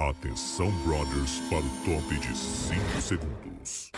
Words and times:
Atenção, 0.00 0.72
brothers, 0.84 1.38
para 1.48 1.58
o 1.58 1.70
top 1.84 2.18
de 2.18 2.36
5 2.36 3.00
segundos. 3.00 3.92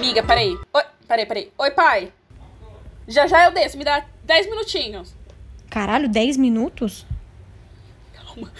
Miga, 0.00 0.24
peraí. 0.24 0.58
Oi, 0.74 0.82
peraí, 1.06 1.24
peraí. 1.24 1.52
Oi, 1.56 1.70
pai. 1.70 2.12
Já 3.06 3.28
já 3.28 3.44
eu 3.44 3.52
desço, 3.52 3.78
me 3.78 3.84
dá 3.84 4.04
10 4.24 4.50
minutinhos. 4.50 5.14
Caralho, 5.70 6.08
10 6.08 6.36
minutos? 6.36 7.06
Calma. 8.12 8.52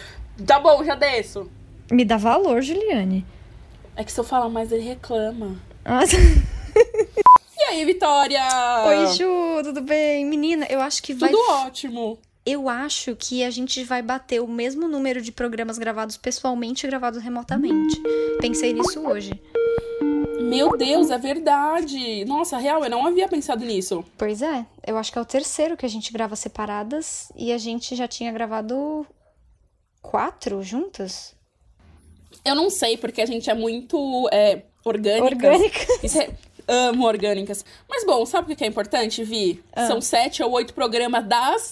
Tá 0.47 0.61
bom, 0.61 0.85
já 0.85 0.95
desço. 0.95 1.51
Me 1.91 2.05
dá 2.05 2.17
valor, 2.17 2.63
Juliane. 2.63 3.27
É 3.97 4.05
que 4.05 4.13
se 4.13 4.21
eu 4.21 4.25
falar 4.25 4.49
mais, 4.49 4.71
ele 4.71 4.85
reclama. 4.85 5.57
Nossa. 5.85 6.17
E 7.59 7.63
aí, 7.71 7.85
Vitória? 7.87 8.43
Oi, 8.87 9.07
Ju, 9.15 9.63
tudo 9.65 9.81
bem? 9.81 10.27
Menina, 10.27 10.67
eu 10.69 10.79
acho 10.81 11.03
que 11.03 11.15
vai. 11.15 11.31
Tudo 11.31 11.43
ótimo. 11.53 12.19
Eu 12.47 12.69
acho 12.69 13.17
que 13.17 13.43
a 13.43 13.51
gente 13.51 13.83
vai 13.83 14.01
bater 14.01 14.41
o 14.41 14.47
mesmo 14.47 14.87
número 14.87 15.21
de 15.21 15.33
programas 15.33 15.79
gravados 15.79 16.17
pessoalmente 16.17 16.87
e 16.87 16.89
gravados 16.89 17.21
remotamente. 17.21 18.01
Pensei 18.41 18.73
nisso 18.73 19.01
hoje. 19.01 19.33
Meu 20.43 20.77
Deus, 20.77 21.11
é 21.11 21.19
verdade. 21.19 22.25
Nossa, 22.25 22.57
real, 22.57 22.85
eu 22.85 22.91
não 22.91 23.05
havia 23.05 23.27
pensado 23.27 23.65
nisso. 23.65 24.05
Pois 24.17 24.43
é, 24.43 24.65
eu 24.87 24.97
acho 24.97 25.11
que 25.11 25.19
é 25.19 25.21
o 25.21 25.25
terceiro 25.25 25.77
que 25.77 25.85
a 25.85 25.89
gente 25.89 26.13
grava 26.13 26.37
separadas 26.37 27.33
e 27.35 27.53
a 27.53 27.59
gente 27.59 27.97
já 27.97 28.07
tinha 28.07 28.31
gravado 28.31 29.05
quatro 30.01 30.63
juntas? 30.63 31.35
Eu 32.45 32.55
não 32.55 32.71
sei, 32.71 32.97
porque 32.97 33.23
a 33.23 33.27
gente 33.27 33.51
é 33.51 33.55
muito 33.55 34.29
é, 34.33 34.63
orgânicas. 34.85 35.33
Orgânicas. 35.33 35.89
Isso 36.05 36.21
é- 36.21 36.31
amo 36.69 37.07
orgânicas. 37.07 37.65
Mas 37.89 38.05
bom, 38.07 38.25
sabe 38.25 38.53
o 38.53 38.57
que 38.57 38.63
é 38.63 38.69
importante, 38.69 39.25
Vi? 39.25 39.61
Ah. 39.73 39.89
São 39.89 40.01
sete 40.01 40.45
ou 40.45 40.53
oito 40.53 40.75
programas 40.75 41.27
das. 41.27 41.69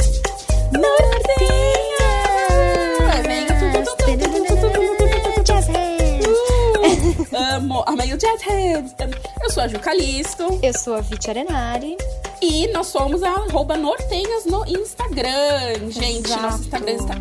Amo, 7.57 7.83
amei 7.87 8.13
o 8.13 8.17
Jazz 8.17 8.43
Hands. 8.43 8.95
Eu 9.43 9.51
sou 9.51 9.63
a 9.63 9.69
Ju 9.69 9.79
Calisto 9.79 10.59
Eu 10.63 10.73
sou 10.79 10.95
a 10.95 11.01
Viti 11.01 11.31
Arenari. 11.31 11.97
e 12.43 12.69
nós 12.69 12.87
somos 12.89 13.23
a 13.23 13.31
arroba 13.31 13.77
Nortenhas 13.77 14.45
no 14.47 14.65
Instagram. 14.67 15.91
Gente, 15.91 16.27
Exato. 16.27 16.43
nosso 16.43 16.63
Instagram 16.63 16.93
está. 16.93 17.15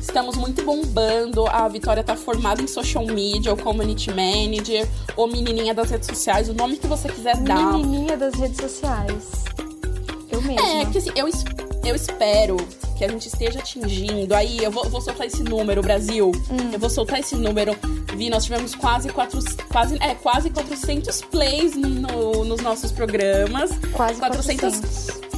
Estamos 0.00 0.36
muito 0.36 0.64
bombando. 0.64 1.46
A 1.46 1.68
Vitória 1.68 2.02
tá 2.02 2.16
formada 2.16 2.62
em 2.62 2.66
social 2.66 3.04
media, 3.06 3.50
ou 3.50 3.56
community 3.56 4.10
manager, 4.10 4.86
ou 5.16 5.26
menininha 5.26 5.74
das 5.74 5.90
redes 5.90 6.06
sociais, 6.08 6.48
o 6.48 6.54
nome 6.54 6.76
que 6.78 6.86
você 6.86 7.08
quiser 7.08 7.36
dar. 7.38 7.72
Menininha 7.74 8.16
das 8.16 8.34
redes 8.34 8.56
sociais. 8.56 9.24
Eu 10.30 10.40
mesma. 10.42 10.66
É, 10.66 10.86
que 10.86 10.98
assim, 10.98 11.10
eu, 11.14 11.28
eu 11.84 11.94
espero 11.94 12.56
que 12.98 13.04
a 13.04 13.08
gente 13.08 13.26
esteja 13.28 13.60
atingindo. 13.60 14.34
Aí, 14.34 14.58
eu 14.62 14.70
vou, 14.70 14.88
vou 14.90 15.00
soltar 15.00 15.26
esse 15.26 15.42
número, 15.42 15.80
Brasil. 15.80 16.32
Hum. 16.50 16.70
Eu 16.72 16.78
vou 16.78 16.90
soltar 16.90 17.20
esse 17.20 17.36
número. 17.36 17.76
Vi, 18.16 18.28
nós 18.28 18.44
tivemos 18.44 18.74
quase, 18.74 19.08
quatro, 19.10 19.38
quase, 19.70 19.96
é, 20.02 20.14
quase 20.16 20.50
400 20.50 21.22
plays 21.22 21.76
no- 21.76 22.44
nos 22.44 22.60
nossos 22.60 22.90
programas. 22.90 23.70
Quase 23.92 24.18
400. 24.18 24.80
400. 24.80 25.37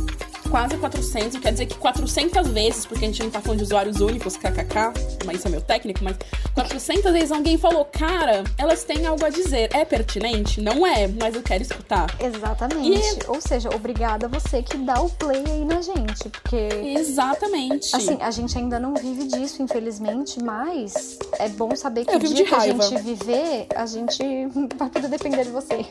Quase 0.51 0.77
400, 0.77 1.39
quer 1.39 1.53
dizer 1.53 1.67
que 1.67 1.77
400 1.77 2.49
vezes, 2.49 2.85
porque 2.85 3.05
a 3.05 3.09
gente 3.09 3.23
não 3.23 3.31
tá 3.31 3.41
falando 3.41 3.59
de 3.59 3.65
usuários 3.65 4.01
únicos, 4.01 4.37
kkk, 4.37 4.93
mas 5.25 5.39
isso 5.39 5.47
é 5.47 5.51
meu 5.51 5.61
técnico, 5.61 6.01
mas 6.03 6.17
400 6.55 7.13
vezes 7.13 7.31
alguém 7.31 7.57
falou, 7.57 7.85
cara, 7.85 8.43
elas 8.59 8.83
têm 8.83 9.07
algo 9.07 9.25
a 9.25 9.29
dizer. 9.29 9.71
É 9.73 9.85
pertinente? 9.85 10.61
Não 10.61 10.85
é, 10.85 11.07
mas 11.07 11.37
eu 11.37 11.43
quero 11.43 11.63
escutar. 11.63 12.07
Exatamente. 12.19 13.19
Ou 13.29 13.41
seja, 13.41 13.71
obrigada 13.75 14.27
a 14.27 14.29
você 14.29 14.63
que 14.63 14.77
dá 14.79 15.01
o 15.01 15.09
play 15.11 15.45
aí 15.47 15.65
na 15.65 15.81
gente. 15.81 16.29
Porque, 16.29 16.69
Exatamente. 16.99 17.95
assim, 17.95 18.19
a 18.21 18.31
gente 18.31 18.59
ainda 18.59 18.81
não 18.81 18.95
vive 18.95 19.25
disso, 19.29 19.63
infelizmente, 19.63 20.43
mas 20.43 21.19
é 21.39 21.49
bom 21.49 21.75
saber 21.77 22.05
que 22.05 22.17
o 22.17 22.19
dia 22.19 22.45
que 22.45 22.55
a 22.55 22.61
gente 22.61 22.99
viver, 23.03 23.67
a 23.75 23.87
gente 23.87 24.23
vai 24.77 24.91
poder 24.91 25.09
depender 25.09 25.45
de 25.45 25.51
vocês. 25.51 25.87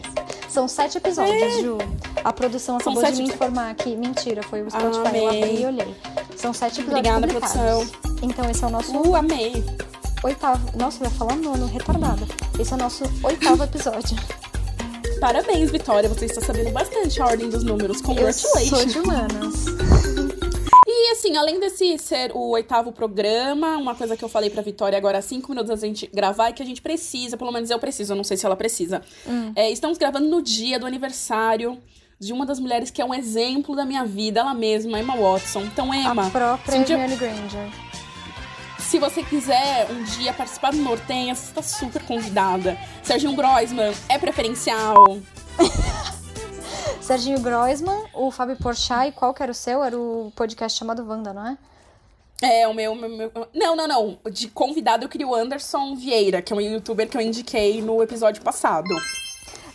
São 0.49 0.67
sete 0.67 0.97
episódios, 0.97 1.61
Ju. 1.61 1.77
A 2.23 2.33
produção 2.33 2.77
É. 2.77 2.81
Acabou 2.81 3.11
de 3.11 3.21
me 3.21 3.29
informar 3.29 3.69
aqui. 3.69 3.95
Mentira, 3.95 4.41
foi 4.49 4.61
o 4.61 4.69
Spotify. 4.69 5.07
Amei. 5.07 5.21
Eu 5.23 5.29
abri 5.29 5.61
e 5.61 5.65
olhei. 5.65 5.95
São 6.35 6.53
sete 6.53 6.81
episódios 6.81 7.15
Obrigada, 7.15 7.27
publicados. 7.27 7.91
Então 8.21 8.49
esse 8.49 8.63
é 8.63 8.67
o 8.67 8.69
nosso 8.69 8.97
Uh, 8.97 9.15
amei. 9.15 9.63
oitavo. 10.23 10.77
Nossa, 10.77 11.03
eu 11.03 11.09
ia 11.09 11.15
falar 11.15 11.35
nono, 11.35 11.65
retardada. 11.67 12.25
Esse 12.59 12.71
é 12.73 12.75
o 12.75 12.79
nosso 12.79 13.03
oitavo 13.23 13.63
episódio. 13.63 14.17
Parabéns, 15.19 15.69
Vitória. 15.71 16.07
Você 16.09 16.25
está 16.25 16.41
sabendo 16.41 16.71
bastante 16.71 17.21
a 17.21 17.25
ordem 17.25 17.49
dos 17.49 17.63
números. 17.63 17.97
Eu 17.99 18.03
Congratulations. 18.05 18.69
sou 18.69 18.85
de 18.85 18.99
humanas. 18.99 19.65
E 20.91 21.11
assim, 21.11 21.37
além 21.37 21.59
desse 21.59 21.97
ser 21.97 22.31
o 22.35 22.49
oitavo 22.49 22.91
programa, 22.91 23.77
uma 23.77 23.93
coisa 23.95 24.17
que 24.17 24.23
eu 24.23 24.29
falei 24.29 24.49
pra 24.49 24.61
Vitória 24.61 24.97
agora, 24.97 25.21
cinco 25.21 25.49
minutos 25.49 25.69
antes 25.69 25.81
da 25.81 25.87
gente 25.87 26.07
gravar, 26.13 26.49
é 26.49 26.51
que 26.51 26.61
a 26.61 26.65
gente 26.65 26.81
precisa, 26.81 27.37
pelo 27.37 27.51
menos 27.51 27.69
eu 27.69 27.79
preciso, 27.79 28.13
eu 28.13 28.17
não 28.17 28.23
sei 28.23 28.35
se 28.37 28.45
ela 28.45 28.55
precisa. 28.55 29.01
É, 29.55 29.69
estamos 29.71 29.97
gravando 29.97 30.27
no 30.27 30.41
dia 30.41 30.79
do 30.79 30.85
aniversário 30.85 31.77
de 32.19 32.33
uma 32.33 32.45
das 32.45 32.59
mulheres 32.59 32.91
que 32.91 33.01
é 33.01 33.05
um 33.05 33.13
exemplo 33.13 33.75
da 33.75 33.85
minha 33.85 34.05
vida, 34.05 34.41
ela 34.41 34.53
mesma, 34.53 34.99
Emma 34.99 35.15
Watson. 35.15 35.61
Então, 35.61 35.93
Emma, 35.93 36.27
A 36.27 36.29
própria 36.29 36.77
um 36.79 36.83
dia- 36.83 36.97
Granger. 36.97 37.69
se 38.79 38.99
você 38.99 39.23
quiser 39.23 39.87
um 39.89 40.03
dia 40.03 40.33
participar 40.33 40.71
do 40.71 40.77
Nortenha, 40.77 41.33
você 41.33 41.45
está 41.49 41.61
super 41.61 42.03
convidada. 42.03 42.77
Serginho 43.01 43.35
Groisman 43.35 43.93
é 44.09 44.17
preferencial. 44.17 45.17
Serginho 47.01 47.39
Groisman, 47.39 48.05
o 48.13 48.29
Fábio 48.31 48.55
Porchat 48.57 49.07
e 49.07 49.11
qual 49.11 49.33
que 49.33 49.41
era 49.41 49.51
o 49.51 49.55
seu? 49.55 49.83
Era 49.83 49.97
o 49.97 50.31
podcast 50.35 50.77
chamado 50.77 51.05
Wanda, 51.07 51.33
não 51.33 51.47
é? 51.47 51.57
É, 52.41 52.67
o 52.67 52.73
meu, 52.73 52.95
meu, 52.95 53.09
meu- 53.09 53.31
Não, 53.53 53.75
não, 53.75 53.87
não. 53.87 54.19
De 54.31 54.47
convidado 54.47 55.05
eu 55.05 55.09
queria 55.09 55.27
o 55.27 55.33
Anderson 55.35 55.95
Vieira, 55.95 56.41
que 56.41 56.53
é 56.53 56.55
um 56.55 56.61
youtuber 56.61 57.09
que 57.09 57.17
eu 57.17 57.21
indiquei 57.21 57.81
no 57.81 58.01
episódio 58.03 58.41
passado. 58.43 58.87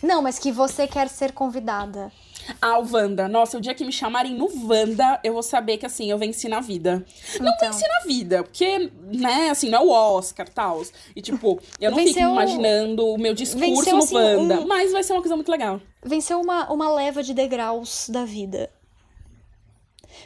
Não, 0.01 0.21
mas 0.21 0.39
que 0.39 0.51
você 0.51 0.87
quer 0.87 1.09
ser 1.09 1.31
convidada. 1.33 2.11
Ah, 2.61 2.79
o 2.79 2.85
Wanda. 2.91 3.27
Nossa, 3.27 3.57
o 3.57 3.61
dia 3.61 3.73
que 3.73 3.83
me 3.85 3.91
chamarem 3.91 4.33
no 4.35 4.49
Wanda, 4.67 5.19
eu 5.23 5.33
vou 5.33 5.43
saber 5.43 5.77
que, 5.77 5.85
assim, 5.85 6.09
eu 6.11 6.17
venci 6.17 6.47
na 6.47 6.59
vida. 6.59 7.05
Não 7.39 7.51
Então. 7.53 7.71
venci 7.71 7.85
na 7.87 7.99
vida, 8.07 8.43
porque, 8.43 8.91
né, 9.11 9.49
assim, 9.49 9.69
não 9.69 9.79
é 9.79 9.81
o 9.85 9.89
Oscar, 9.89 10.47
tal. 10.49 10.81
E, 11.15 11.21
tipo, 11.21 11.59
eu 11.79 11.91
não 11.91 11.97
fico 11.97 12.09
Venceu- 12.13 12.29
imaginando 12.31 13.07
o 13.07 13.17
meu 13.17 13.33
discurso 13.33 13.65
venceu, 13.85 13.97
no 13.97 14.03
assim, 14.03 14.15
Wanda. 14.15 14.59
um- 14.61 14.67
Mas 14.67 14.91
vai 14.91 15.03
ser 15.03 15.13
uma 15.13 15.21
coisa 15.21 15.35
muito 15.35 15.49
legal. 15.51 15.81
Venceu 16.03 16.39
uma, 16.39 16.71
uma 16.71 16.89
leva 16.93 17.23
de 17.23 17.33
degraus 17.33 18.07
da 18.09 18.25
vida. 18.25 18.69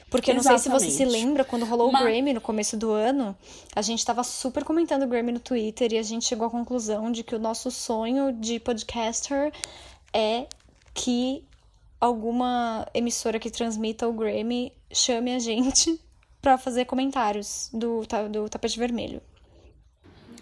Porque 0.10 0.32
eu 0.32 0.36
não 0.36 0.44
sei 0.44 0.58
se 0.58 0.70
você 0.70 0.90
se 0.90 1.06
lembra, 1.06 1.44
quando 1.44 1.66
rolou 1.66 1.90
Uma- 1.90 2.02
o 2.02 2.04
Grammy 2.04 2.34
no 2.34 2.42
começo 2.42 2.76
do 2.76 2.92
ano, 2.92 3.36
a 3.76 3.82
gente 3.82 4.04
tava 4.06 4.24
super 4.24 4.64
comentando 4.64 5.04
o 5.04 5.08
Grammy 5.08 5.32
no 5.32 5.40
Twitter 5.40 5.94
e 5.94 5.98
a 5.98 6.04
gente 6.04 6.26
chegou 6.26 6.48
à 6.48 6.50
conclusão 6.50 7.12
de 7.12 7.24
que 7.24 7.36
o 7.36 7.40
nosso 7.40 7.70
sonho 7.72 8.32
de 8.34 8.60
podcaster 8.60 9.52
é 10.14 10.46
que 10.94 11.44
alguma 12.00 12.88
emissora 12.94 13.40
que 13.40 13.50
transmita 13.50 14.08
o 14.08 14.14
Grammy 14.14 14.72
chame 14.92 15.34
a 15.34 15.40
gente 15.40 16.00
pra 16.42 16.58
fazer 16.58 16.86
comentários 16.86 17.70
do, 17.74 18.02
do 18.32 18.50
tapete 18.50 18.80
vermelho. 18.80 19.22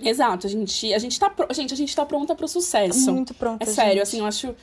Exato, 0.02 0.46
a 0.46 0.50
gente, 0.50 0.94
a 0.94 1.00
gente 1.00 1.20
tá, 1.20 1.34
gente, 1.52 1.74
a 1.74 1.78
gente 1.78 1.96
tá 1.96 2.06
pronta 2.06 2.36
pro 2.36 2.48
sucesso. 2.48 3.12
Muito 3.12 3.34
pronta, 3.34 3.64
É 3.64 3.68
sério, 3.68 3.94
gente. 3.94 4.02
assim, 4.04 4.20
eu 4.20 4.26
acho. 4.28 4.56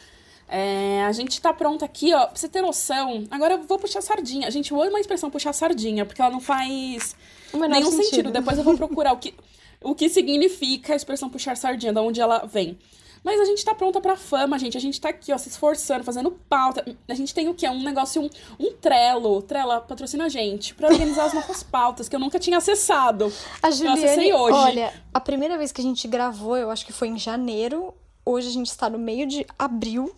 é, 0.49 1.03
a 1.05 1.11
gente 1.11 1.41
tá 1.41 1.53
pronta 1.53 1.85
aqui, 1.85 2.15
ó, 2.15 2.27
pra 2.27 2.37
você 2.37 2.49
ter 2.49 2.63
noção. 2.63 3.25
Agora 3.31 3.55
eu 3.55 3.63
vou 3.65 3.79
puxar 3.79 4.01
sardinha. 4.01 4.49
Gente, 4.51 4.71
eu 4.71 4.81
amo 4.81 4.97
a 4.97 5.01
expressão 5.01 5.31
puxar 5.31 5.53
sardinha, 5.53 6.07
porque 6.07 6.23
ela 6.23 6.31
não 6.31 6.41
faz 6.41 7.17
nenhum 7.53 7.91
sentido. 7.91 8.05
sentido. 8.05 8.31
Depois 8.31 8.57
eu 8.59 8.63
vou 8.63 8.77
procurar 8.77 9.13
o 9.13 9.17
que, 9.17 9.35
o 9.83 9.93
que 9.93 10.09
significa 10.09 10.93
a 10.93 10.97
expressão 10.97 11.29
puxar 11.29 11.57
sardinha, 11.57 11.93
de 11.93 11.99
onde 11.99 12.21
ela 12.21 12.47
vem. 12.47 12.79
Mas 13.25 13.41
a 13.41 13.45
gente 13.47 13.65
tá 13.65 13.75
pronta 13.75 14.03
pra 14.03 14.17
fama, 14.17 14.59
gente. 14.59 14.77
A 14.77 14.81
gente 14.81 15.01
tá 15.01 15.09
aqui, 15.09 15.33
ó, 15.33 15.39
se 15.39 15.49
esforçando, 15.49 16.05
fazendo 16.05 16.31
pauta. 16.31 16.85
A 17.09 17.15
gente 17.15 17.35
tem 17.35 17.49
o 17.49 17.55
quê? 17.55 17.67
Um 17.67 17.83
negócio, 17.83 18.21
um, 18.21 18.29
um 18.61 18.73
trelo. 18.75 19.41
Trela 19.41 19.81
patrocina 19.81 20.27
a 20.27 20.29
gente. 20.29 20.75
Pra 20.75 20.89
organizar 20.89 21.25
as 21.25 21.33
nossas 21.33 21.63
pautas, 21.63 22.07
que 22.07 22.15
eu 22.15 22.21
nunca 22.21 22.39
tinha 22.39 22.59
acessado. 22.59 23.33
A 23.63 23.69
Eu 23.69 23.73
Juliane, 23.73 24.05
acessei 24.05 24.33
hoje. 24.35 24.57
olha, 24.59 24.93
a 25.13 25.21
primeira 25.21 25.57
vez 25.57 25.73
que 25.73 25.81
a 25.81 25.85
gente 25.85 26.07
gravou, 26.07 26.57
eu 26.57 26.71
acho 26.71 26.85
que 26.85 26.93
foi 26.93 27.09
em 27.09 27.19
janeiro. 27.19 27.95
Hoje 28.27 28.49
a 28.49 28.53
gente 28.53 28.69
está 28.69 28.91
no 28.91 28.99
meio 28.99 29.27
de 29.27 29.47
abril 29.59 30.15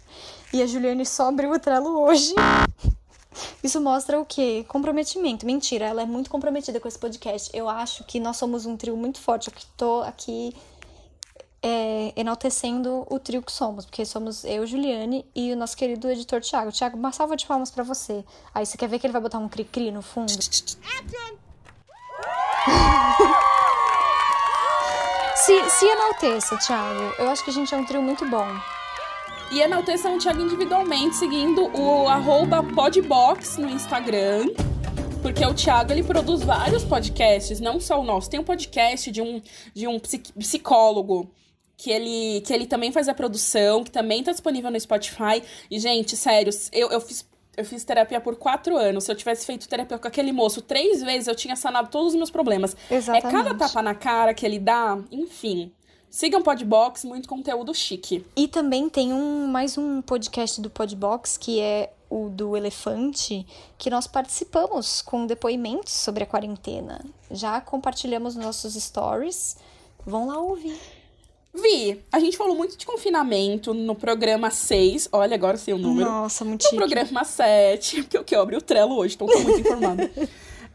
e 0.52 0.60
a 0.60 0.66
Juliane 0.66 1.06
só 1.06 1.28
abriu 1.28 1.52
o 1.52 1.58
Trello 1.60 2.00
hoje. 2.00 2.34
Isso 3.62 3.80
mostra 3.80 4.19
o 4.19 4.25
quê? 4.25 4.64
Comprometimento. 4.69 5.44
Mentira, 5.44 5.86
ela 5.86 6.02
é 6.02 6.06
muito 6.06 6.30
comprometida 6.30 6.80
com 6.80 6.88
esse 6.88 6.98
podcast. 6.98 7.50
Eu 7.52 7.69
acho 7.69 8.02
que 8.04 8.19
nós 8.19 8.36
somos 8.36 8.64
um 8.66 8.76
trio 8.76 8.96
muito 8.96 9.20
forte. 9.20 9.48
Eu 9.48 9.54
que 9.54 9.66
tô 9.76 10.00
aqui 10.02 10.54
é, 11.62 12.12
enaltecendo 12.16 13.06
o 13.10 13.18
trio 13.18 13.42
que 13.42 13.52
somos, 13.52 13.84
porque 13.84 14.04
somos 14.04 14.44
eu, 14.44 14.66
Juliane 14.66 15.26
e 15.34 15.52
o 15.52 15.56
nosso 15.56 15.76
querido 15.76 16.10
editor 16.10 16.40
Thiago. 16.40 16.72
Thiago, 16.72 16.96
uma 16.96 17.12
salva 17.12 17.36
de 17.36 17.46
palmas 17.46 17.70
pra 17.70 17.82
você. 17.82 18.24
Aí 18.54 18.64
você 18.64 18.76
quer 18.76 18.88
ver 18.88 18.98
que 18.98 19.06
ele 19.06 19.12
vai 19.12 19.22
botar 19.22 19.38
um 19.38 19.48
cri-cri 19.48 19.90
no 19.90 20.02
fundo? 20.02 20.32
Se, 25.46 25.70
se 25.70 25.86
enalteça, 25.86 26.56
Thiago. 26.56 27.14
Eu 27.20 27.28
acho 27.28 27.44
que 27.44 27.50
a 27.50 27.52
gente 27.52 27.72
é 27.72 27.76
um 27.76 27.84
trio 27.84 28.02
muito 28.02 28.28
bom. 28.28 28.48
E 29.52 29.60
enalteçam 29.60 30.16
o 30.16 30.18
Thiago 30.18 30.42
individualmente, 30.42 31.14
seguindo 31.14 31.70
o 31.72 32.08
arroba 32.08 32.64
podbox 32.64 33.56
no 33.56 33.68
Instagram. 33.68 34.48
Porque 35.22 35.46
o 35.46 35.54
Thiago, 35.54 35.92
ele 35.92 36.02
produz 36.02 36.42
vários 36.42 36.84
podcasts, 36.84 37.60
não 37.60 37.78
só 37.78 38.00
o 38.00 38.04
nosso. 38.04 38.28
Tem 38.28 38.40
um 38.40 38.44
podcast 38.44 39.08
de 39.12 39.22
um, 39.22 39.40
de 39.72 39.86
um 39.86 40.00
psicólogo 40.00 41.30
que 41.76 41.90
ele, 41.90 42.40
que 42.40 42.52
ele 42.52 42.67
também 42.67 42.90
faz 42.90 43.08
a 43.08 43.14
produção, 43.14 43.84
que 43.84 43.90
também 43.90 44.23
tá 44.23 44.32
disponível 44.32 44.70
no 44.70 44.81
Spotify. 44.81 45.43
E, 45.70 45.78
gente, 45.78 46.17
sério, 46.17 46.52
eu, 46.73 46.90
eu 46.90 47.00
fiz. 47.00 47.26
Eu 47.58 47.64
fiz 47.64 47.82
terapia 47.84 48.20
por 48.20 48.37
quatro 48.37 48.76
anos. 48.76 49.05
Se 49.05 49.11
eu 49.11 49.17
tivesse 49.17 49.46
feito 49.46 49.67
terapia 49.67 49.99
com 49.99 50.06
aquele 50.06 50.31
moço 50.31 50.61
três 50.61 51.02
vezes, 51.02 51.26
eu 51.26 51.34
tinha 51.34 51.56
sanado 51.56 51.88
todos 51.88 52.08
os 52.08 52.14
meus 52.14 52.31
problemas. 52.31 52.76
Exatamente. 52.90 53.26
É 53.26 53.31
cada 53.31 53.55
tapa 53.55 53.81
na 53.81 53.94
cara 53.94 54.34
que 54.34 54.44
ele 54.44 54.58
dá, 54.58 54.99
enfim. 55.11 55.73
Sigam 56.11 56.43
Podbox, 56.43 57.05
muito 57.05 57.26
conteúdo 57.26 57.75
chique. 57.75 58.26
E 58.37 58.46
também 58.46 58.90
tem 58.90 59.11
um 59.12 59.46
mais 59.46 59.78
um 59.78 60.02
podcast 60.02 60.61
do 60.61 60.69
Podbox, 60.69 61.38
que 61.38 61.58
é 61.58 61.93
o 62.11 62.28
do 62.28 62.56
Elefante, 62.56 63.46
que 63.76 63.90
nós 63.90 64.06
participamos 64.06 65.02
com 65.02 65.26
depoimentos 65.26 65.93
sobre 65.94 66.25
a 66.25 66.26
quarentena. 66.26 67.05
Já 67.31 67.61
compartilhamos 67.61 68.37
nossos 68.37 68.75
stories. 68.75 69.56
Vão 70.05 70.28
lá 70.28 70.38
ouvir. 70.38 70.78
Vi, 71.56 72.00
a 72.12 72.18
gente 72.20 72.36
falou 72.36 72.54
muito 72.54 72.76
de 72.76 72.84
confinamento 72.84 73.72
no 73.72 73.94
programa 73.94 74.50
6. 74.50 75.08
Olha, 75.12 75.34
agora 75.34 75.56
sei 75.56 75.72
o 75.74 75.78
número. 75.78 76.08
Nossa, 76.10 76.44
muito 76.44 76.62
No 76.62 76.68
chique. 76.68 76.76
programa 76.76 77.24
7, 77.24 78.02
porque 78.04 78.18
eu 78.18 78.24
que 78.24 78.34
abri 78.34 78.56
o 78.56 78.60
Trello 78.62 78.96
hoje, 78.96 79.14
então 79.14 79.26
tô 79.26 79.38
muito 79.40 79.60
informada. 79.60 80.10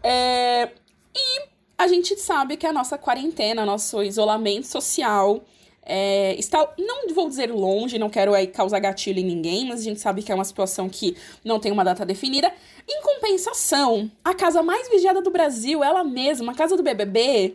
É, 0.04 0.70
e 1.16 1.42
a 1.78 1.88
gente 1.88 2.16
sabe 2.16 2.58
que 2.58 2.66
a 2.66 2.74
nossa 2.74 2.98
quarentena, 2.98 3.64
nosso 3.64 4.02
isolamento 4.02 4.66
social 4.66 5.44
é, 5.84 6.34
está, 6.40 6.74
não 6.80 7.08
vou 7.14 7.30
dizer 7.30 7.52
longe, 7.52 8.00
não 8.00 8.10
quero 8.10 8.34
aí 8.34 8.48
causar 8.48 8.80
gatilho 8.80 9.20
em 9.20 9.24
ninguém, 9.24 9.68
mas 9.68 9.82
a 9.82 9.84
gente 9.84 10.00
sabe 10.00 10.24
que 10.24 10.32
é 10.32 10.36
uma 10.36 10.44
situação 10.44 10.90
que 10.90 11.16
não 11.46 11.60
tem 11.60 11.72
uma 11.72 11.84
data 11.84 12.04
definida. 12.04 12.52
Em 12.90 13.00
compensação, 13.04 14.10
a 14.24 14.34
casa 14.34 14.64
mais 14.64 14.90
vigiada 14.90 15.22
do 15.22 15.30
Brasil, 15.30 15.84
ela 15.84 16.04
mesma, 16.04 16.52
a 16.52 16.56
casa 16.56 16.76
do 16.76 16.82
BBB, 16.82 17.54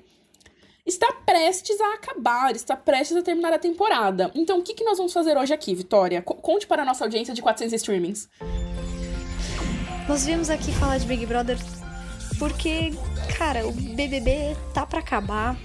está 0.87 1.13
prestes 1.27 1.81
a 1.81 1.95
acabar, 1.95 2.55
está 2.55 2.77
prestes 2.77 3.17
a 3.17 3.23
terminar 3.23 3.53
a 3.53 3.59
temporada. 3.59 4.31
Então, 4.35 4.59
o 4.59 4.63
que, 4.63 4.75
que 4.75 4.85
nós 4.85 4.97
vamos 4.99 5.13
fazer 5.13 5.37
hoje 5.37 5.53
aqui, 5.53 5.75
Vitória? 5.75 6.23
Co- 6.23 6.35
conte 6.35 6.67
para 6.67 6.83
a 6.83 6.85
nossa 6.85 7.05
audiência 7.05 7.35
de 7.35 7.43
400 7.43 7.73
streamings. 7.75 8.29
Nós 10.09 10.25
viemos 10.25 10.51
aqui 10.51 10.73
falar 10.73 10.99
de 10.99 11.07
Big 11.07 11.27
Brother 11.27 11.59
porque, 12.39 12.93
cara, 13.37 13.67
o 13.67 13.73
BBB 13.73 14.57
tá 14.73 14.87
pra 14.87 15.01
acabar. 15.01 15.57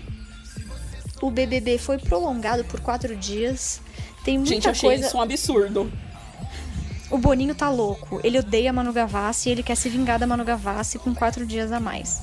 O 1.22 1.30
BBB 1.30 1.78
foi 1.78 2.00
prolongado 2.00 2.64
por 2.66 2.80
quatro 2.80 3.16
dias. 3.16 3.80
Tem 4.24 4.38
muita 4.38 4.54
Gente, 4.54 4.66
eu 4.66 4.72
achei 4.72 4.90
coisa. 4.90 5.08
isso 5.08 5.18
um 5.18 5.22
absurdo. 5.22 5.92
O 7.12 7.18
Boninho 7.18 7.54
tá 7.54 7.70
louco. 7.70 8.20
Ele 8.24 8.40
odeia 8.40 8.70
a 8.72 8.74
Manu 8.74 8.92
Gavassi 8.94 9.50
e 9.50 9.52
ele 9.52 9.62
quer 9.62 9.76
se 9.76 9.90
vingar 9.90 10.18
da 10.18 10.26
Manu 10.26 10.44
Gavassi 10.46 10.98
com 10.98 11.14
quatro 11.14 11.46
dias 11.46 11.72
a 11.72 11.80
mais. 11.80 12.22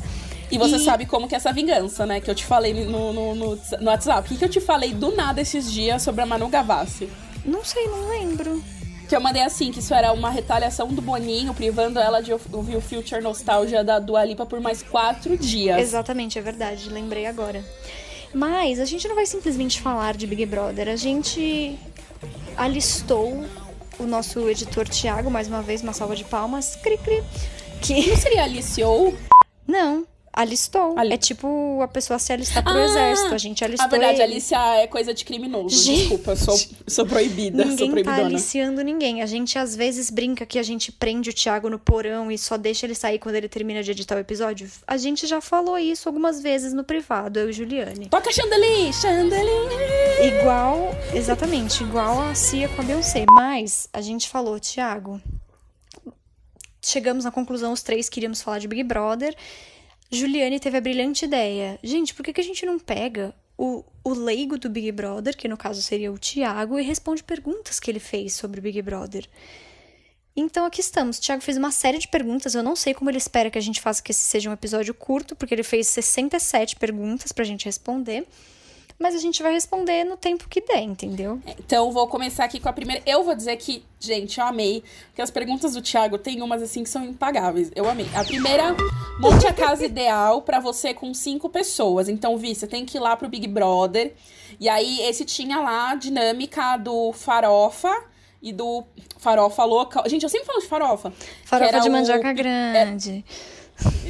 E 0.50 0.56
você 0.58 0.76
E- 0.76 0.80
sabe 0.80 1.04
como 1.06 1.28
que 1.28 1.34
é 1.34 1.38
essa 1.38 1.52
vingança, 1.52 2.06
né? 2.06 2.20
Que 2.20 2.30
eu 2.30 2.34
te 2.34 2.44
falei 2.44 2.72
no, 2.72 3.12
no, 3.12 3.34
no, 3.34 3.56
no 3.80 3.86
WhatsApp. 3.90 4.20
O 4.26 4.32
que, 4.32 4.38
que 4.38 4.44
eu 4.44 4.48
te 4.48 4.60
falei 4.60 4.92
do 4.94 5.14
nada 5.14 5.40
esses 5.40 5.70
dias 5.70 6.02
sobre 6.02 6.22
a 6.22 6.26
Manu 6.26 6.48
Gavassi? 6.48 7.08
Não 7.44 7.64
sei, 7.64 7.86
não 7.86 8.08
lembro. 8.08 8.62
Que 9.08 9.16
eu 9.16 9.20
mandei 9.20 9.42
assim, 9.42 9.70
que 9.72 9.78
isso 9.78 9.94
era 9.94 10.12
uma 10.12 10.28
retaliação 10.30 10.88
do 10.88 11.00
Boninho, 11.00 11.54
privando 11.54 11.98
ela 11.98 12.20
de 12.20 12.30
ouvir 12.52 12.76
o 12.76 12.80
Future 12.80 13.22
Nostalgia 13.22 13.82
da 13.82 13.98
Dua 13.98 14.22
Lipa 14.24 14.44
por 14.44 14.60
mais 14.60 14.82
quatro 14.82 15.36
dias. 15.36 15.78
Exatamente, 15.80 16.38
é 16.38 16.42
verdade. 16.42 16.90
Lembrei 16.90 17.24
agora. 17.26 17.64
Mas 18.34 18.78
a 18.78 18.84
gente 18.84 19.08
não 19.08 19.14
vai 19.14 19.24
simplesmente 19.24 19.80
falar 19.80 20.14
de 20.14 20.26
Big 20.26 20.44
Brother. 20.44 20.88
A 20.88 20.96
gente 20.96 21.78
alistou 22.56 23.44
o 23.98 24.02
nosso 24.04 24.48
editor 24.48 24.86
Thiago, 24.88 25.30
mais 25.30 25.48
uma 25.48 25.62
vez, 25.62 25.82
uma 25.82 25.92
salva 25.92 26.14
de 26.14 26.24
palmas. 26.24 26.76
Cri, 26.76 26.98
cri. 26.98 27.22
Que 27.80 28.08
Não 28.10 28.16
seria 28.16 28.42
aliciou? 28.44 29.14
Não, 29.66 30.04
alistou. 30.40 30.98
Ali- 30.98 31.14
É 31.14 31.16
tipo 31.16 31.80
a 31.82 31.88
pessoa 31.88 32.18
se 32.18 32.32
alistar 32.32 32.62
pro 32.62 32.72
Ah, 32.72 32.84
exército. 32.84 33.34
A 33.34 33.38
gente 33.38 33.64
alistou 33.64 33.86
A 33.86 33.88
verdade, 33.90 34.14
ele. 34.14 34.22
Alicia 34.34 34.58
é 34.76 34.86
coisa 34.86 35.12
de 35.12 35.24
criminoso. 35.24 35.68
Gente. 35.84 35.98
Desculpa, 36.00 36.36
sou, 36.36 36.56
sou 36.86 37.04
proibida, 37.06 37.62
sou 37.62 37.70
Ninguém 37.72 37.86
tá 37.88 37.92
proibidona. 37.92 38.26
aliciando 38.28 38.82
ninguém. 38.82 39.20
A 39.22 39.26
gente 39.26 39.58
às 39.58 39.74
vezes 39.74 40.10
brinca 40.10 40.46
que 40.46 40.58
a 40.58 40.62
gente 40.62 40.92
prende 40.92 41.30
o 41.30 41.32
Thiago 41.34 41.68
no 41.68 41.78
porão 41.78 42.30
e 42.30 42.38
só 42.38 42.56
deixa 42.56 42.86
ele 42.86 42.94
sair 42.94 43.18
quando 43.18 43.34
ele 43.34 43.48
termina 43.48 43.82
de 43.82 43.90
editar 43.90 44.16
o 44.16 44.20
episódio. 44.20 44.70
A 44.86 44.96
gente 44.96 45.26
já 45.26 45.40
falou 45.40 45.78
isso 45.78 46.08
algumas 46.08 46.40
vezes 46.40 46.72
no 46.72 46.84
privado, 46.84 47.38
eu 47.38 47.50
e 47.50 47.52
Juliane. 47.52 48.06
Toca 48.08 48.30
Chandelier, 48.32 48.92
Chandelier. 48.92 50.38
Igual, 50.40 50.90
exatamente, 51.14 51.82
igual 51.82 52.20
a 52.20 52.34
Cia 52.34 52.68
com 52.68 52.80
a 52.80 52.84
Beyoncé. 52.84 53.24
Mas 53.30 53.88
a 53.92 54.00
gente 54.00 54.28
falou, 54.28 54.58
Thiago. 54.60 55.20
Chegamos 56.80 57.26
à 57.26 57.30
conclusão, 57.30 57.72
os 57.72 57.82
três 57.82 58.08
queríamos 58.08 58.40
falar 58.40 58.58
de 58.60 58.68
Big 58.68 58.82
Brother. 58.84 59.34
Juliane 60.10 60.58
teve 60.58 60.78
a 60.78 60.80
brilhante 60.80 61.24
ideia. 61.24 61.78
Gente, 61.82 62.14
por 62.14 62.24
que, 62.24 62.40
a 62.40 62.44
gente 62.44 62.64
não 62.64 62.78
pega 62.78 63.34
o, 63.56 63.84
o 64.02 64.12
leigo 64.14 64.56
do 64.56 64.70
Big 64.70 64.90
Brother, 64.92 65.36
que 65.36 65.48
no 65.48 65.56
caso 65.56 65.82
seria 65.82 66.10
o 66.12 66.18
Thiago, 66.18 66.78
e 66.78 66.82
responde 66.82 67.22
perguntas 67.22 67.78
que 67.78 67.90
ele 67.90 68.00
fez 68.00 68.34
sobre 68.34 68.60
o 68.60 68.62
Big 68.62 68.80
Brother? 68.80 69.28
Então 70.34 70.64
aqui 70.64 70.80
estamos. 70.80 71.18
O 71.18 71.40
fez 71.40 71.56
uma 71.56 71.72
série 71.72 71.98
de 71.98 72.06
perguntas. 72.08 72.54
Eu 72.54 72.62
não 72.62 72.76
sei 72.76 72.94
como 72.94 73.10
ele 73.10 73.18
espera 73.18 73.50
que 73.50 73.58
a 73.58 73.62
gente 73.62 73.80
faça 73.80 74.02
que 74.02 74.12
esse 74.12 74.22
seja 74.22 74.48
um 74.48 74.52
episódio 74.52 74.94
curto, 74.94 75.34
porque 75.34 75.52
ele 75.54 75.64
fez 75.64 75.88
67 75.88 76.76
perguntas 76.76 77.32
pra 77.32 77.44
gente 77.44 77.66
responder. 77.66 78.26
Mas 78.98 79.14
a 79.14 79.18
gente 79.18 79.40
vai 79.44 79.52
responder 79.52 80.02
no 80.02 80.16
tempo 80.16 80.48
que 80.48 80.60
der, 80.60 80.80
entendeu? 80.82 81.40
Então, 81.46 81.92
vou 81.92 82.08
começar 82.08 82.44
aqui 82.44 82.58
com 82.58 82.68
a 82.68 82.72
primeira. 82.72 83.00
Eu 83.06 83.22
vou 83.22 83.32
dizer 83.34 83.56
que, 83.56 83.84
gente, 84.00 84.40
eu 84.40 84.46
amei. 84.46 84.82
Que 85.14 85.22
as 85.22 85.30
perguntas 85.30 85.74
do 85.74 85.80
Thiago 85.82 86.18
tem 86.18 86.42
umas 86.42 86.60
assim 86.62 86.82
que 86.82 86.90
são 86.90 87.04
impagáveis. 87.04 87.70
Eu 87.76 87.88
amei. 87.88 88.08
A 88.12 88.24
primeira, 88.24 88.74
monte 89.20 89.46
a 89.46 89.52
casa 89.52 89.84
ideal 89.86 90.42
pra 90.42 90.58
você 90.58 90.92
com 90.92 91.14
cinco 91.14 91.48
pessoas. 91.48 92.08
Então, 92.08 92.36
Vi, 92.36 92.54
você 92.56 92.66
tem 92.66 92.84
que 92.84 92.96
ir 92.98 93.00
lá 93.00 93.16
pro 93.16 93.28
Big 93.28 93.46
Brother. 93.46 94.14
E 94.58 94.68
aí, 94.68 95.00
esse 95.02 95.24
tinha 95.24 95.60
lá 95.60 95.90
a 95.90 95.94
dinâmica 95.94 96.76
do 96.76 97.12
farofa 97.12 97.94
e 98.42 98.52
do 98.52 98.82
farofa 99.18 99.62
louca. 99.64 100.02
Gente, 100.08 100.24
eu 100.24 100.28
sempre 100.28 100.46
falo 100.46 100.60
de 100.60 100.66
farofa. 100.66 101.12
Farofa 101.44 101.78
de 101.80 101.88
o- 101.88 101.92
mandioca 101.92 102.32
grande. 102.32 103.24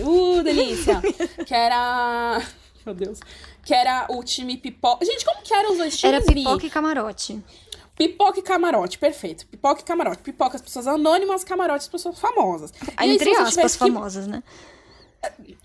Uh, 0.02 0.43
delícia! 0.43 1.02
que 1.44 1.52
era. 1.55 2.40
Meu 2.87 2.94
Deus. 2.94 3.20
Que 3.69 3.75
era 3.75 4.06
o 4.09 4.25
time 4.25 4.56
pipoca. 4.56 5.05
Gente, 5.05 5.26
como 5.26 5.43
que 5.43 5.53
eram 5.53 5.73
os 5.73 5.76
dois 5.76 5.94
times? 5.94 6.17
Era 6.17 6.25
pipoca 6.25 6.65
e 6.65 6.70
camarote. 6.70 7.44
Pipoca 7.94 8.38
e 8.38 8.43
camarote, 8.43 8.99
perfeito. 8.99 9.47
Pipoca 9.47 9.82
e 9.82 9.85
camarote. 9.85 10.23
Pipoca 10.23 10.56
as 10.56 10.62
pessoas 10.62 10.87
anônimas, 10.87 11.44
camarote 11.44 11.81
as 11.82 11.88
pessoas 11.88 12.19
famosas. 12.19 12.70
E 12.70 12.93
aí, 12.97 13.11
Entre 13.15 13.31
aspas, 13.37 13.73
que- 13.75 13.79
famosas, 13.79 14.26
né? 14.26 14.43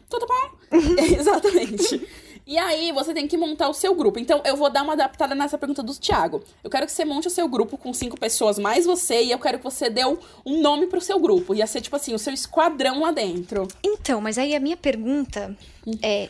Tudo 0.10 0.28
bom? 0.28 0.52
Exatamente. 1.18 2.06
E 2.46 2.58
aí, 2.58 2.92
você 2.92 3.14
tem 3.14 3.26
que 3.26 3.38
montar 3.38 3.70
o 3.70 3.74
seu 3.74 3.96
grupo. 3.96 4.20
Então, 4.20 4.42
eu 4.44 4.58
vou 4.58 4.70
dar 4.70 4.84
uma 4.84 4.92
adaptada 4.94 5.34
nessa 5.34 5.58
pergunta 5.58 5.82
do 5.82 5.96
Thiago. 5.96 6.44
Eu 6.62 6.70
quero 6.70 6.86
que 6.86 6.92
você 6.92 7.06
monte 7.06 7.28
o 7.28 7.32
seu 7.32 7.48
grupo 7.48 7.78
com 7.78 7.94
cinco 7.94 8.20
pessoas, 8.20 8.60
mais 8.60 8.86
você, 8.86 9.24
e 9.24 9.32
eu 9.32 9.40
quero 9.40 9.60
que 9.60 9.64
você 9.64 9.90
dê 9.90 10.04
um- 10.04 10.18
um 10.46 10.62
nome 10.62 10.88
pro 10.88 11.00
seu 11.00 11.18
grupo. 11.20 11.56
Ia 11.56 11.66
ser, 11.66 11.80
tipo 11.80 11.96
assim, 11.96 12.14
o 12.14 12.20
seu 12.20 12.34
esquadrão 12.34 13.00
lá 13.00 13.12
dentro. 13.12 13.66
Então, 13.82 14.20
mas 14.20 14.38
aí 14.38 14.54
a 14.54 14.60
minha 14.60 14.76
pergunta 14.76 15.56
é, 16.02 16.30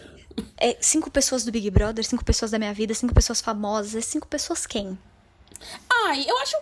é 0.58 0.78
cinco 0.80 1.12
pessoas 1.12 1.44
do 1.44 1.52
Big 1.52 1.70
Brother, 1.70 2.06
cinco 2.06 2.24
pessoas 2.24 2.52
da 2.52 2.60
minha 2.60 2.74
vida, 2.74 2.94
cinco 2.94 3.14
pessoas 3.14 3.42
famosas, 3.42 3.96
é 3.96 4.02
cinco 4.02 4.28
pessoas 4.28 4.66
quem? 4.66 4.98
Ai, 6.06 6.26
eu 6.28 6.38
acho. 6.40 6.56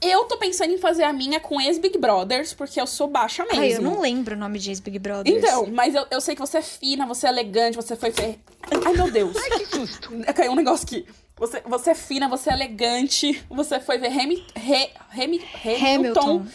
Eu 0.00 0.24
tô 0.24 0.36
pensando 0.36 0.70
em 0.70 0.76
fazer 0.76 1.04
a 1.04 1.12
minha 1.12 1.40
com 1.40 1.58
ex-Big 1.58 1.96
Brothers, 1.96 2.52
porque 2.52 2.78
eu 2.78 2.86
sou 2.86 3.08
baixa 3.08 3.42
mesmo. 3.44 3.60
Ai, 3.60 3.72
eu 3.72 3.80
não 3.80 4.00
lembro 4.00 4.34
o 4.34 4.38
nome 4.38 4.58
de 4.58 4.70
ex-Big 4.70 4.98
Brothers. 4.98 5.34
Então, 5.34 5.66
mas 5.66 5.94
eu, 5.94 6.06
eu 6.10 6.20
sei 6.20 6.34
que 6.34 6.40
você 6.40 6.58
é 6.58 6.62
fina, 6.62 7.06
você 7.06 7.26
é 7.26 7.30
elegante, 7.30 7.76
você 7.76 7.96
foi. 7.96 8.10
Fer... 8.10 8.38
Ai, 8.84 8.92
meu 8.92 9.10
Deus. 9.10 9.34
Ai, 9.34 9.58
que 9.58 9.66
susto. 9.66 10.10
Caiu 10.34 10.52
um 10.52 10.56
negócio 10.56 10.84
aqui. 10.84 11.06
Você, 11.36 11.62
você 11.62 11.90
é 11.90 11.94
fina, 11.94 12.28
você 12.28 12.50
é 12.50 12.52
elegante, 12.52 13.44
você 13.48 13.80
foi 13.80 13.98
ver 13.98 14.12
Hemi, 14.12 14.46
He, 14.54 14.90
Hemi, 15.16 15.42
Hamilton, 15.64 16.46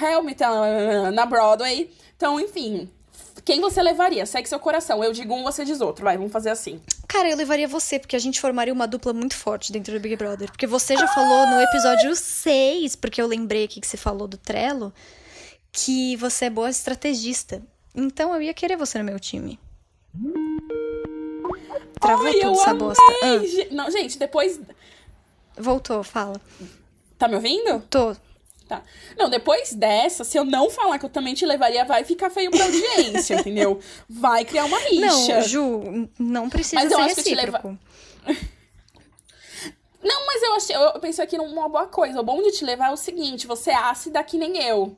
Hamilton 0.00 1.10
na 1.12 1.26
Broadway. 1.26 1.90
Então, 2.16 2.40
enfim. 2.40 2.88
Quem 3.44 3.60
você 3.60 3.82
levaria? 3.82 4.24
Segue 4.26 4.48
seu 4.48 4.58
coração. 4.58 5.02
Eu 5.02 5.12
digo 5.12 5.34
um, 5.34 5.42
você 5.42 5.64
diz 5.64 5.80
outro. 5.80 6.04
Vai, 6.04 6.16
vamos 6.16 6.32
fazer 6.32 6.50
assim. 6.50 6.80
Cara, 7.06 7.28
eu 7.30 7.36
levaria 7.36 7.66
você, 7.68 7.98
porque 7.98 8.16
a 8.16 8.18
gente 8.18 8.40
formaria 8.40 8.72
uma 8.72 8.86
dupla 8.86 9.12
muito 9.12 9.34
forte 9.34 9.72
dentro 9.72 9.92
do 9.94 10.00
Big 10.00 10.16
Brother. 10.16 10.50
Porque 10.50 10.66
você 10.66 10.96
já 10.96 11.06
falou 11.08 11.46
no 11.46 11.60
episódio 11.60 12.14
6, 12.14 12.96
porque 12.96 13.20
eu 13.22 13.26
lembrei 13.26 13.64
aqui 13.64 13.80
que 13.80 13.86
você 13.86 13.96
falou 13.96 14.28
do 14.28 14.36
Trello, 14.36 14.92
que 15.72 16.16
você 16.16 16.46
é 16.46 16.50
boa 16.50 16.68
estrategista. 16.70 17.62
Então 17.94 18.34
eu 18.34 18.42
ia 18.42 18.54
querer 18.54 18.76
você 18.76 18.98
no 18.98 19.04
meu 19.04 19.18
time. 19.18 19.58
Travou 22.00 22.26
Ai, 22.26 22.32
tudo 22.34 22.52
essa 22.52 22.70
amei. 22.70 22.82
bosta. 22.86 23.46
Ge- 23.46 23.68
Não, 23.70 23.90
gente, 23.90 24.18
depois. 24.18 24.60
Ah, 24.68 24.74
voltou, 25.60 26.02
fala. 26.04 26.40
Tá 27.18 27.26
me 27.26 27.34
ouvindo? 27.34 27.82
Tô. 27.90 28.14
Tá. 28.68 28.82
Não, 29.16 29.30
depois 29.30 29.72
dessa, 29.72 30.22
se 30.24 30.36
eu 30.38 30.44
não 30.44 30.68
falar 30.68 30.98
que 30.98 31.06
eu 31.06 31.08
também 31.08 31.32
te 31.32 31.46
levaria, 31.46 31.86
vai 31.86 32.04
ficar 32.04 32.28
feio 32.28 32.50
pra 32.50 32.64
audiência, 32.64 33.36
entendeu? 33.40 33.80
Vai 34.06 34.44
criar 34.44 34.66
uma 34.66 34.78
rixa. 34.78 35.00
Não, 35.36 35.42
Ju, 35.42 36.08
não 36.18 36.50
precisa 36.50 36.76
Mas 36.76 36.92
eu 36.92 36.98
ser 36.98 37.04
acho 37.04 37.14
que 37.16 37.22
te 37.22 37.34
leva- 37.34 37.58
recíproco. 37.58 37.78
Não, 40.00 40.26
mas 40.26 40.42
eu 40.42 40.54
achei, 40.54 40.76
eu 40.76 41.00
pensei 41.00 41.24
aqui 41.24 41.36
numa 41.36 41.68
boa 41.68 41.86
coisa. 41.88 42.20
O 42.20 42.22
bom 42.22 42.40
de 42.40 42.52
te 42.52 42.64
levar 42.64 42.90
é 42.90 42.92
o 42.92 42.96
seguinte: 42.96 43.48
você 43.48 43.70
é 43.70 43.74
ácida 43.74 44.22
que 44.22 44.38
nem 44.38 44.56
eu. 44.62 44.96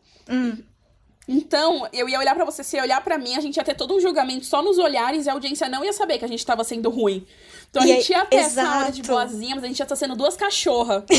Então, 1.26 1.88
eu 1.92 2.06
ia 2.08 2.18
olhar 2.18 2.34
pra 2.34 2.44
você, 2.44 2.62
se 2.62 2.76
ia 2.76 2.82
olhar 2.82 3.02
pra 3.02 3.16
mim, 3.16 3.34
a 3.34 3.40
gente 3.40 3.56
ia 3.56 3.64
ter 3.64 3.74
todo 3.74 3.94
um 3.96 4.00
julgamento 4.00 4.44
só 4.44 4.62
nos 4.62 4.78
olhares 4.78 5.24
e 5.24 5.30
a 5.30 5.32
audiência 5.32 5.68
não 5.70 5.82
ia 5.84 5.92
saber 5.94 6.18
que 6.18 6.24
a 6.24 6.28
gente 6.28 6.44
tava 6.44 6.62
sendo 6.64 6.90
ruim. 6.90 7.26
Então 7.70 7.82
a 7.82 7.86
E 7.86 7.88
gente 7.88 8.12
aí- 8.12 8.20
ia 8.20 8.26
ter 8.26 8.36
essa 8.36 8.60
exato. 8.60 8.78
hora 8.78 8.92
de 8.92 9.02
boazinha, 9.02 9.54
mas 9.54 9.64
a 9.64 9.66
gente 9.68 9.78
ia 9.78 9.84
estar 9.84 9.96
sendo 9.96 10.14
duas 10.14 10.36
cachorras. 10.36 11.02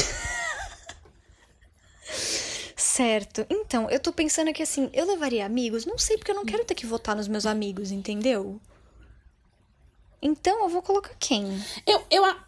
Certo. 2.82 3.46
Então, 3.50 3.88
eu 3.92 4.00
tô 4.00 4.12
pensando 4.12 4.50
aqui 4.50 4.64
assim, 4.64 4.90
eu 4.92 5.06
levaria 5.06 5.46
amigos? 5.46 5.86
Não 5.86 5.98
sei, 6.00 6.18
porque 6.18 6.32
eu 6.32 6.36
não 6.36 6.44
quero 6.46 6.66
ter 6.66 6.74
que 6.74 6.86
votar 6.86 7.16
nos 7.16 7.28
meus 7.28 7.46
amigos, 7.46 7.92
entendeu? 7.92 8.60
Então, 10.22 10.64
eu 10.64 10.70
vou 10.70 10.82
colocar 10.82 11.14
quem? 11.20 11.46
Eu, 11.86 12.02
eu, 12.10 12.26
a- 12.26 12.44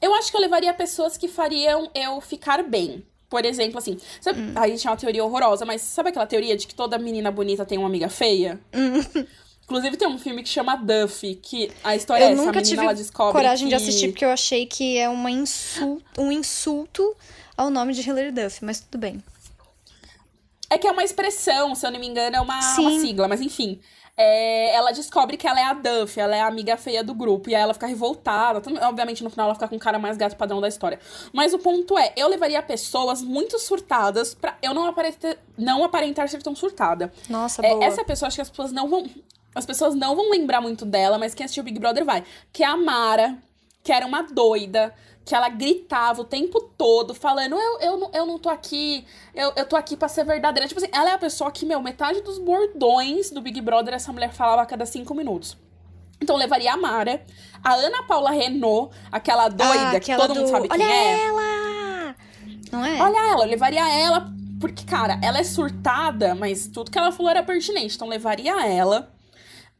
eu 0.00 0.14
acho 0.14 0.30
que 0.30 0.36
eu 0.36 0.40
levaria 0.40 0.72
pessoas 0.74 1.16
que 1.16 1.28
fariam 1.28 1.90
eu 1.94 2.20
ficar 2.20 2.62
bem. 2.64 3.04
Por 3.28 3.44
exemplo, 3.44 3.78
assim, 3.78 3.98
sabe, 4.20 4.40
Hum. 4.40 4.52
a 4.54 4.68
gente 4.68 4.86
é 4.86 4.90
uma 4.90 4.96
teoria 4.96 5.24
horrorosa, 5.24 5.64
mas 5.64 5.80
sabe 5.82 6.10
aquela 6.10 6.26
teoria 6.26 6.56
de 6.56 6.66
que 6.66 6.74
toda 6.74 6.98
menina 6.98 7.30
bonita 7.30 7.64
tem 7.64 7.78
uma 7.78 7.88
amiga 7.88 8.08
feia? 8.08 8.60
Inclusive 9.64 9.96
tem 9.96 10.06
um 10.06 10.18
filme 10.18 10.42
que 10.42 10.48
chama 10.48 10.76
Duffy, 10.76 11.36
que 11.36 11.70
a 11.82 11.96
história 11.96 12.24
é 12.24 12.26
Hum. 12.26 12.30
eu 12.30 12.34
essa, 12.34 12.42
a 12.42 12.46
nunca 12.46 12.58
menina 12.60 12.68
tive 12.68 12.82
ela 12.82 12.92
descobre 12.94 13.32
coragem 13.32 13.68
de 13.68 13.76
que- 13.76 13.82
assistir, 13.82 14.08
porque 14.08 14.24
eu 14.24 14.30
achei 14.30 14.66
que 14.66 14.98
é 14.98 15.08
uma 15.08 15.30
insul- 15.30 16.02
um 16.18 16.30
insulto 16.30 17.16
ao 17.56 17.70
nome 17.70 17.92
de 17.92 18.08
Hilary 18.08 18.30
Duff, 18.30 18.64
mas 18.64 18.80
tudo 18.80 18.98
bem. 18.98 19.22
É 20.70 20.78
que 20.78 20.86
é 20.86 20.90
uma 20.90 21.04
expressão, 21.04 21.74
se 21.74 21.86
eu 21.86 21.90
não 21.90 22.00
me 22.00 22.06
engano, 22.06 22.36
é 22.36 22.40
uma, 22.40 22.54
uma 22.78 23.00
sigla, 23.00 23.28
mas 23.28 23.40
enfim. 23.40 23.80
É, 24.16 24.72
ela 24.74 24.92
descobre 24.92 25.36
que 25.36 25.46
ela 25.46 25.58
é 25.58 25.64
a 25.64 25.72
Duff, 25.74 26.18
ela 26.20 26.36
é 26.36 26.40
a 26.40 26.46
amiga 26.46 26.76
feia 26.76 27.02
do 27.02 27.12
grupo. 27.12 27.50
E 27.50 27.54
aí 27.54 27.60
ela 27.60 27.74
fica 27.74 27.86
revoltada. 27.86 28.62
Obviamente, 28.86 29.24
no 29.24 29.30
final, 29.30 29.46
ela 29.46 29.54
fica 29.54 29.66
com 29.68 29.74
o 29.76 29.78
cara 29.78 29.98
mais 29.98 30.16
gato 30.16 30.36
padrão 30.36 30.60
da 30.60 30.68
história. 30.68 31.00
Mas 31.32 31.52
o 31.52 31.58
ponto 31.58 31.98
é, 31.98 32.12
eu 32.16 32.28
levaria 32.28 32.62
pessoas 32.62 33.22
muito 33.22 33.58
surtadas 33.58 34.32
pra 34.34 34.56
eu 34.62 34.72
não 34.72 34.86
aparentar, 34.86 35.36
não 35.58 35.82
aparentar 35.84 36.28
ser 36.28 36.42
tão 36.42 36.54
surtada. 36.54 37.12
Nossa, 37.28 37.64
É, 37.64 37.70
boa. 37.70 37.84
essa 37.84 38.04
pessoa, 38.04 38.28
acho 38.28 38.36
que 38.36 38.42
as 38.42 38.50
pessoas 38.50 38.70
não 38.72 38.88
vão. 38.88 39.04
As 39.54 39.66
pessoas 39.66 39.94
não 39.96 40.14
vão 40.16 40.30
lembrar 40.30 40.60
muito 40.60 40.84
dela, 40.84 41.18
mas 41.18 41.34
quem 41.34 41.44
assistiu 41.44 41.64
Big 41.64 41.78
Brother 41.78 42.04
vai. 42.04 42.24
Que 42.52 42.62
é 42.62 42.66
a 42.66 42.76
Mara, 42.76 43.36
que 43.82 43.92
era 43.92 44.06
uma 44.06 44.22
doida, 44.22 44.94
que 45.24 45.34
ela 45.34 45.48
gritava 45.48 46.20
o 46.20 46.24
tempo 46.24 46.60
todo, 46.76 47.14
falando: 47.14 47.56
Eu, 47.56 47.80
eu, 47.80 47.98
não, 47.98 48.10
eu 48.12 48.26
não 48.26 48.38
tô 48.38 48.50
aqui, 48.50 49.06
eu, 49.34 49.52
eu 49.56 49.66
tô 49.66 49.76
aqui 49.76 49.96
pra 49.96 50.08
ser 50.08 50.24
verdadeira. 50.24 50.68
Tipo 50.68 50.80
assim, 50.80 50.90
ela 50.92 51.10
é 51.10 51.14
a 51.14 51.18
pessoa 51.18 51.50
que, 51.50 51.64
meu, 51.64 51.80
metade 51.80 52.20
dos 52.20 52.38
bordões 52.38 53.30
do 53.30 53.40
Big 53.40 53.60
Brother 53.60 53.94
essa 53.94 54.12
mulher 54.12 54.32
falava 54.32 54.62
a 54.62 54.66
cada 54.66 54.84
cinco 54.84 55.14
minutos. 55.14 55.56
Então 56.20 56.36
levaria 56.36 56.72
a 56.72 56.76
Mara, 56.76 57.22
a 57.62 57.74
Ana 57.74 58.02
Paula 58.04 58.30
Renault, 58.30 58.94
aquela 59.10 59.48
doida 59.48 59.88
ah, 59.88 59.90
que 59.90 59.96
aquela 59.96 60.26
todo 60.26 60.36
mundo 60.36 60.46
do... 60.46 60.50
sabe 60.50 60.68
Olha 60.70 60.86
quem 60.86 60.94
é. 60.94 61.26
ela! 61.26 62.16
Não 62.70 62.84
é? 62.84 63.00
Olha 63.00 63.30
ela, 63.30 63.44
eu 63.44 63.48
levaria 63.48 63.88
ela, 63.88 64.32
porque, 64.60 64.84
cara, 64.84 65.18
ela 65.22 65.38
é 65.38 65.44
surtada, 65.44 66.34
mas 66.34 66.66
tudo 66.66 66.90
que 66.90 66.98
ela 66.98 67.12
falou 67.12 67.30
era 67.30 67.42
pertinente, 67.42 67.96
então 67.96 68.08
levaria 68.08 68.66
ela. 68.66 69.13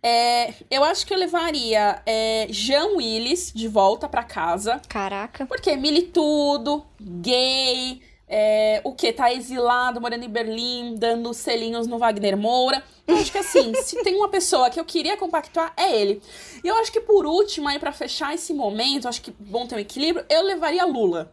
É, 0.06 0.52
eu 0.70 0.84
acho 0.84 1.06
que 1.06 1.14
eu 1.14 1.18
levaria 1.18 2.02
é, 2.04 2.46
Jean 2.50 2.88
Willis 2.96 3.50
de 3.54 3.66
volta 3.66 4.06
pra 4.06 4.22
casa, 4.22 4.78
Caraca. 4.86 5.46
porque 5.46 5.74
militudo, 5.76 6.84
gay, 7.00 8.02
é, 8.28 8.82
o 8.84 8.92
que? 8.92 9.10
Tá 9.14 9.32
exilado, 9.32 10.02
morando 10.02 10.22
em 10.22 10.28
Berlim, 10.28 10.96
dando 10.98 11.32
selinhos 11.32 11.86
no 11.86 11.96
Wagner 11.98 12.36
Moura. 12.36 12.84
Eu 13.06 13.16
acho 13.16 13.32
que 13.32 13.38
assim, 13.38 13.72
se 13.82 14.02
tem 14.02 14.14
uma 14.16 14.28
pessoa 14.28 14.68
que 14.68 14.78
eu 14.78 14.84
queria 14.84 15.16
compactuar, 15.16 15.72
é 15.74 15.98
ele. 15.98 16.20
E 16.62 16.68
eu 16.68 16.76
acho 16.76 16.92
que 16.92 17.00
por 17.00 17.24
último, 17.24 17.66
aí 17.66 17.78
pra 17.78 17.90
fechar 17.90 18.34
esse 18.34 18.52
momento, 18.52 19.08
acho 19.08 19.22
que 19.22 19.30
bom 19.30 19.66
ter 19.66 19.76
um 19.76 19.78
equilíbrio, 19.78 20.26
eu 20.28 20.42
levaria 20.42 20.84
Lula. 20.84 21.32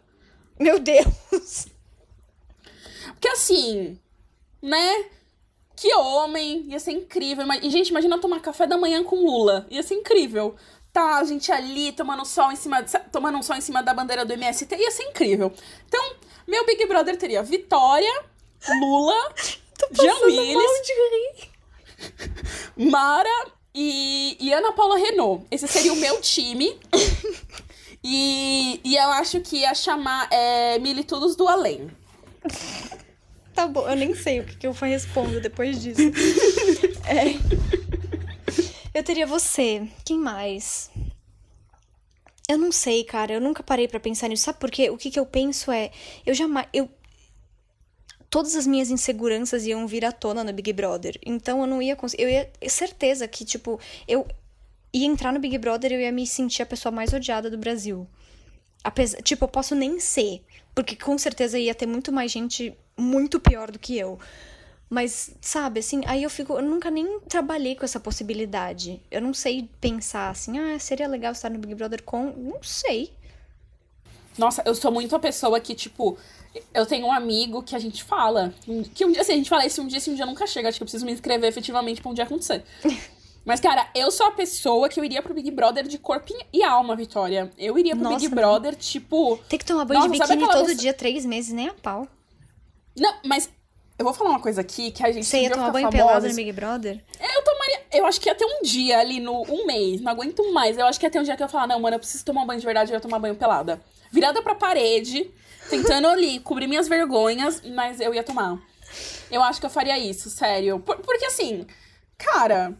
Meu 0.57 0.79
Deus! 0.79 1.67
Porque 3.11 3.27
assim, 3.27 3.99
né? 4.61 5.05
Que 5.81 5.95
homem, 5.95 6.63
ia 6.67 6.79
ser 6.79 6.91
incrível. 6.91 7.43
E, 7.59 7.67
gente, 7.71 7.89
imagina 7.89 8.19
tomar 8.19 8.39
café 8.39 8.67
da 8.67 8.77
manhã 8.77 9.03
com 9.03 9.25
Lula. 9.25 9.65
Ia 9.67 9.81
ser 9.81 9.95
incrível. 9.95 10.55
Tá, 10.93 11.17
a 11.17 11.23
gente 11.23 11.51
ali 11.51 11.91
tomando 11.91 12.23
sol 12.23 12.51
em 12.51 12.55
cima, 12.55 12.83
tomando 13.11 13.39
um 13.39 13.41
sol 13.41 13.55
em 13.55 13.61
cima 13.61 13.81
da 13.81 13.91
bandeira 13.91 14.23
do 14.23 14.31
MST, 14.31 14.75
ia 14.75 14.91
ser 14.91 15.05
incrível. 15.05 15.51
Então, 15.87 16.15
meu 16.47 16.67
Big 16.67 16.85
Brother 16.85 17.17
teria 17.17 17.41
Vitória, 17.41 18.23
Lula, 18.79 19.33
Jean 19.91 20.17
Willis, 20.23 20.81
de 20.85 20.93
rir. 20.93 21.49
Mara 22.91 23.47
e, 23.73 24.37
e 24.39 24.53
Ana 24.53 24.73
Paula 24.73 24.99
Renault. 24.99 25.47
Esse 25.49 25.67
seria 25.67 25.93
o 25.93 25.97
meu 25.97 26.21
time. 26.21 26.79
E, 28.03 28.81
e 28.83 28.97
eu 28.97 29.09
acho 29.11 29.41
que 29.41 29.57
ia 29.57 29.75
chamar 29.75 30.27
é, 30.31 30.79
Militudos 30.79 31.35
do 31.35 31.47
Além. 31.47 31.87
Tá 33.53 33.67
bom, 33.67 33.87
eu 33.87 33.95
nem 33.95 34.15
sei 34.15 34.39
o 34.39 34.45
que, 34.45 34.55
que 34.55 34.67
eu 34.67 34.71
respondo 34.71 35.41
depois 35.41 35.81
disso. 35.81 36.01
É. 37.03 37.35
Eu 38.93 39.03
teria 39.03 39.25
você. 39.25 39.87
Quem 40.05 40.17
mais? 40.17 40.89
Eu 42.47 42.57
não 42.57 42.71
sei, 42.71 43.03
cara. 43.03 43.33
Eu 43.33 43.41
nunca 43.41 43.63
parei 43.63 43.87
pra 43.87 43.99
pensar 43.99 44.27
nisso. 44.27 44.43
Sabe 44.43 44.59
por 44.59 44.69
quê? 44.69 44.89
O 44.89 44.97
que, 44.97 45.09
que 45.09 45.19
eu 45.19 45.25
penso 45.25 45.71
é. 45.71 45.91
Eu 46.25 46.33
jamais. 46.33 46.67
Eu... 46.73 46.89
Todas 48.29 48.55
as 48.55 48.67
minhas 48.67 48.89
inseguranças 48.89 49.65
iam 49.65 49.85
vir 49.87 50.05
à 50.05 50.11
tona 50.11 50.43
no 50.43 50.53
Big 50.53 50.71
Brother. 50.73 51.19
Então 51.25 51.61
eu 51.61 51.67
não 51.67 51.81
ia 51.81 51.95
conseguir. 51.95 52.23
Eu 52.23 52.29
ia. 52.29 52.51
Certeza 52.67 53.27
que, 53.27 53.43
tipo, 53.43 53.79
eu 54.07 54.27
ia 54.93 55.07
entrar 55.07 55.31
no 55.31 55.39
Big 55.39 55.57
Brother 55.57 55.91
e 55.91 55.95
eu 55.95 56.01
ia 56.01 56.11
me 56.11 56.27
sentir 56.27 56.61
a 56.61 56.65
pessoa 56.65 56.91
mais 56.91 57.13
odiada 57.13 57.49
do 57.49 57.57
Brasil. 57.57 58.07
Apesar, 58.83 59.21
tipo, 59.21 59.45
eu 59.45 59.49
posso 59.49 59.75
nem 59.75 59.99
ser. 59.99 60.43
Porque 60.73 60.95
com 60.95 61.17
certeza 61.17 61.59
ia 61.59 61.75
ter 61.75 61.85
muito 61.85 62.11
mais 62.11 62.31
gente 62.31 62.73
muito 62.97 63.39
pior 63.39 63.71
do 63.71 63.79
que 63.79 63.97
eu. 63.97 64.19
Mas, 64.89 65.33
sabe, 65.39 65.79
assim, 65.79 66.01
aí 66.05 66.21
eu 66.23 66.29
fico. 66.29 66.53
Eu 66.53 66.61
nunca 66.61 66.91
nem 66.91 67.21
trabalhei 67.21 67.75
com 67.75 67.85
essa 67.85 67.99
possibilidade. 67.99 69.01
Eu 69.09 69.21
não 69.21 69.33
sei 69.33 69.69
pensar 69.79 70.29
assim, 70.29 70.59
ah, 70.59 70.77
seria 70.77 71.07
legal 71.07 71.31
estar 71.31 71.49
no 71.49 71.57
Big 71.59 71.73
Brother 71.75 72.03
com. 72.03 72.33
Não 72.35 72.61
sei. 72.61 73.13
Nossa, 74.37 74.61
eu 74.65 74.75
sou 74.75 74.91
muito 74.91 75.15
a 75.15 75.19
pessoa 75.19 75.59
que, 75.61 75.73
tipo, 75.75 76.17
eu 76.73 76.85
tenho 76.85 77.05
um 77.05 77.11
amigo 77.11 77.63
que 77.63 77.73
a 77.73 77.79
gente 77.79 78.03
fala. 78.03 78.53
Que 78.93 79.05
um 79.05 79.11
dia, 79.11 79.21
assim, 79.21 79.33
a 79.33 79.37
gente 79.37 79.49
fala 79.49 79.65
esse 79.65 79.79
um 79.79 79.87
dia, 79.87 79.97
esse 79.97 80.09
um 80.09 80.15
dia 80.15 80.25
nunca 80.25 80.45
chega. 80.45 80.67
Acho 80.67 80.77
que 80.77 80.83
eu 80.83 80.85
preciso 80.85 81.05
me 81.05 81.13
inscrever 81.13 81.49
efetivamente 81.49 82.01
pra 82.01 82.11
um 82.11 82.13
dia 82.13 82.25
acontecer. 82.25 82.63
Mas, 83.43 83.59
cara, 83.59 83.87
eu 83.95 84.11
sou 84.11 84.27
a 84.27 84.31
pessoa 84.31 84.87
que 84.87 84.99
eu 84.99 85.03
iria 85.03 85.21
pro 85.21 85.33
Big 85.33 85.49
Brother 85.49 85.87
de 85.87 85.97
corpo 85.97 86.31
e 86.53 86.63
alma, 86.63 86.95
Vitória. 86.95 87.51
Eu 87.57 87.77
iria 87.77 87.95
pro 87.95 88.03
Nossa, 88.03 88.17
Big 88.17 88.29
não. 88.29 88.35
Brother, 88.35 88.75
tipo. 88.75 89.37
Tem 89.49 89.57
que 89.57 89.65
tomar 89.65 89.85
banho 89.85 90.01
de 90.01 90.07
Nossa, 90.09 90.25
sabe 90.27 90.41
biquíni 90.41 90.59
todo 90.59 90.75
dia, 90.75 90.93
três 90.93 91.25
meses, 91.25 91.51
nem 91.51 91.67
a 91.67 91.73
pau. 91.73 92.07
Não, 92.95 93.13
mas 93.25 93.49
eu 93.97 94.05
vou 94.05 94.13
falar 94.13 94.31
uma 94.31 94.39
coisa 94.39 94.61
aqui 94.61 94.91
que 94.91 95.03
a 95.03 95.11
gente. 95.11 95.25
Você 95.25 95.41
ia 95.41 95.49
tomar 95.49 95.71
banho 95.71 95.89
pelado 95.89 96.27
no 96.27 96.35
Big 96.35 96.51
Brother? 96.51 97.03
Eu 97.19 97.43
tomaria. 97.43 97.81
Eu 97.91 98.05
acho 98.05 98.21
que 98.21 98.29
ia 98.29 98.35
ter 98.35 98.45
um 98.45 98.61
dia 98.63 98.99
ali 98.99 99.19
no. 99.19 99.41
Um 99.43 99.65
mês, 99.65 100.01
não 100.01 100.11
aguento 100.11 100.51
mais. 100.53 100.77
Eu 100.77 100.85
acho 100.85 100.99
que 100.99 101.05
ia 101.05 101.09
ter 101.09 101.19
um 101.19 101.23
dia 101.23 101.35
que 101.35 101.41
eu 101.41 101.45
ia 101.45 101.49
falar, 101.49 101.67
não, 101.67 101.79
mano, 101.79 101.95
eu 101.95 101.99
preciso 101.99 102.23
tomar 102.23 102.43
um 102.43 102.45
banho 102.45 102.59
de 102.59 102.65
verdade, 102.65 102.91
eu 102.91 102.95
ia 102.95 103.01
tomar 103.01 103.17
banho 103.17 103.35
pelada. 103.35 103.81
Virada 104.11 104.41
pra 104.41 104.53
parede, 104.53 105.31
tentando 105.69 106.07
ali 106.07 106.39
cobrir 106.41 106.67
minhas 106.67 106.87
vergonhas, 106.87 107.61
mas 107.73 107.99
eu 107.99 108.13
ia 108.13 108.23
tomar. 108.23 108.59
Eu 109.31 109.41
acho 109.41 109.59
que 109.59 109.65
eu 109.65 109.69
faria 109.69 109.97
isso, 109.97 110.29
sério. 110.29 110.79
Por- 110.79 110.97
porque 110.97 111.25
assim, 111.25 111.65
cara. 112.17 112.77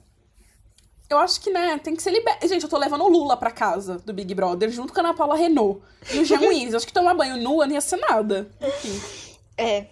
Eu 1.11 1.17
acho 1.17 1.41
que, 1.41 1.49
né, 1.49 1.77
tem 1.77 1.95
que 1.95 2.01
ser 2.01 2.11
liberto. 2.11 2.47
Gente, 2.47 2.63
eu 2.63 2.69
tô 2.69 2.77
levando 2.77 3.03
o 3.03 3.09
Lula 3.09 3.35
pra 3.35 3.51
casa 3.51 3.97
do 4.05 4.13
Big 4.13 4.33
Brother, 4.33 4.69
junto 4.71 4.93
com 4.93 4.99
a 5.01 5.03
Ana 5.03 5.13
Paula 5.13 5.35
Renault. 5.35 5.81
E 6.11 6.19
o 6.19 6.25
Jean 6.25 6.39
Willis. 6.47 6.71
Eu 6.71 6.77
acho 6.77 6.87
que 6.87 6.93
tomar 6.93 7.13
banho 7.13 7.35
nua 7.37 7.65
não 7.65 7.73
ia 7.73 7.81
ser 7.81 7.97
nada. 7.97 8.49
Enfim. 8.61 9.01
É. 9.57 9.87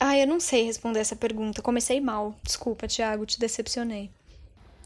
Ah, 0.00 0.16
eu 0.16 0.26
não 0.26 0.40
sei 0.40 0.64
responder 0.64 1.00
essa 1.00 1.16
pergunta. 1.16 1.60
Comecei 1.60 2.00
mal. 2.00 2.34
Desculpa, 2.42 2.88
Thiago, 2.88 3.26
te 3.26 3.38
decepcionei. 3.38 4.10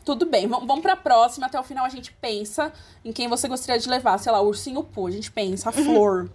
Tudo 0.05 0.27
bem, 0.27 0.49
vamos, 0.49 0.67
vamos 0.67 0.83
pra 0.83 0.97
próxima. 0.97 1.47
Até 1.47 1.61
o 1.61 1.63
final 1.63 1.85
a 1.85 1.89
gente 1.89 2.13
pensa 2.13 2.73
em 3.05 3.13
quem 3.13 3.29
você 3.29 3.47
gostaria 3.47 3.81
de 3.81 3.89
levar. 3.89 4.19
Sei 4.19 4.33
lá, 4.33 4.41
o 4.41 4.47
ursinho 4.47 4.83
Poo. 4.83 5.07
A 5.07 5.11
gente 5.11 5.31
pensa, 5.31 5.69
a 5.69 5.73
flor. 5.73 6.31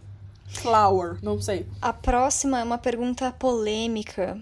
Flower, 0.47 1.17
não 1.21 1.41
sei. 1.41 1.65
A 1.81 1.91
próxima 1.91 2.59
é 2.59 2.63
uma 2.63 2.77
pergunta 2.77 3.31
polêmica. 3.33 4.41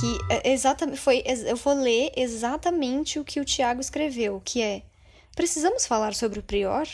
Que 0.00 0.34
é 0.34 0.52
exatamente 0.52 0.98
foi 0.98 1.22
eu 1.26 1.56
vou 1.56 1.74
ler 1.74 2.12
exatamente 2.16 3.18
o 3.18 3.24
que 3.24 3.40
o 3.40 3.44
Thiago 3.44 3.80
escreveu, 3.80 4.40
que 4.44 4.60
é: 4.62 4.82
Precisamos 5.36 5.86
falar 5.86 6.14
sobre 6.14 6.38
o 6.38 6.42
Prior? 6.42 6.86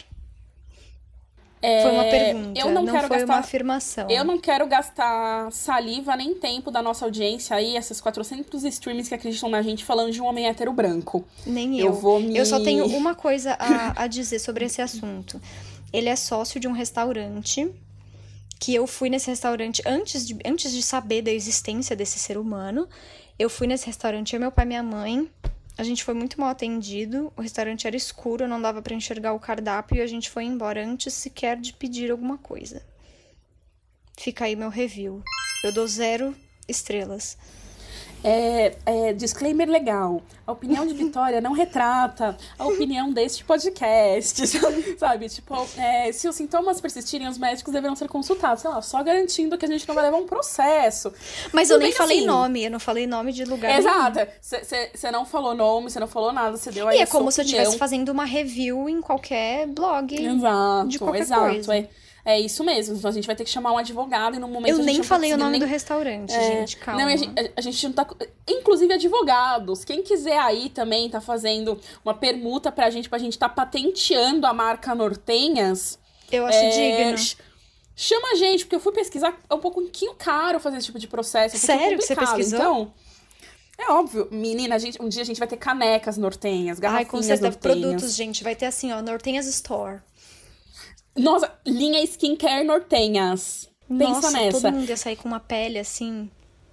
É, 1.60 1.82
Foi 1.82 1.90
uma 1.90 2.04
pergunta, 2.04 2.60
Eu 2.60 2.70
não, 2.70 2.84
quero 2.86 3.08
foi 3.08 3.16
gastar. 3.18 3.32
uma 3.32 3.38
afirmação. 3.40 4.08
Eu 4.08 4.24
não 4.24 4.38
quero 4.38 4.64
gastar 4.68 5.50
saliva 5.50 6.14
nem 6.14 6.32
tempo 6.34 6.70
da 6.70 6.80
nossa 6.80 7.04
audiência 7.04 7.56
aí, 7.56 7.76
esses 7.76 8.00
400 8.00 8.62
streamers 8.62 9.08
que 9.08 9.14
acreditam 9.16 9.48
na 9.48 9.60
gente 9.60 9.84
falando 9.84 10.12
de 10.12 10.22
um 10.22 10.26
homem 10.26 10.46
hétero 10.46 10.72
branco. 10.72 11.24
Nem 11.44 11.80
Eu 11.80 11.86
eu. 11.86 11.92
vou 11.94 12.20
me- 12.20 12.36
Eu 12.38 12.46
só 12.46 12.60
tenho 12.62 12.86
uma 12.86 13.12
coisa 13.12 13.56
a, 13.58 14.04
a 14.04 14.06
dizer 14.06 14.38
sobre 14.38 14.66
esse 14.66 14.80
assunto. 14.80 15.40
Ele 15.92 16.08
é 16.08 16.14
sócio 16.14 16.60
de 16.60 16.68
um 16.68 16.72
restaurante 16.72 17.68
que 18.58 18.74
eu 18.74 18.86
fui 18.86 19.08
nesse 19.08 19.28
restaurante 19.28 19.82
antes 19.86 20.26
de, 20.26 20.36
antes 20.44 20.72
de 20.72 20.82
saber 20.82 21.22
da 21.22 21.30
existência 21.30 21.94
desse 21.94 22.18
ser 22.18 22.36
humano. 22.36 22.88
Eu 23.38 23.48
fui 23.48 23.66
nesse 23.66 23.86
restaurante, 23.86 24.34
eu, 24.34 24.40
meu 24.40 24.50
pai 24.50 24.64
e 24.64 24.68
minha 24.68 24.82
mãe. 24.82 25.30
A 25.76 25.84
gente 25.84 26.02
foi 26.02 26.12
muito 26.12 26.40
mal 26.40 26.50
atendido. 26.50 27.32
O 27.36 27.40
restaurante 27.40 27.86
era 27.86 27.96
escuro, 27.96 28.48
não 28.48 28.60
dava 28.60 28.82
pra 28.82 28.94
enxergar 28.94 29.32
o 29.32 29.38
cardápio 29.38 29.98
e 29.98 30.00
a 30.00 30.06
gente 30.06 30.28
foi 30.28 30.44
embora 30.44 30.84
antes 30.84 31.14
sequer 31.14 31.56
de 31.56 31.72
pedir 31.72 32.10
alguma 32.10 32.36
coisa. 32.36 32.82
Fica 34.18 34.46
aí 34.46 34.56
meu 34.56 34.70
review. 34.70 35.22
Eu 35.62 35.72
dou 35.72 35.86
zero 35.86 36.34
estrelas. 36.66 37.38
É, 38.24 38.76
é, 38.84 39.12
disclaimer 39.12 39.68
legal. 39.68 40.22
A 40.46 40.52
opinião 40.52 40.86
de 40.86 40.94
Vitória 40.94 41.40
não 41.40 41.52
retrata 41.52 42.36
a 42.58 42.66
opinião 42.66 43.12
deste 43.12 43.44
podcast, 43.44 44.46
sabe? 44.98 45.28
Tipo, 45.28 45.66
é, 45.76 46.10
se 46.10 46.26
os 46.26 46.34
sintomas 46.34 46.80
persistirem, 46.80 47.28
os 47.28 47.38
médicos 47.38 47.72
deverão 47.72 47.94
ser 47.94 48.08
consultados. 48.08 48.62
Sei 48.62 48.70
lá, 48.70 48.80
só 48.80 49.02
garantindo 49.02 49.56
que 49.58 49.64
a 49.64 49.68
gente 49.68 49.86
não 49.86 49.94
vai 49.94 50.04
levar 50.04 50.16
um 50.16 50.26
processo. 50.26 51.12
Mas 51.52 51.68
Tudo 51.68 51.76
eu 51.76 51.84
nem 51.84 51.92
falei 51.92 52.18
assim. 52.18 52.26
nome, 52.26 52.64
eu 52.64 52.70
não 52.70 52.80
falei 52.80 53.06
nome 53.06 53.32
de 53.32 53.44
lugar 53.44 53.78
Exato. 53.78 54.20
Você 54.40 55.10
não 55.10 55.24
falou 55.24 55.54
nome, 55.54 55.90
você 55.90 56.00
não 56.00 56.08
falou 56.08 56.32
nada, 56.32 56.56
você 56.56 56.70
deu 56.70 56.88
aí 56.88 56.98
E 56.98 57.02
é 57.02 57.06
como 57.06 57.30
se 57.30 57.40
eu 57.40 57.44
estivesse 57.44 57.76
fazendo 57.78 58.08
uma 58.10 58.24
review 58.24 58.88
em 58.88 59.00
qualquer 59.00 59.66
blog. 59.66 60.14
Exato, 60.14 60.88
de 60.88 60.98
qualquer 60.98 61.20
exato. 61.20 61.42
Coisa. 61.42 61.76
É. 61.76 61.88
É 62.28 62.38
isso 62.38 62.62
mesmo. 62.62 62.94
Então 62.94 63.08
a 63.08 63.14
gente 63.14 63.26
vai 63.26 63.34
ter 63.34 63.42
que 63.42 63.48
chamar 63.48 63.72
um 63.72 63.78
advogado 63.78 64.36
e 64.36 64.38
no 64.38 64.46
momento. 64.46 64.78
Eu 64.78 64.84
nem 64.84 65.02
falei 65.02 65.32
o 65.32 65.38
nome 65.38 65.52
nem... 65.52 65.60
do 65.60 65.66
restaurante, 65.66 66.30
é... 66.34 66.42
gente. 66.42 66.76
Calma. 66.76 67.00
Não, 67.00 67.08
a 67.08 67.16
gente, 67.16 67.52
a 67.56 67.60
gente 67.62 67.86
não 67.86 67.94
tá. 67.94 68.06
Inclusive, 68.46 68.92
advogados. 68.92 69.82
Quem 69.82 70.02
quiser 70.02 70.38
aí 70.38 70.68
também 70.68 71.08
tá 71.08 71.22
fazendo 71.22 71.80
uma 72.04 72.12
permuta 72.12 72.70
pra 72.70 72.90
gente, 72.90 73.08
pra 73.08 73.16
gente 73.18 73.38
tá 73.38 73.48
patenteando 73.48 74.46
a 74.46 74.52
marca 74.52 74.94
Nortenhas. 74.94 75.98
Eu 76.30 76.44
acho 76.44 76.58
é... 76.58 76.68
digno. 76.68 77.16
Chama 77.96 78.32
a 78.32 78.34
gente, 78.34 78.66
porque 78.66 78.76
eu 78.76 78.80
fui 78.80 78.92
pesquisar, 78.92 79.34
é 79.48 79.54
um 79.54 79.58
pouquinho 79.58 80.14
caro 80.14 80.60
fazer 80.60 80.76
esse 80.76 80.86
tipo 80.86 80.98
de 80.98 81.08
processo. 81.08 81.56
É 81.56 81.58
um 81.58 81.60
Sério 81.60 81.98
que 81.98 82.04
você 82.04 82.14
pesquisou? 82.14 82.58
Então, 82.58 82.94
é 83.78 83.90
óbvio, 83.90 84.28
menina, 84.30 84.74
a 84.74 84.78
gente, 84.78 85.00
um 85.02 85.08
dia 85.08 85.22
a 85.22 85.24
gente 85.24 85.38
vai 85.38 85.48
ter 85.48 85.56
canecas 85.56 86.18
nortenhas, 86.18 86.78
garrafinhas 86.78 87.06
Ai, 87.06 87.10
com 87.10 87.22
certeza, 87.22 87.50
nortenhas. 87.50 87.78
produtos, 87.80 88.14
gente, 88.14 88.44
vai 88.44 88.54
ter 88.54 88.66
assim, 88.66 88.92
ó, 88.92 89.00
Nortenhas 89.00 89.46
Store. 89.46 90.00
Nossa, 91.18 91.52
linha 91.66 92.02
skincare 92.04 92.64
nortenhas. 92.64 93.68
Pensa 93.88 94.12
Nossa, 94.12 94.30
nessa. 94.32 94.60
todo 94.60 94.74
mundo 94.74 94.88
ia 94.88 94.96
sair 94.96 95.16
com 95.16 95.28
uma 95.28 95.40
pele 95.40 95.78
assim 95.78 96.30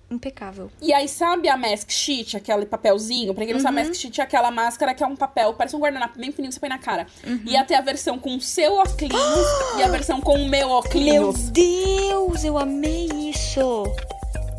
impecável. 0.10 0.70
E 0.82 0.94
aí, 0.94 1.08
sabe 1.08 1.50
a 1.50 1.58
mask 1.58 1.90
sheet, 1.90 2.38
aquele 2.38 2.66
papelzinho? 2.66 3.34
Pra 3.34 3.44
quem 3.44 3.54
não 3.54 3.60
uhum. 3.60 3.64
sabe, 3.64 3.84
mask 3.84 3.96
sheet 3.96 4.22
é 4.22 4.24
aquela 4.24 4.52
máscara 4.52 4.94
que 4.94 5.04
é 5.04 5.08
um 5.08 5.16
papel, 5.16 5.54
parece 5.54 5.76
um 5.76 5.80
guardanapo 5.80 6.20
bem 6.20 6.32
fininho 6.32 6.50
que 6.50 6.56
você 6.56 6.60
põe 6.60 6.70
na 6.70 6.78
cara. 6.78 7.08
Uhum. 7.26 7.42
E 7.46 7.58
até 7.58 7.76
a 7.76 7.82
versão 7.82 8.20
com 8.20 8.36
o 8.36 8.42
seu 8.42 8.76
óculos 8.76 9.48
e 9.78 9.84
a 9.84 9.88
versão 9.88 10.22
com 10.22 10.36
o 10.36 10.48
meu 10.48 10.70
óculos. 10.70 11.04
Meu 11.04 11.34
Deus, 11.34 12.44
eu 12.44 12.58
amei 12.58 13.08
isso! 13.30 13.84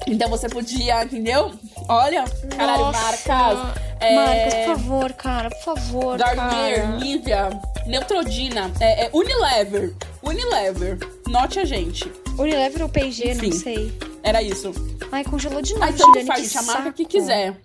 Então 0.07 0.29
você 0.29 0.49
podia, 0.49 1.05
entendeu? 1.05 1.53
Olha, 1.89 2.25
caralho, 2.57 2.85
Nossa. 2.85 3.03
marcas. 3.03 3.86
É... 4.07 4.15
Marcas, 4.15 4.55
por 4.55 4.65
favor, 4.77 5.13
cara, 5.15 5.51
por 5.51 5.63
favor. 5.63 6.19
Garnier, 6.19 6.77
cara. 6.83 6.97
Nivea, 6.99 7.49
Neutrogena, 7.87 8.73
é, 8.81 9.07
é 9.07 9.11
Unilever. 9.13 9.95
Unilever. 10.23 10.99
Note 11.27 11.59
a 11.59 11.65
gente. 11.65 12.05
Unilever 12.39 12.83
ou 12.83 12.89
P&G, 12.89 13.35
não 13.35 13.53
sei. 13.53 13.97
Era 14.23 14.43
isso. 14.43 14.73
Ai, 15.13 15.25
congelou 15.25 15.63
de 15.63 15.73
novo, 15.73 15.85
Ai, 15.85 15.91
então 15.93 16.07
Juliane, 16.09 16.27
faz, 16.27 16.49
saco. 16.51 16.93
que 16.93 17.05
quiser. 17.05 17.57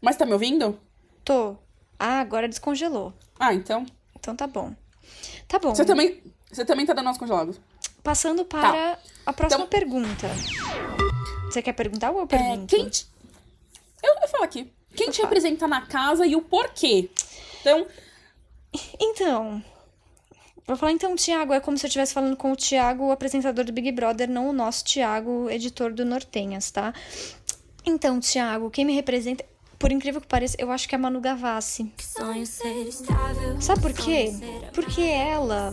Mas 0.00 0.16
tá 0.16 0.26
me 0.26 0.32
ouvindo? 0.32 0.78
Tô. 1.24 1.56
Ah, 1.98 2.20
agora 2.20 2.48
descongelou. 2.48 3.12
Ah, 3.38 3.54
então. 3.54 3.86
Então 4.18 4.34
tá 4.36 4.46
bom. 4.46 4.72
Tá 5.48 5.58
bom. 5.58 5.74
Você 5.74 5.84
também, 5.84 6.22
você 6.50 6.64
também 6.64 6.84
tá 6.84 6.92
dando 6.92 7.06
nós 7.06 7.18
congelados. 7.18 7.60
Passando 8.02 8.44
para 8.44 8.98
a 9.24 9.32
próxima 9.32 9.64
Então- 9.64 9.68
pergunta. 9.80 10.28
Você 11.46 11.62
quer 11.62 11.72
perguntar 11.72 12.10
ou 12.10 12.18
eu 12.18 12.24
É, 12.24 12.26
pergunto? 12.26 12.66
quem 12.74 12.88
te... 12.88 13.06
eu, 14.02 14.14
eu 14.20 14.28
falo 14.28 14.44
aqui. 14.44 14.70
Quem 14.96 15.10
te 15.10 15.16
fala. 15.16 15.28
representa 15.28 15.68
na 15.68 15.82
casa 15.82 16.26
e 16.26 16.34
o 16.36 16.42
porquê? 16.42 17.10
Então, 17.60 17.86
Então, 19.00 19.62
vou 20.66 20.76
falar 20.76 20.92
então, 20.92 21.14
Tiago, 21.14 21.52
é 21.52 21.60
como 21.60 21.78
se 21.78 21.86
eu 21.86 21.88
estivesse 21.88 22.12
falando 22.12 22.36
com 22.36 22.52
o 22.52 22.56
Tiago, 22.56 23.06
o 23.06 23.12
apresentador 23.12 23.64
do 23.64 23.72
Big 23.72 23.92
Brother, 23.92 24.28
não 24.28 24.48
o 24.48 24.52
nosso 24.52 24.84
Tiago, 24.84 25.48
editor 25.48 25.92
do 25.92 26.04
Nortenhas, 26.04 26.70
tá? 26.70 26.92
Então, 27.86 28.18
Tiago, 28.18 28.70
quem 28.70 28.84
me 28.84 28.94
representa, 28.94 29.44
por 29.78 29.92
incrível 29.92 30.20
que 30.20 30.26
pareça, 30.26 30.56
eu 30.58 30.70
acho 30.70 30.88
que 30.88 30.94
é 30.94 30.98
a 30.98 31.00
Manu 31.00 31.20
Gavassi. 31.20 31.92
Sabe 33.60 33.80
por 33.80 33.92
quê? 33.92 34.32
Porque 34.72 35.02
ela 35.02 35.70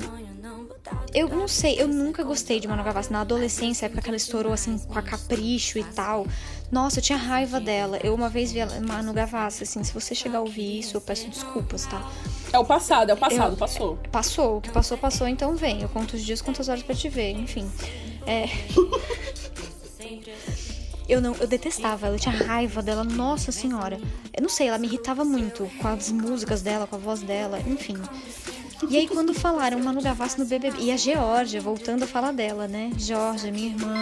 eu 1.14 1.28
não 1.28 1.48
sei, 1.48 1.82
eu 1.82 1.88
nunca 1.88 2.24
gostei 2.24 2.60
de 2.60 2.68
Manu 2.68 2.84
Gavassi. 2.84 3.12
Na 3.12 3.22
adolescência, 3.22 3.86
época 3.86 4.02
que 4.02 4.10
ela 4.10 4.18
estourou 4.18 4.54
assim 4.54 4.78
com 4.78 4.98
a 4.98 5.02
capricho 5.02 5.78
e 5.78 5.84
tal. 5.84 6.26
Nossa, 6.72 7.00
eu 7.00 7.04
tinha 7.04 7.18
raiva 7.18 7.60
dela. 7.60 8.00
Eu 8.04 8.16
uma 8.16 8.30
vez 8.30 8.52
vi 8.52 8.60
ela, 8.60 8.80
Manu 8.80 9.12
Gavassi, 9.14 9.64
assim, 9.64 9.84
se 9.84 9.94
você 9.94 10.16
chegar 10.16 10.38
a 10.40 10.42
ouvir 10.42 10.80
isso, 10.80 10.96
eu 10.96 11.02
peço 11.02 11.28
desculpas, 11.30 11.86
tá? 11.86 12.02
é 12.54 12.58
o 12.60 12.66
passado, 12.66 13.10
é 13.10 13.14
o 13.14 13.18
passado, 13.18 13.54
Eu- 13.54 13.58
passou. 13.58 14.00
Passou, 14.12 14.58
o 14.58 14.62
que 14.62 14.70
passou, 14.70 14.98
passou, 14.98 15.28
então 15.28 15.56
vem. 15.56 15.82
Eu 15.82 15.90
conto 15.90 16.16
os 16.16 16.24
dias, 16.24 16.42
conto 16.42 16.62
as 16.62 16.70
horas 16.70 16.84
pra 16.84 16.96
te 16.96 17.10
ver, 17.10 17.32
enfim. 17.32 17.70
É. 18.26 18.46
Eu 21.10 21.20
não, 21.20 21.36
eu 21.36 21.48
detestava 21.48 22.08
ela, 22.08 22.16
eu 22.16 22.20
tinha 22.20 22.34
raiva 22.36 22.82
dela, 22.82 23.04
nossa 23.04 23.52
senhora. 23.52 24.00
Eu 24.34 24.42
não 24.42 24.50
sei, 24.50 24.68
ela 24.68 24.78
me 24.78 24.88
irritava 24.88 25.26
muito 25.26 25.70
com 25.82 25.88
as 25.88 26.10
músicas 26.12 26.62
dela, 26.62 26.88
com 26.88 26.96
a 26.96 27.00
voz 27.00 27.22
dela, 27.22 27.60
enfim. 27.68 27.98
E 28.90 28.98
aí 28.98 29.08
quando 29.08 29.34
falaram 29.34 29.78
Manu 29.80 30.02
Gavassi 30.02 30.40
no 30.40 30.46
BBB, 30.46 30.80
e 30.80 30.92
a 30.92 30.96
Georgia, 30.98 31.60
voltando 31.60 32.04
a 32.04 32.08
falar 32.08 32.32
dela, 32.32 32.68
né? 32.68 32.92
Georgia, 32.98 33.52
minha 33.52 33.68
irmã, 33.68 34.02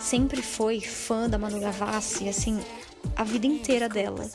sempre 0.00 0.42
foi 0.42 0.80
fã 0.80 1.28
da 1.28 1.38
Manu 1.38 1.60
Gavassi, 1.60 2.28
assim, 2.28 2.58
a 3.14 3.22
vida 3.22 3.46
inteira 3.46 3.88
dela. 3.88 4.28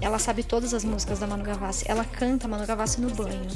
Ela 0.00 0.18
sabe 0.18 0.42
todas 0.42 0.72
as 0.72 0.84
músicas 0.84 1.18
da 1.18 1.26
Manu 1.26 1.42
Gavassi. 1.42 1.84
Ela 1.88 2.04
canta 2.04 2.46
Manu 2.48 2.66
Gavassi 2.66 3.00
no 3.00 3.10
banho. 3.10 3.48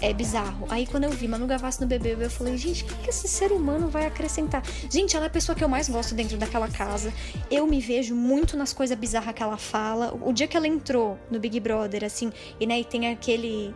É 0.00 0.12
bizarro. 0.12 0.66
Aí 0.70 0.86
quando 0.86 1.04
eu 1.04 1.10
vi 1.10 1.26
Manu 1.26 1.46
Gavassi 1.46 1.80
no 1.80 1.86
BBB, 1.88 2.26
eu 2.26 2.30
falei, 2.30 2.56
gente, 2.56 2.84
o 2.84 2.86
que, 2.86 2.94
que 2.94 3.10
esse 3.10 3.26
ser 3.26 3.50
humano 3.50 3.88
vai 3.88 4.06
acrescentar? 4.06 4.62
Gente, 4.88 5.16
ela 5.16 5.26
é 5.26 5.28
a 5.28 5.30
pessoa 5.30 5.56
que 5.56 5.64
eu 5.64 5.68
mais 5.68 5.88
gosto 5.88 6.14
dentro 6.14 6.38
daquela 6.38 6.68
casa. 6.68 7.12
Eu 7.50 7.66
me 7.66 7.80
vejo 7.80 8.14
muito 8.14 8.56
nas 8.56 8.72
coisas 8.72 8.96
bizarras 8.96 9.34
que 9.34 9.42
ela 9.42 9.56
fala. 9.56 10.16
O 10.22 10.32
dia 10.32 10.46
que 10.46 10.56
ela 10.56 10.68
entrou 10.68 11.18
no 11.28 11.40
Big 11.40 11.58
Brother, 11.58 12.04
assim, 12.04 12.32
e, 12.60 12.66
né, 12.66 12.78
e 12.78 12.84
tem 12.84 13.08
aquele 13.08 13.74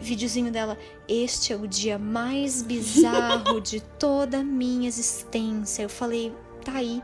videozinho 0.00 0.50
dela. 0.50 0.78
Este 1.08 1.52
é 1.52 1.56
o 1.56 1.66
dia 1.66 1.98
mais 1.98 2.62
bizarro 2.62 3.60
de 3.60 3.80
toda 3.80 4.38
a 4.38 4.44
minha 4.44 4.88
existência. 4.88 5.82
Eu 5.82 5.88
falei, 5.88 6.32
tá 6.64 6.72
aí. 6.72 7.02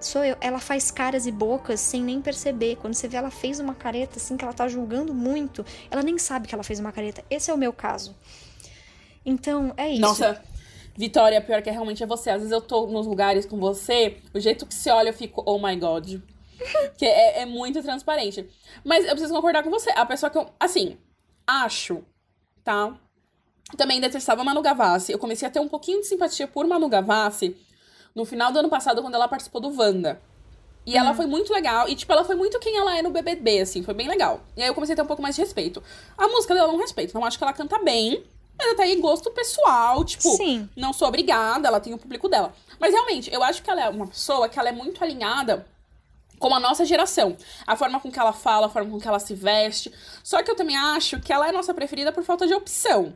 Sou 0.00 0.24
eu. 0.24 0.36
Ela 0.40 0.58
faz 0.58 0.90
caras 0.90 1.26
e 1.26 1.32
bocas 1.32 1.80
sem 1.80 2.02
nem 2.02 2.20
perceber. 2.20 2.76
Quando 2.76 2.94
você 2.94 3.06
vê 3.06 3.16
ela 3.16 3.30
fez 3.30 3.60
uma 3.60 3.74
careta, 3.74 4.18
assim, 4.18 4.36
que 4.36 4.44
ela 4.44 4.52
tá 4.52 4.66
julgando 4.68 5.14
muito, 5.14 5.64
ela 5.90 6.02
nem 6.02 6.18
sabe 6.18 6.48
que 6.48 6.54
ela 6.54 6.64
fez 6.64 6.80
uma 6.80 6.90
careta. 6.90 7.24
Esse 7.30 7.50
é 7.50 7.54
o 7.54 7.58
meu 7.58 7.72
caso. 7.72 8.16
Então, 9.24 9.72
é 9.76 9.90
isso. 9.90 10.00
Nossa, 10.00 10.42
Vitória, 10.96 11.40
pior 11.40 11.62
que 11.62 11.70
é 11.70 11.72
realmente 11.72 12.02
é 12.02 12.06
você. 12.06 12.30
Às 12.30 12.38
vezes 12.38 12.52
eu 12.52 12.60
tô 12.60 12.86
nos 12.86 13.06
lugares 13.06 13.46
com 13.46 13.58
você, 13.58 14.18
o 14.34 14.40
jeito 14.40 14.66
que 14.66 14.74
você 14.74 14.90
olha, 14.90 15.08
eu 15.08 15.14
fico, 15.14 15.42
oh 15.46 15.58
my 15.58 15.74
god. 15.76 16.20
que 16.96 17.06
é, 17.06 17.42
é 17.42 17.46
muito 17.46 17.82
transparente. 17.82 18.48
Mas 18.84 19.04
eu 19.04 19.12
preciso 19.12 19.34
concordar 19.34 19.62
com 19.62 19.70
você. 19.70 19.90
A 19.90 20.04
pessoa 20.04 20.30
que 20.30 20.38
eu, 20.38 20.48
assim, 20.60 20.98
acho, 21.60 22.02
tá? 22.64 22.94
Também 23.76 24.00
detestava 24.00 24.44
Manu 24.44 24.62
Gavassi. 24.62 25.12
Eu 25.12 25.18
comecei 25.18 25.46
a 25.46 25.50
ter 25.50 25.60
um 25.60 25.68
pouquinho 25.68 26.00
de 26.00 26.06
simpatia 26.06 26.46
por 26.46 26.66
Manu 26.66 26.88
Gavassi 26.88 27.56
no 28.14 28.24
final 28.24 28.52
do 28.52 28.58
ano 28.58 28.68
passado, 28.68 29.00
quando 29.00 29.14
ela 29.14 29.28
participou 29.28 29.60
do 29.60 29.74
Wanda. 29.76 30.20
E 30.84 30.96
ela 30.96 31.14
foi 31.14 31.26
muito 31.26 31.52
legal. 31.52 31.88
E, 31.88 31.94
tipo, 31.94 32.12
ela 32.12 32.24
foi 32.24 32.34
muito 32.34 32.58
quem 32.58 32.76
ela 32.76 32.96
é 32.98 33.02
no 33.02 33.10
BBB, 33.10 33.60
assim. 33.60 33.82
Foi 33.82 33.94
bem 33.94 34.08
legal. 34.08 34.40
E 34.56 34.62
aí 34.62 34.68
eu 34.68 34.74
comecei 34.74 34.94
a 34.94 34.96
ter 34.96 35.02
um 35.02 35.06
pouco 35.06 35.22
mais 35.22 35.34
de 35.36 35.40
respeito. 35.40 35.82
A 36.18 36.26
música 36.26 36.54
dela 36.54 36.68
eu 36.68 36.72
não 36.72 36.80
respeito. 36.80 37.14
Não 37.14 37.24
acho 37.24 37.38
que 37.38 37.44
ela 37.44 37.52
canta 37.52 37.78
bem. 37.78 38.24
Mas 38.58 38.72
até 38.72 38.82
aí 38.82 38.96
gosto 38.96 39.30
pessoal. 39.30 40.04
Tipo, 40.04 40.36
Sim. 40.36 40.68
não 40.76 40.92
sou 40.92 41.06
obrigada. 41.06 41.68
Ela 41.68 41.78
tem 41.78 41.94
o 41.94 41.98
público 41.98 42.28
dela. 42.28 42.52
Mas, 42.80 42.92
realmente, 42.92 43.32
eu 43.32 43.42
acho 43.44 43.62
que 43.62 43.70
ela 43.70 43.80
é 43.80 43.88
uma 43.88 44.08
pessoa 44.08 44.48
que 44.48 44.58
ela 44.58 44.70
é 44.70 44.72
muito 44.72 45.02
alinhada 45.02 45.64
com 46.48 46.54
a 46.54 46.60
nossa 46.60 46.84
geração. 46.84 47.36
A 47.66 47.76
forma 47.76 48.00
com 48.00 48.10
que 48.10 48.18
ela 48.18 48.32
fala, 48.32 48.66
a 48.66 48.70
forma 48.70 48.90
com 48.90 49.00
que 49.00 49.08
ela 49.08 49.18
se 49.20 49.34
veste. 49.34 49.92
Só 50.22 50.42
que 50.42 50.50
eu 50.50 50.56
também 50.56 50.76
acho 50.76 51.20
que 51.20 51.32
ela 51.32 51.48
é 51.48 51.52
nossa 51.52 51.72
preferida 51.72 52.12
por 52.12 52.24
falta 52.24 52.46
de 52.46 52.54
opção. 52.54 53.12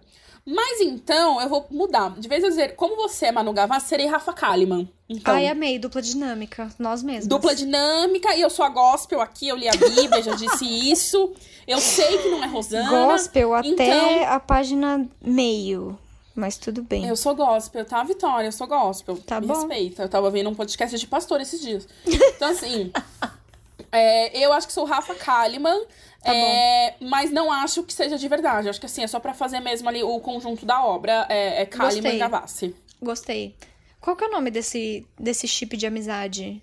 Mas 0.48 0.80
então, 0.80 1.40
eu 1.40 1.48
vou 1.48 1.66
mudar. 1.72 2.10
De 2.20 2.28
vez 2.28 2.44
em 2.44 2.48
dizer, 2.48 2.76
como 2.76 2.94
você 2.94 3.26
é 3.26 3.32
Manu 3.32 3.52
Gavassi, 3.52 3.88
serei 3.88 4.06
Rafa 4.06 4.32
Kalimann. 4.32 4.88
Então, 5.08 5.34
Ai, 5.34 5.48
amei. 5.48 5.76
Dupla 5.76 6.00
dinâmica. 6.00 6.68
Nós 6.78 7.02
mesmos. 7.02 7.26
dupla 7.26 7.52
dinâmica, 7.52 8.32
e 8.36 8.40
eu 8.42 8.48
sou 8.48 8.64
a 8.64 8.68
gospel 8.68 9.20
aqui, 9.20 9.48
eu 9.48 9.56
li 9.56 9.68
a 9.68 9.72
Bíblia, 9.72 10.22
já 10.22 10.36
disse 10.36 10.64
isso. 10.92 11.32
Eu 11.66 11.80
sei 11.80 12.18
que 12.18 12.28
não 12.28 12.44
é 12.44 12.46
Rosana. 12.46 12.88
Gospel 12.88 13.54
até 13.54 13.68
Então, 13.68 14.24
a 14.28 14.38
página 14.38 15.04
meio. 15.20 15.98
Mas 16.37 16.59
tudo 16.59 16.83
bem. 16.83 17.07
eu 17.07 17.16
sou 17.16 17.35
gospel, 17.35 17.83
tá, 17.87 18.03
Vitória? 18.05 18.46
Eu 18.46 18.53
sou 18.53 18.66
gospel. 18.66 19.16
Tá 19.16 19.40
Me 19.40 19.46
bom. 19.46 19.55
respeita. 19.55 20.03
Eu 20.03 20.09
tava 20.09 20.31
vendo 20.31 20.51
um 20.51 20.55
podcast 20.55 20.96
de 20.99 21.07
pastor 21.07 21.40
esses 21.40 21.61
dias. 21.62 21.88
Então, 22.07 22.51
assim, 22.51 22.92
é, 23.90 24.38
eu 24.38 24.53
acho 24.53 24.66
que 24.66 24.72
sou 24.75 24.85
Rafa 24.85 25.14
Kalimann. 25.14 25.87
Tá 26.22 26.35
é, 26.35 26.96
mas 27.01 27.31
não 27.31 27.51
acho 27.51 27.83
que 27.83 27.92
seja 27.92 28.18
de 28.18 28.29
verdade. 28.29 28.68
Acho 28.68 28.79
que 28.79 28.85
assim, 28.85 29.03
é 29.03 29.07
só 29.07 29.18
pra 29.18 29.33
fazer 29.33 29.61
mesmo 29.61 29.88
ali 29.88 30.03
o 30.03 30.20
conjunto 30.20 30.66
da 30.66 30.85
obra. 30.85 31.25
É, 31.31 31.62
é 31.62 31.66
Kalimann 31.66 32.16
e 32.16 32.18
Gavassi. 32.18 32.77
Gostei. 33.01 33.57
Qual 33.99 34.14
que 34.14 34.25
é 34.25 34.29
o 34.29 34.33
nome 34.33 34.51
desse, 34.51 35.07
desse 35.18 35.49
chip 35.49 35.75
de 35.75 35.87
amizade? 35.87 36.62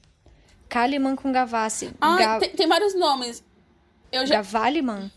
Kaliman 0.70 1.16
com 1.16 1.32
Gavassi. 1.32 1.92
Ah, 2.00 2.18
Ga 2.18 2.40
tem, 2.40 2.50
tem 2.52 2.68
vários 2.68 2.94
nomes. 2.94 3.44
Eu 4.12 4.26
já, 4.28 4.36
Gavaliman? 4.36 5.12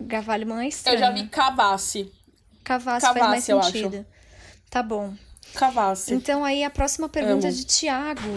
Gavaliman 0.00 0.60
é 0.60 0.64
eu 0.64 0.68
estranho. 0.68 0.98
já 0.98 1.10
vi 1.10 1.26
Cavassi. 1.26 2.12
Cavassi, 2.64 3.06
faz 3.06 3.16
mais 3.16 3.48
eu 3.48 3.62
sentido. 3.62 4.06
Tá 4.70 4.82
bom. 4.82 5.14
cavasse. 5.54 6.12
Então 6.14 6.44
aí 6.44 6.64
a 6.64 6.70
próxima 6.70 7.08
pergunta 7.08 7.46
é 7.46 7.50
Amo. 7.50 7.58
de 7.58 7.66
Thiago. 7.66 8.28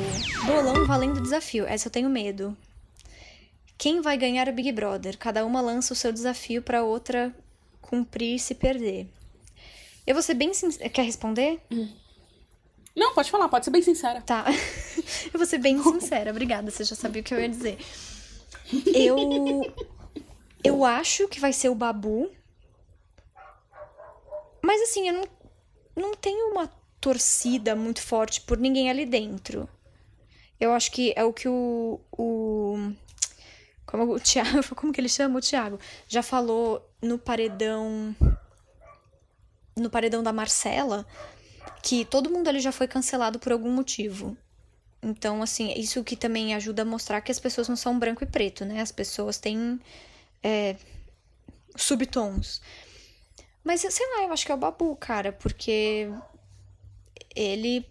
Bolão 0.46 0.86
valendo 0.86 1.22
desafio. 1.22 1.66
Essa 1.66 1.88
eu 1.88 1.92
tenho 1.92 2.10
medo. 2.10 2.56
Quem 3.78 4.02
vai 4.02 4.18
ganhar 4.18 4.50
o 4.50 4.54
Big 4.54 4.72
Brother? 4.72 5.18
Cada 5.18 5.46
uma 5.46 5.62
lança 5.62 5.94
o 5.94 5.96
seu 5.96 6.12
desafio 6.12 6.62
pra 6.62 6.84
outra 6.84 7.34
cumprir 7.82 8.36
e 8.36 8.40
se 8.40 8.54
perder. 8.54 9.08
Eu 10.06 10.14
vou 10.14 10.22
ser 10.22 10.34
bem 10.34 10.54
sincera. 10.54 10.90
Quer 10.90 11.04
responder? 11.04 11.62
Não, 12.96 13.14
pode 13.14 13.30
falar, 13.30 13.48
pode 13.48 13.66
ser 13.66 13.72
bem 13.72 13.82
sincera. 13.82 14.22
Tá. 14.22 14.46
eu 15.32 15.38
vou 15.38 15.46
ser 15.46 15.60
bem 15.60 15.82
sincera. 15.82 16.32
Obrigada, 16.32 16.70
você 16.70 16.84
já 16.84 16.96
sabia 16.96 17.22
o 17.22 17.24
que 17.24 17.34
eu 17.34 17.40
ia 17.40 17.50
dizer. 17.50 17.78
Eu. 18.94 19.74
Eu 20.64 20.84
acho 20.84 21.28
que 21.28 21.40
vai 21.40 21.54
ser 21.54 21.70
o 21.70 21.76
Babu. 21.76 22.30
Mas 24.68 24.82
assim, 24.82 25.08
eu 25.08 25.14
não, 25.14 25.24
não 25.96 26.14
tenho 26.14 26.52
uma 26.52 26.68
torcida 27.00 27.74
muito 27.74 28.02
forte 28.02 28.42
por 28.42 28.58
ninguém 28.58 28.90
ali 28.90 29.06
dentro. 29.06 29.70
Eu 30.60 30.74
acho 30.74 30.92
que 30.92 31.14
é 31.16 31.24
o 31.24 31.32
que 31.32 31.48
o. 31.48 32.02
o 32.12 32.94
como 33.86 34.14
o 34.14 34.20
Thiago. 34.20 34.62
Como 34.76 34.92
que 34.92 35.00
ele 35.00 35.08
chama? 35.08 35.40
O 35.40 35.42
Thiago. 35.42 35.80
Já 36.06 36.22
falou 36.22 36.86
no 37.02 37.18
paredão. 37.18 38.14
No 39.74 39.90
paredão 39.90 40.22
da 40.22 40.34
Marcela. 40.34 41.08
Que 41.82 42.04
todo 42.04 42.30
mundo 42.30 42.50
ali 42.50 42.60
já 42.60 42.74
foi 42.74 42.90
cancelado 42.90 43.40
por 43.40 43.54
algum 43.54 43.72
motivo. 43.72 44.36
Então, 45.02 45.42
assim, 45.42 45.72
isso 45.78 46.04
que 46.04 46.18
também 46.18 46.54
ajuda 46.54 46.82
a 46.82 46.86
mostrar 46.86 47.22
que 47.22 47.32
as 47.32 47.40
pessoas 47.40 47.70
não 47.70 47.78
são 47.78 47.98
branco 47.98 48.22
e 48.22 48.28
preto, 48.28 48.66
né? 48.66 48.82
As 48.82 48.92
pessoas 48.92 49.38
têm 49.38 49.80
é, 50.44 50.76
subtons. 51.78 52.62
Mas, 53.68 53.82
sei 53.82 54.08
lá, 54.16 54.24
eu 54.24 54.32
acho 54.32 54.46
que 54.46 54.52
é 54.54 54.56
o 54.56 54.58
Babu, 54.58 54.96
cara, 54.96 55.34
porque 55.34 56.10
ele, 57.36 57.86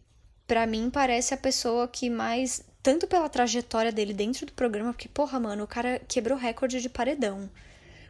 pra 0.46 0.66
mim, 0.66 0.88
parece 0.88 1.34
a 1.34 1.36
pessoa 1.36 1.86
que 1.86 2.08
mais. 2.08 2.64
Tanto 2.82 3.06
pela 3.06 3.28
trajetória 3.28 3.92
dele 3.92 4.14
dentro 4.14 4.46
do 4.46 4.52
programa, 4.52 4.94
porque, 4.94 5.06
porra, 5.06 5.38
mano, 5.38 5.64
o 5.64 5.66
cara 5.66 6.00
quebrou 6.08 6.38
recorde 6.38 6.80
de 6.80 6.88
paredão. 6.88 7.50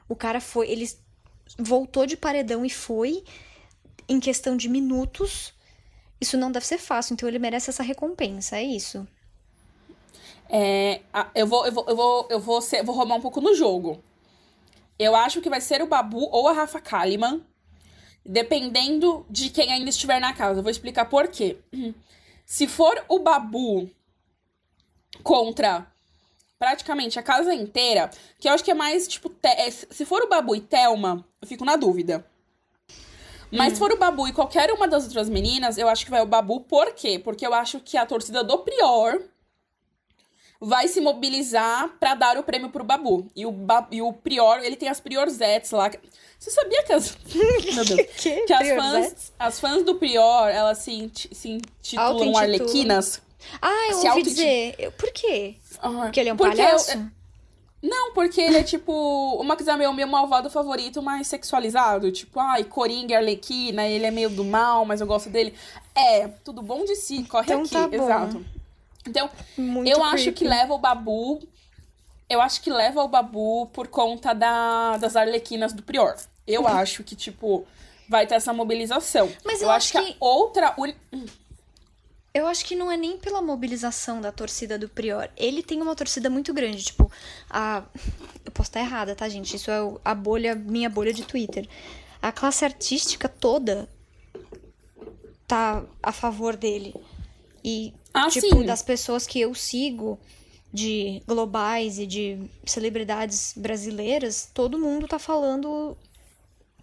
O 0.09 0.15
cara 0.15 0.41
foi. 0.41 0.71
Ele 0.71 0.89
voltou 1.59 2.07
de 2.07 2.17
paredão 2.17 2.65
e 2.65 2.71
foi 2.71 3.25
em 4.09 4.21
questão 4.21 4.57
de 4.57 4.69
minutos. 4.69 5.53
Isso 6.21 6.37
não 6.37 6.53
deve 6.53 6.67
ser 6.67 6.79
fácil, 6.79 7.15
então 7.15 7.29
ele 7.29 7.41
merece 7.41 7.71
essa 7.71 7.83
recompensa, 7.83 8.59
é 8.59 8.63
isso. 8.63 9.05
É, 10.49 11.01
eu 11.35 11.49
vou, 11.49 11.67
eu 11.67 11.73
vou, 11.73 11.85
eu 11.89 11.97
vou, 11.97 12.29
eu 12.31 12.39
vou, 12.39 12.63
ser, 12.63 12.85
vou 12.85 12.95
roubar 12.95 13.17
um 13.17 13.21
pouco 13.21 13.41
no 13.41 13.57
jogo. 13.57 14.01
Eu 14.97 15.17
acho 15.17 15.41
que 15.41 15.51
vai 15.51 15.61
ser 15.61 15.83
o 15.83 15.89
Babu 15.89 16.29
ou 16.31 16.47
a 16.47 16.53
Rafa 16.53 16.81
Kalimann, 16.81 17.45
dependendo 18.29 19.27
de 19.31 19.51
quem 19.51 19.73
ainda 19.73 19.91
estiver 19.91 20.21
na 20.21 20.33
casa. 20.33 20.63
Vou 20.63 20.71
explicar 20.71 21.07
por 21.07 21.29
quê. 21.29 21.59
Se 22.45 22.67
for 22.67 23.05
o 23.09 23.19
Babu 23.19 23.91
contra 25.23 25.87
praticamente 26.59 27.19
a 27.19 27.23
casa 27.23 27.55
inteira, 27.55 28.11
que 28.39 28.49
eu 28.49 28.53
acho 28.53 28.65
que 28.65 28.71
é 28.71 28.75
mais 28.75 29.07
tipo, 29.07 29.31
é, 29.43 29.71
se 29.71 30.05
for 30.05 30.23
o 30.23 30.29
Babu 30.29 30.55
e 30.55 30.61
Thelma, 30.61 31.25
eu 31.41 31.49
fico 31.49 31.65
na 31.65 31.77
dúvida. 31.77 32.25
Mas 33.51 33.75
se 33.75 33.79
for 33.79 33.93
o 33.93 33.99
Babu 33.99 34.27
e 34.27 34.33
qualquer 34.33 34.73
uma 34.73 34.89
das 34.89 35.05
outras 35.05 35.29
meninas, 35.29 35.79
eu 35.79 35.89
acho 35.89 36.05
que 36.05 36.11
vai 36.11 36.21
o 36.21 36.27
Babu. 36.27 36.61
Por 36.61 36.93
quê? 36.95 37.19
Porque 37.19 37.47
eu 37.47 37.55
acho 37.55 37.81
que 37.81 37.97
a 37.97 38.07
torcida 38.07 38.43
do 38.43 38.59
Prior 38.59 39.23
vai 40.61 40.89
se 40.89 41.01
mobilizar 41.01 41.89
pra 42.01 42.15
dar 42.15 42.37
o 42.39 42.43
prêmio 42.43 42.71
pro 42.71 42.85
Babu. 42.85 43.27
E 43.35 43.45
o, 43.47 43.53
ba 43.53 43.87
e 43.91 44.01
o 44.03 44.13
Prior, 44.13 44.59
ele 44.63 44.77
tem 44.77 44.89
as 44.89 45.01
Priorzettes 45.01 45.71
lá. 45.71 45.91
Você 46.39 46.51
sabia 46.51 46.83
que 46.83 46.93
as. 46.93 47.17
Meu 47.75 47.85
Deus. 47.85 48.01
Que? 48.17 48.43
Que 48.43 48.53
as 48.53 48.69
fãs, 48.69 49.33
as 49.39 49.61
fãs 49.61 49.85
do 49.85 49.95
Prior, 49.97 50.49
elas 50.49 50.79
se, 50.79 51.11
se 51.33 51.51
intitulam. 51.51 52.37
Arlequinas. 52.37 53.23
Ah, 53.63 53.89
eu 53.91 53.95
Se 53.99 54.09
ouvi 54.09 54.23
dizer. 54.23 54.75
Eu- 54.79 54.93
Por 54.93 55.11
quê? 55.13 55.57
Ah, 55.81 55.91
Porque 56.05 56.21
ele 56.21 56.31
é 56.31 56.33
um 56.33 56.37
porque 56.37 56.57
palhaço? 56.57 56.93
eu- 56.93 57.07
Não, 57.83 58.13
porque 58.13 58.41
ele 58.41 58.57
é 58.57 58.63
tipo 58.65 58.93
uma 59.41 59.55
coisa 59.57 59.77
meio 59.77 59.93
meu 59.93 60.07
malvado 60.09 60.51
favorito, 60.51 61.01
mais 61.03 61.29
sexualizado. 61.29 62.11
Tipo, 62.11 62.41
ai, 62.41 62.65
Coringa 62.65 63.17
Arlequina, 63.19 63.87
ele 63.87 64.05
é 64.07 64.11
meio 64.11 64.31
do 64.31 64.45
mal, 64.45 64.85
mas 64.85 65.01
eu 65.01 65.07
gosto 65.07 65.31
dele. 65.31 65.55
É, 65.95 66.27
tudo 66.43 66.61
bom 66.63 66.85
de 66.85 66.97
si, 66.97 67.23
corre 67.25 67.45
Então 67.45 67.61
aqui, 67.61 67.71
tá 67.71 67.87
bom. 67.87 67.95
exato. 67.95 68.45
Então, 69.07 69.31
Muito 69.57 69.89
eu 69.91 70.03
acho 70.05 70.25
creepy. 70.25 70.33
que 70.39 70.45
leva 70.49 70.75
o 70.75 70.79
Babu. 70.79 71.41
Eu 72.29 72.41
acho 72.41 72.61
que 72.61 72.71
leva 72.71 73.03
o 73.03 73.09
Babu 73.09 73.67
por 73.73 73.89
conta 73.89 74.33
da, 74.35 74.97
das 74.97 75.15
Arlequinas 75.17 75.73
do 75.73 75.83
Prior. 75.83 76.17
Eu 76.47 76.67
acho 76.67 77.03
que, 77.05 77.15
tipo, 77.17 77.65
vai 78.09 78.27
ter 78.27 78.35
essa 78.35 78.53
mobilização. 78.53 79.31
Mas 79.45 79.61
eu, 79.63 79.69
eu 79.69 79.73
acho 79.73 79.93
que, 79.93 79.99
acho 79.99 80.09
a 80.09 80.13
que- 80.13 80.17
outra. 80.21 80.75
uni- 80.77 80.97
Eu 82.35 82.47
acho 82.47 82.65
que 82.67 82.75
não 82.77 82.91
é 82.93 82.97
nem 82.97 83.17
pela 83.17 83.41
mobilização 83.41 84.21
da 84.21 84.31
torcida 84.33 84.79
do 84.79 84.89
Prior. 84.89 85.31
Ele 85.37 85.63
tem 85.63 85.81
uma 85.81 85.95
torcida 85.97 86.29
muito 86.29 86.53
grande, 86.53 86.83
tipo, 86.85 87.11
a. 87.49 87.83
Eu 88.45 88.53
posso 88.53 88.69
estar 88.71 88.81
errada, 88.81 89.15
tá, 89.15 89.29
gente? 89.29 89.57
Isso 89.57 89.71
é 89.71 89.79
a 90.05 90.15
bolha, 90.15 90.55
minha 90.55 90.91
bolha 90.91 91.13
de 91.13 91.23
Twitter. 91.25 91.69
A 92.21 92.33
classe 92.33 92.65
artística 92.65 93.29
toda 93.29 93.89
tá 95.47 95.85
a 96.03 96.13
favor 96.13 96.57
dele. 96.57 96.95
E, 97.65 97.93
Ah, 98.17 98.29
tipo, 98.29 98.49
sim. 98.49 98.65
das 98.65 98.83
pessoas 98.83 99.27
que 99.27 99.41
eu 99.41 99.55
sigo, 99.55 100.19
de 100.73 101.23
globais 101.27 101.99
e 101.99 102.07
de 102.07 102.39
celebridades 102.65 103.55
brasileiras, 103.57 104.51
todo 104.53 104.79
mundo 104.79 105.07
tá 105.07 105.19
falando 105.19 105.97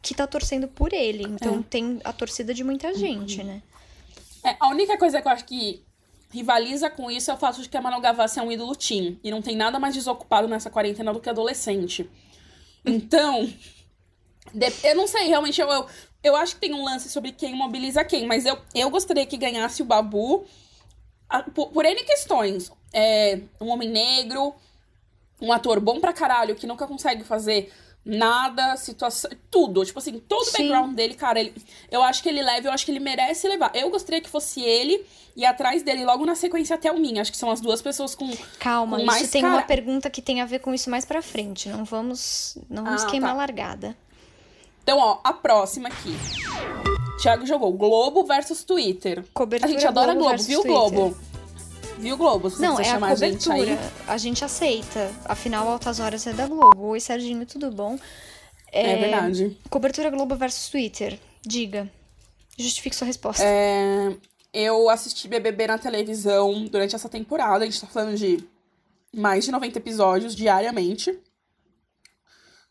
que 0.02 0.14
tá 0.14 0.28
torcendo 0.28 0.68
por 0.68 0.94
ele. 0.94 1.24
Então 1.24 1.60
É. 1.60 1.64
tem 1.70 2.00
a 2.04 2.12
torcida 2.14 2.54
de 2.54 2.64
muita 2.64 2.94
gente, 2.94 3.44
né? 3.44 3.62
É, 4.44 4.56
a 4.60 4.70
única 4.70 4.98
coisa 4.98 5.22
que 5.22 5.28
eu 5.28 5.32
acho 5.32 5.46
que 5.46 5.84
rivaliza 6.32 6.90
com 6.90 7.10
isso 7.10 7.32
é 7.32 7.34
o 7.34 7.38
fato 7.38 7.62
de 7.62 7.70
que 7.70 7.78
a 7.78 7.82
Manu 7.82 8.02
Gavassi 8.02 8.40
é 8.40 8.44
um 8.44 8.52
ídolo 8.52 8.76
teen. 8.76 9.20
E 9.24 9.32
não 9.32 9.42
tem 9.42 9.56
nada 9.56 9.80
mais 9.80 9.94
desocupado 9.94 10.48
nessa 10.48 10.70
quarentena 10.70 11.14
do 11.14 11.20
que 11.20 11.30
adolescente. 11.30 12.10
Então, 12.86 13.48
eu 14.84 14.96
não 14.96 15.08
sei, 15.08 15.28
realmente, 15.28 15.62
eu, 15.62 15.70
eu, 15.70 15.88
eu 16.24 16.36
acho 16.36 16.56
que 16.56 16.62
tem 16.62 16.74
um 16.74 16.84
lance 16.84 17.10
sobre 17.10 17.32
quem 17.32 17.56
mobiliza 17.56 18.04
quem. 18.04 18.26
Mas 18.28 18.46
eu, 18.46 18.58
eu 18.76 18.90
gostaria 18.90 19.26
que 19.26 19.38
ganhasse 19.38 19.82
o 19.82 19.86
Babu 19.86 20.46
por, 21.42 21.70
por 21.70 21.86
N 21.86 22.04
questões. 22.04 22.72
É, 22.94 23.40
um 23.60 23.70
homem 23.70 23.90
negro, 23.90 24.54
um 25.42 25.52
ator 25.52 25.80
bom 25.80 26.00
pra 26.00 26.14
caralho, 26.14 26.56
que 26.56 26.68
nunca 26.68 26.86
consegue 26.88 27.24
fazer 27.24 27.72
nada, 28.06 28.76
situação, 28.78 29.32
tudo. 29.50 29.84
Tipo 29.86 30.00
assim, 30.00 30.20
todo 30.20 30.42
o 30.48 30.52
background 30.52 30.94
dele, 30.94 31.14
cara, 31.16 31.40
ele, 31.40 31.54
eu 31.90 32.04
acho 32.04 32.22
que 32.22 32.30
ele 32.30 32.42
leva, 32.42 32.68
eu 32.68 32.72
acho 32.72 32.86
que 32.86 32.92
ele 32.92 33.00
merece 33.00 33.48
levar. 33.48 33.72
Eu 33.74 33.90
gostaria 33.90 34.20
que 34.22 34.30
fosse 34.30 34.62
ele 34.62 35.06
e 35.36 35.46
atrás 35.46 35.82
dele, 35.84 36.04
logo 36.06 36.26
na 36.26 36.36
sequência, 36.36 36.76
até 36.76 36.92
o 36.92 37.00
Min. 37.00 37.20
Acho 37.20 37.32
que 37.32 37.38
são 37.38 37.50
as 37.50 37.62
duas 37.62 37.82
pessoas 37.82 38.14
com. 38.14 38.30
Calma, 38.60 38.98
com 38.98 39.04
isso 39.04 39.06
mais 39.08 39.32
tem 39.32 39.42
cara- 39.42 39.54
uma 39.56 39.62
pergunta 39.64 40.10
que 40.10 40.22
tem 40.22 40.42
a 40.42 40.46
ver 40.46 40.60
com 40.60 40.74
isso 40.74 40.90
mais 40.90 41.06
pra 41.06 41.22
frente. 41.22 41.70
Não 41.70 41.84
vamos, 41.86 42.58
não 42.70 42.84
vamos 42.84 43.04
Ah, 43.04 43.08
queimar 43.08 43.30
tá. 43.30 43.36
a 43.36 43.38
largada. 43.38 43.98
Então, 44.84 45.00
ó, 45.00 45.20
a 45.24 45.32
próxima 45.34 45.88
aqui. 45.88 46.16
Thiago 47.22 47.46
jogou 47.46 47.72
Globo 47.74 48.26
versus 48.26 48.64
Twitter. 48.64 49.24
Cobertura 49.34 49.70
a 49.70 49.74
gente 49.74 49.88
adora 49.88 50.14
Globo 50.14 50.30
Globo, 50.30 50.44
viu, 50.44 50.62
Twitter. 50.62 50.78
Globo? 50.78 51.18
Viu, 51.98 52.18
Globo? 52.18 52.50
Se 52.50 52.62
Não, 52.62 52.78
é 52.78 52.82
a 52.82 52.86
chamar 52.86 53.12
a 53.12 53.16
gente 53.16 53.48
cobertura. 53.48 53.80
aí. 53.80 53.92
A 54.08 54.18
gente 54.18 54.44
aceita. 54.44 55.10
Afinal, 55.24 55.70
Altas 55.70 56.00
Horas 56.00 56.28
é 56.28 56.34
da 56.34 56.48
Globo. 56.48 56.88
Oi, 56.88 57.00
Serginho, 57.00 57.46
tudo 57.46 57.72
bom? 57.72 57.98
É, 58.72 58.98
verdade. 58.98 59.58
Cobertura 59.70 60.10
Globo 60.10 60.36
versus 60.36 60.68
Twitter. 60.68 61.18
Diga. 61.46 61.90
Justifique 62.58 62.96
sua 62.96 63.08
resposta. 63.08 63.44
É, 63.46 64.14
eu 64.54 64.90
assisti 64.90 65.28
BBB 65.28 65.68
na 65.68 65.78
televisão 65.78 66.66
durante 66.66 66.94
essa 66.96 67.08
temporada. 67.08 67.64
A 67.64 67.66
gente 67.66 67.80
tá 67.80 67.88
falando 67.88 68.18
de 68.18 68.44
mais 69.16 69.46
de 69.46 69.52
90 69.52 69.78
episódios 69.78 70.36
diariamente. 70.36 71.18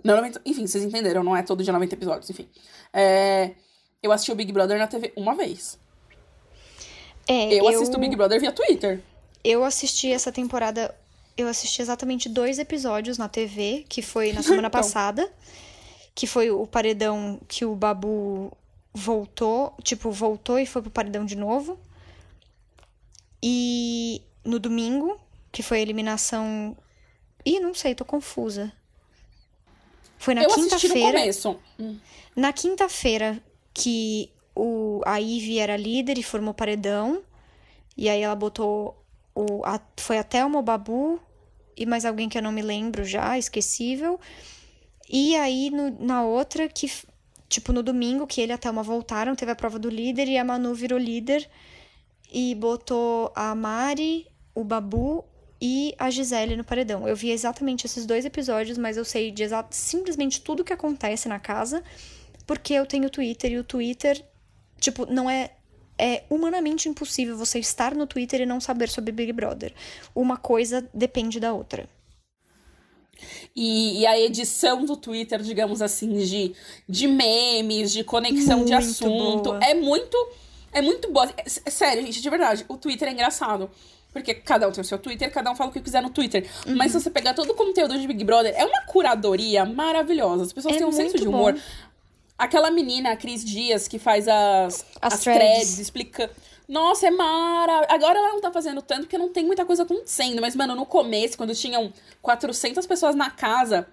Não, 0.05 0.17
90, 0.17 0.41
enfim, 0.45 0.67
vocês 0.67 0.83
entenderam, 0.85 1.23
não 1.23 1.37
é 1.37 1.43
todo 1.43 1.63
dia 1.63 1.73
90 1.73 1.95
episódios, 1.95 2.29
enfim. 2.31 2.49
É, 2.93 3.53
eu 4.03 4.11
assisti 4.13 4.33
o 4.33 4.35
Big 4.35 4.53
Brother 4.53 4.79
na 4.79 4.87
TV 4.87 5.13
uma 5.17 5.35
vez. 5.35 5.79
É, 7.29 7.55
Eu, 7.55 7.69
assisto 7.69 7.97
o 7.97 8.01
Big 8.01 8.17
Brother 8.17 8.41
via 8.41 8.51
Twitter. 8.53 9.01
Eu 9.45 9.63
assisti 9.65 10.11
essa 10.13 10.33
temporada. 10.33 10.95
Eu 11.37 11.47
assisti 11.49 11.81
exatamente 11.81 12.29
dois 12.29 12.59
episódios 12.59 13.17
na 13.17 13.29
TV, 13.29 13.85
que 13.89 14.03
foi 14.03 14.33
na 14.33 14.43
semana 14.43 14.67
Então. 14.69 14.81
passada. 14.81 15.33
Que 16.15 16.27
foi 16.27 16.51
o 16.51 16.67
paredão 16.67 17.41
que 17.49 17.65
o 17.65 17.75
Babu 17.77 18.53
voltou. 18.93 19.73
Tipo, 19.85 20.11
voltou 20.11 20.59
e 20.59 20.67
foi 20.67 20.83
pro 20.83 20.91
paredão 20.91 21.25
de 21.25 21.37
novo. 21.37 21.79
E 23.43 24.21
no 24.45 24.59
domingo, 24.59 25.19
que 25.51 25.63
foi 25.63 25.79
a 25.79 25.81
eliminação. 25.83 26.77
Ih, 27.47 27.61
não 27.61 27.73
sei, 27.75 27.95
tô 27.95 28.05
confusa. 28.05 28.73
Foi 30.23 30.35
na 30.35 30.43
quinta-feira. 30.55 31.19
Hum. 31.79 31.99
Na 32.37 32.53
quinta-feira, 32.53 33.43
que 33.75 34.31
o, 34.55 35.01
a 35.05 35.17
Ivy 35.19 35.59
era 35.59 35.77
líder 35.77 36.17
e 36.17 36.23
formou 36.23 36.55
paredão. 36.55 37.23
E 37.97 38.09
aí 38.09 38.23
ela 38.23 38.35
botou. 38.37 38.97
O, 39.35 39.65
a, 39.65 39.81
foi 39.97 40.19
até 40.19 40.45
o 40.47 40.63
Babu 40.63 41.19
e 41.77 41.85
mais 41.87 42.05
alguém 42.05 42.29
que 42.29 42.39
eu 42.39 42.43
não 42.43 42.53
me 42.53 42.63
lembro 42.63 43.05
já, 43.05 43.37
esquecível. 43.37 44.21
E 45.11 45.35
aí 45.37 45.71
no- 45.71 45.97
na 45.99 46.23
outra 46.23 46.69
que, 46.69 46.91
tipo, 47.49 47.73
no 47.73 47.83
domingo, 47.83 48.27
que 48.27 48.41
ele 48.41 48.53
e 48.53 48.55
a 48.55 48.59
Thelma 48.59 48.83
voltaram, 48.83 49.35
teve 49.35 49.51
a 49.51 49.57
prova 49.57 49.79
do 49.79 49.89
líder 49.89 50.29
e 50.29 50.39
a 50.39 50.45
Manu 50.45 50.75
virou 50.75 50.99
líder 50.99 51.49
e 52.31 52.55
botou 52.55 53.33
a 53.35 53.55
Mari, 53.55 54.27
o 54.55 54.63
Babu 54.63 55.25
e 55.65 55.95
a 55.97 56.11
Gisele 56.11 56.57
no 56.57 56.65
paredão. 56.65 57.07
Eu 57.07 57.15
vi 57.15 57.31
exatamente 57.31 57.87
esses 57.87 58.05
dois 58.05 58.25
episódios, 58.25 58.77
mas 58.77 58.97
eu 58.97 59.05
sei 59.05 59.31
de 59.31 59.45
simplesmente 59.71 60.41
tudo 60.41 60.61
o 60.61 60.65
que 60.65 60.73
acontece 60.73 61.29
na 61.29 61.39
casa, 61.39 61.85
porque 62.45 62.75
eu 62.75 62.85
tenho 62.85 63.09
Twitter 63.09 63.53
e 63.53 63.59
o 63.59 63.63
Twitter, 63.63 64.21
tipo, 64.81 65.07
não 65.07 65.31
é 65.31 65.53
é 65.99 66.25
humanamente 66.29 66.89
impossível 66.89 67.37
você 67.37 67.61
estar 67.61 67.95
no 67.95 68.09
Twitter 68.09 68.41
e 68.41 68.47
não 68.47 68.61
saber 68.61 68.89
sobre 68.89 69.13
Big 69.13 69.33
Brother. 69.33 69.73
Uma 70.13 70.37
coisa 70.37 70.89
depende 70.93 71.39
da 71.39 71.53
outra. 71.53 71.89
E, 73.55 74.01
e, 74.01 74.07
a 74.07 74.19
edição 74.19 74.85
do 74.85 74.97
Twitter, 74.97 75.41
digamos 75.43 75.81
assim, 75.81 76.13
de, 76.17 76.57
de 76.89 77.07
memes, 77.07 77.93
de 77.93 78.03
conexão 78.03 78.59
muito 78.59 78.69
de 78.69 78.75
assunto, 78.75 79.51
boa. 79.51 79.61
é 79.63 79.75
muito. 79.75 80.17
É 80.73 80.83
muito 80.83 81.13
boa. 81.13 81.33
É, 81.37 81.71
sério, 81.71 82.03
gente, 82.05 82.21
de 82.21 82.31
verdade, 82.31 82.65
o 82.67 82.77
Twitter 82.77 83.07
é 83.07 83.13
engraçado. 83.13 83.71
Porque 84.13 84.35
cada 84.35 84.69
um 84.69 84.73
tem 84.73 84.83
o 84.83 84.85
seu 84.85 84.99
Twitter, 84.99 85.33
cada 85.33 85.51
um 85.51 85.57
fala 85.57 85.71
o 85.71 85.73
que 85.73 85.81
quiser 85.81 86.03
no 86.03 86.11
Twitter. 86.11 86.47
Uhum. 86.67 86.77
Mas 86.77 86.93
se 86.93 87.01
você 87.01 87.11
pegar 87.11 87.33
todo 87.33 87.51
o 87.51 87.55
conteúdo 87.55 87.99
de 87.99 88.07
Big 88.07 88.23
Brother, 88.25 88.55
é 88.57 88.65
uma 88.65 88.83
curadoria 88.83 89.65
maravilhosa. 89.65 90.43
As 90.43 90.53
pessoas 90.53 90.75
é 90.75 90.79
têm 90.79 90.87
um 90.87 90.93
senso 90.93 91.17
de 91.17 91.27
humor. 91.27 91.55
Bom. 91.55 91.61
Aquela 92.37 92.71
menina, 92.71 93.13
a 93.13 93.17
Cris 93.17 93.45
Dias, 93.45 93.89
que 93.89 93.99
faz 93.99 94.29
as, 94.29 94.85
as, 95.01 95.15
as 95.15 95.21
threads, 95.21 95.43
threads 95.43 95.79
explica. 95.79 96.31
Nossa, 96.69 97.07
é 97.07 97.11
mara. 97.11 97.87
Agora 97.89 98.19
ela 98.19 98.29
não 98.31 98.41
tá 98.41 98.51
fazendo 98.51 98.83
tanto 98.83 99.03
porque 99.03 99.17
não 99.17 99.33
tem 99.33 99.45
muita 99.45 99.65
coisa 99.65 99.85
acontecendo. 99.85 100.41
Mas, 100.41 100.55
mano, 100.55 100.75
no 100.75 100.85
começo, 100.85 101.37
quando 101.37 101.55
tinham 101.55 101.93
400 102.21 102.87
pessoas 102.87 103.15
na 103.15 103.31
casa, 103.31 103.87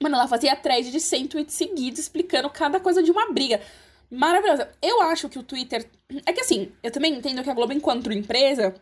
mano, 0.00 0.16
ela 0.16 0.26
fazia 0.26 0.56
thread 0.56 0.90
de 0.90 1.00
100 1.00 1.26
tweets 1.28 1.54
seguidos 1.54 2.00
explicando 2.00 2.50
cada 2.50 2.80
coisa 2.80 3.02
de 3.02 3.10
uma 3.10 3.30
briga. 3.30 3.60
Maravilhosa. 4.10 4.68
Eu 4.82 5.00
acho 5.02 5.28
que 5.28 5.38
o 5.38 5.42
Twitter. 5.42 5.88
É 6.26 6.32
que 6.32 6.40
assim, 6.40 6.72
eu 6.82 6.90
também 6.90 7.14
entendo 7.14 7.42
que 7.42 7.50
a 7.50 7.54
Globo, 7.54 7.72
enquanto 7.72 8.12
empresa, 8.12 8.74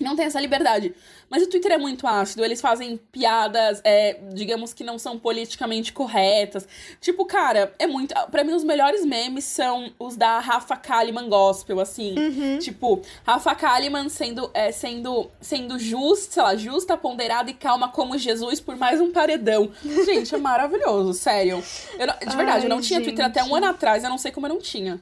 não 0.00 0.16
tem 0.16 0.24
essa 0.24 0.40
liberdade. 0.40 0.94
Mas 1.28 1.42
o 1.42 1.46
Twitter 1.46 1.72
é 1.72 1.78
muito 1.78 2.06
ácido, 2.06 2.44
eles 2.44 2.60
fazem 2.60 2.98
piadas, 3.10 3.80
é, 3.84 4.18
digamos 4.32 4.72
que 4.72 4.84
não 4.84 4.98
são 4.98 5.18
politicamente 5.18 5.92
corretas. 5.92 6.66
Tipo, 7.00 7.24
cara, 7.24 7.74
é 7.78 7.86
muito. 7.86 8.14
Pra 8.30 8.44
mim, 8.44 8.52
os 8.52 8.64
melhores 8.64 9.04
memes 9.04 9.44
são 9.44 9.92
os 9.98 10.16
da 10.16 10.38
Rafa 10.40 10.76
Kalimann 10.76 11.28
Gospel, 11.28 11.80
assim. 11.80 12.14
Uhum. 12.18 12.58
Tipo, 12.58 13.00
Rafa 13.24 13.54
Kalimann 13.54 14.08
sendo, 14.08 14.50
é, 14.52 14.72
sendo, 14.72 15.30
sendo 15.40 15.78
justa, 15.78 16.32
sei 16.32 16.42
lá, 16.42 16.56
justa, 16.56 16.96
ponderada 16.96 17.50
e 17.50 17.54
calma 17.54 17.88
como 17.88 18.18
Jesus 18.18 18.60
por 18.60 18.76
mais 18.76 19.00
um 19.00 19.10
paredão. 19.10 19.70
Gente, 20.04 20.34
é 20.34 20.38
maravilhoso, 20.38 21.14
sério. 21.14 21.62
Eu, 21.98 22.06
de 22.06 22.36
verdade, 22.36 22.60
Ai, 22.60 22.64
eu 22.64 22.68
não 22.68 22.80
tinha 22.80 22.98
gente. 22.98 23.08
Twitter 23.08 23.24
até 23.24 23.42
um 23.42 23.54
ano 23.54 23.66
atrás, 23.66 24.04
eu 24.04 24.10
não 24.10 24.18
sei 24.18 24.32
como 24.32 24.46
eu 24.46 24.50
não 24.54 24.60
tinha. 24.60 25.00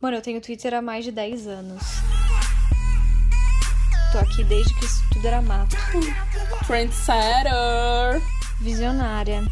Mano, 0.00 0.16
eu 0.16 0.22
tenho 0.22 0.40
Twitter 0.40 0.74
há 0.74 0.82
mais 0.82 1.04
de 1.04 1.12
10 1.12 1.46
anos. 1.46 1.82
Tô 4.12 4.18
aqui 4.18 4.44
desde 4.44 4.74
que 4.74 4.84
isso 4.84 5.02
tudo 5.10 5.26
era 5.26 5.40
mato. 5.40 5.74
Trendsetter. 6.66 8.20
Visionária. 8.60 9.42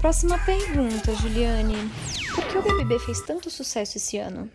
Próxima 0.00 0.38
pergunta, 0.38 1.12
Juliane. 1.16 1.90
Por 2.32 2.46
que 2.46 2.58
o 2.58 2.62
BBB 2.62 3.00
fez 3.00 3.20
tanto 3.22 3.50
sucesso 3.50 3.96
esse 3.96 4.16
ano? 4.16 4.48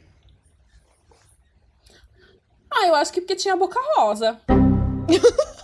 Ah, 2.71 2.87
eu 2.87 2.95
acho 2.95 3.11
que 3.11 3.19
porque 3.19 3.35
tinha 3.35 3.57
boca 3.57 3.77
rosa. 3.97 4.39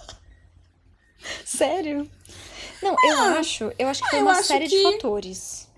Sério? 1.46 2.12
Não, 2.84 2.94
ah, 2.94 3.08
eu 3.08 3.40
acho, 3.40 3.72
eu 3.80 3.88
acho 3.88 4.04
que 4.04 4.10
foi 4.10 4.20
ah, 4.20 4.24
uma 4.24 4.44
série 4.44 4.68
que... 4.68 4.76
de 4.76 4.84
fatores. 4.84 5.70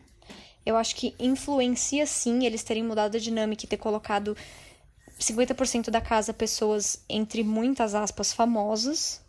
Eu 0.66 0.76
acho 0.76 0.96
que 0.96 1.14
influencia 1.20 2.08
sim 2.08 2.44
eles 2.44 2.64
terem 2.64 2.82
mudado 2.84 3.18
a 3.18 3.20
dinâmica 3.20 3.66
e 3.66 3.68
ter 3.68 3.78
colocado 3.78 4.36
50% 5.20 5.90
da 5.90 6.02
casa 6.02 6.34
pessoas 6.34 7.04
entre 7.08 7.44
muitas 7.44 7.96
aspas 7.96 8.34
famosas. 8.34 9.22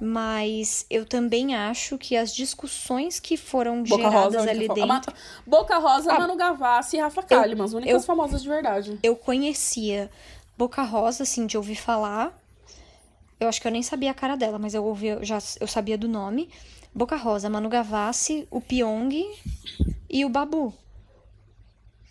Mas 0.00 0.86
eu 0.88 1.04
também 1.04 1.56
acho 1.56 1.98
que 1.98 2.16
as 2.16 2.32
discussões 2.32 3.18
que 3.18 3.36
foram 3.36 3.82
Boca 3.82 4.02
geradas 4.02 4.36
Rosa, 4.36 4.50
ali 4.50 4.68
dentro. 4.68 5.12
Boca 5.44 5.76
Rosa, 5.78 6.12
ah, 6.12 6.20
Manu 6.20 6.36
Gavassi 6.36 6.96
e 6.96 7.00
Rafa 7.00 7.22
Kalimann, 7.22 7.64
as 7.64 7.72
únicas 7.72 8.02
eu, 8.02 8.06
famosas 8.06 8.42
de 8.42 8.48
verdade. 8.48 8.98
Eu 9.02 9.16
conhecia 9.16 10.08
Boca 10.56 10.82
Rosa, 10.82 11.24
assim, 11.24 11.46
de 11.46 11.56
ouvir 11.56 11.74
falar. 11.74 12.32
Eu 13.40 13.48
acho 13.48 13.60
que 13.60 13.66
eu 13.66 13.72
nem 13.72 13.82
sabia 13.82 14.12
a 14.12 14.14
cara 14.14 14.36
dela, 14.36 14.58
mas 14.58 14.72
eu 14.72 14.84
ouvi, 14.84 15.08
eu 15.08 15.24
já 15.24 15.38
eu 15.60 15.66
sabia 15.66 15.98
do 15.98 16.06
nome. 16.06 16.48
Boca 16.94 17.16
Rosa, 17.16 17.50
Manu 17.50 17.68
Gavassi, 17.68 18.46
o 18.50 18.60
Pyong 18.60 19.24
e 20.08 20.24
o 20.24 20.28
Babu. 20.28 20.72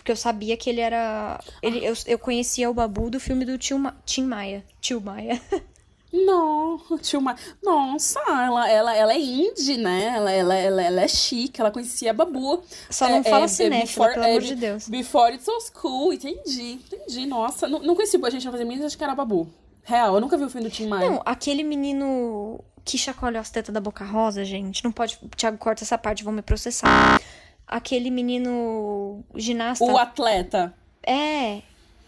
Porque 0.07 0.13
eu 0.13 0.15
sabia 0.15 0.55
que 0.55 0.69
ele 0.69 0.79
era. 0.79 1.37
Ele, 1.61 1.85
eu, 1.85 1.93
eu 2.05 2.17
conhecia 2.17 2.69
o 2.69 2.73
Babu 2.73 3.09
do 3.09 3.19
filme 3.19 3.43
do 3.43 3.57
tio 3.57 3.77
Ma, 3.77 3.93
Tim 4.05 4.23
Maia. 4.23 4.63
Tio 4.79 5.01
Maia. 5.01 5.41
Não, 6.13 6.79
tio 7.01 7.19
Maia. 7.19 7.35
Nossa, 7.61 8.17
ela, 8.25 8.69
ela, 8.69 8.95
ela 8.95 9.13
é 9.13 9.19
indie, 9.19 9.75
né? 9.75 10.13
Ela, 10.15 10.31
ela, 10.31 10.55
ela, 10.55 10.81
ela 10.81 11.01
é 11.01 11.07
chique, 11.09 11.59
ela 11.59 11.71
conhecia 11.71 12.11
a 12.11 12.13
Babu. 12.13 12.63
Só 12.89 13.09
não 13.09 13.17
é, 13.17 13.23
fala 13.23 13.43
é, 13.43 13.47
cinéfila, 13.49 14.13
pelo 14.13 14.23
é, 14.23 14.29
amor 14.29 14.41
de 14.41 14.55
Deus. 14.55 14.87
Before 14.87 15.35
It's 15.35 15.43
So 15.43 15.73
Cool, 15.73 16.13
entendi, 16.13 16.79
entendi. 16.85 17.25
Nossa, 17.25 17.67
não, 17.67 17.79
não 17.79 17.93
conheci 17.93 18.15
a 18.15 18.29
gente 18.29 18.43
vai 18.43 18.53
fazer 18.53 18.63
meninas, 18.63 18.85
acho 18.85 18.97
que 18.97 19.03
era 19.03 19.13
Babu. 19.13 19.49
Real, 19.83 20.15
eu 20.15 20.21
nunca 20.21 20.37
vi 20.37 20.45
o 20.45 20.49
filme 20.49 20.69
do 20.69 20.73
Tim 20.73 20.87
Maia. 20.87 21.09
Não, 21.09 21.21
aquele 21.25 21.63
menino 21.63 22.63
que 22.85 22.97
chacoalhou 22.97 23.41
as 23.41 23.49
tetas 23.49 23.73
da 23.73 23.81
boca 23.81 24.05
rosa, 24.05 24.45
gente. 24.45 24.85
Não 24.85 24.91
pode. 24.93 25.19
Thiago, 25.35 25.57
corta 25.57 25.83
essa 25.83 25.97
parte, 25.97 26.23
vão 26.23 26.31
me 26.31 26.41
processar 26.41 27.19
aquele 27.67 28.09
menino 28.09 29.23
ginasta. 29.35 29.83
O 29.83 29.97
atleta. 29.97 30.73
É. 31.05 31.61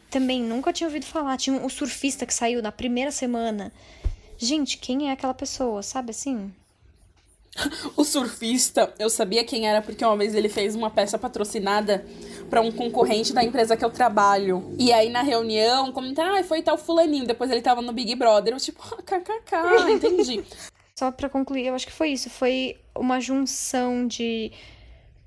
Também 0.10 0.42
nunca 0.42 0.74
tinha 0.74 0.88
ouvido 0.88 1.06
falar. 1.06 1.38
Tinha 1.38 1.64
o 1.64 1.70
surfista 1.70 2.26
que 2.26 2.34
saiu 2.34 2.62
na 2.62 2.72
primeira 2.72 3.12
semana. 3.12 3.72
Gente, 4.38 4.78
quem 4.78 5.10
é 5.10 5.12
aquela 5.12 5.34
pessoa, 5.34 5.84
sabe 5.84 6.12
assim? 6.12 6.52
o 7.98 8.04
surfista, 8.04 8.94
eu 8.98 9.10
sabia 9.10 9.44
quem 9.44 9.68
era 9.68 9.82
porque 9.82 10.06
uma 10.06 10.16
vez 10.16 10.34
ele 10.34 10.50
fez 10.50 10.76
uma 10.76 10.90
peça 10.90 11.18
patrocinada 11.18 12.06
para 12.50 12.62
um 12.62 12.72
concorrente 12.72 13.34
da 13.34 13.44
empresa 13.44 13.76
que 13.76 13.84
eu 13.84 13.90
trabalho. 13.90 14.74
E 14.80 14.92
aí 14.94 15.10
na 15.10 15.22
reunião, 15.22 15.92
comentaram, 15.92 16.36
ah, 16.36 16.44
foi 16.44 16.62
tal 16.62 16.78
fulaninho. 16.78 17.28
Depois 17.28 17.52
ele 17.52 17.62
tava 17.62 17.82
no 17.82 17.92
Big 17.92 18.16
Brother. 18.16 18.54
Eu 18.54 18.60
tipo, 18.60 18.82
ah, 18.92 19.02
kkk, 19.02 19.92
entendi. 19.92 20.44
Só 20.98 21.12
para 21.12 21.30
concluir, 21.30 21.68
eu 21.68 21.76
acho 21.76 21.86
que 21.86 21.94
foi 21.94 22.10
isso. 22.10 22.30
Foi 22.30 22.78
uma 22.96 23.20
junção 23.22 24.08
de 24.08 24.52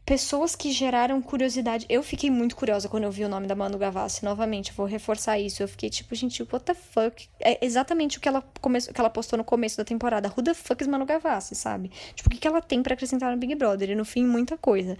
pessoas 0.04 0.56
que 0.56 0.72
geraram 0.72 1.22
curiosidade. 1.22 1.86
Eu 1.88 2.02
fiquei 2.02 2.30
muito 2.30 2.56
curiosa 2.56 2.88
quando 2.88 3.04
eu 3.04 3.10
vi 3.10 3.24
o 3.24 3.28
nome 3.28 3.46
da 3.46 3.54
Manu 3.54 3.78
Gavassi. 3.78 4.24
Novamente, 4.24 4.72
vou 4.72 4.86
reforçar 4.86 5.38
isso. 5.38 5.62
Eu 5.62 5.68
fiquei 5.68 5.88
tipo, 5.88 6.14
gente, 6.14 6.42
what 6.42 6.64
the 6.64 6.74
fuck? 6.74 7.28
É 7.40 7.64
exatamente 7.64 8.18
o 8.18 8.20
que 8.20 8.28
ela, 8.28 8.42
come... 8.60 8.80
que 8.80 9.00
ela 9.00 9.10
postou 9.10 9.36
no 9.36 9.44
começo 9.44 9.76
da 9.76 9.84
temporada. 9.84 10.32
Who 10.36 10.42
the 10.42 10.54
fuck 10.54 10.82
is 10.82 10.88
Manu 10.88 11.06
Gavassi, 11.06 11.54
sabe? 11.54 11.90
Tipo, 12.14 12.28
o 12.28 12.32
que, 12.32 12.38
que 12.38 12.48
ela 12.48 12.60
tem 12.60 12.82
para 12.82 12.94
acrescentar 12.94 13.30
no 13.30 13.38
Big 13.38 13.54
Brother? 13.54 13.90
E 13.90 13.94
no 13.94 14.04
fim, 14.04 14.24
muita 14.26 14.56
coisa. 14.56 14.98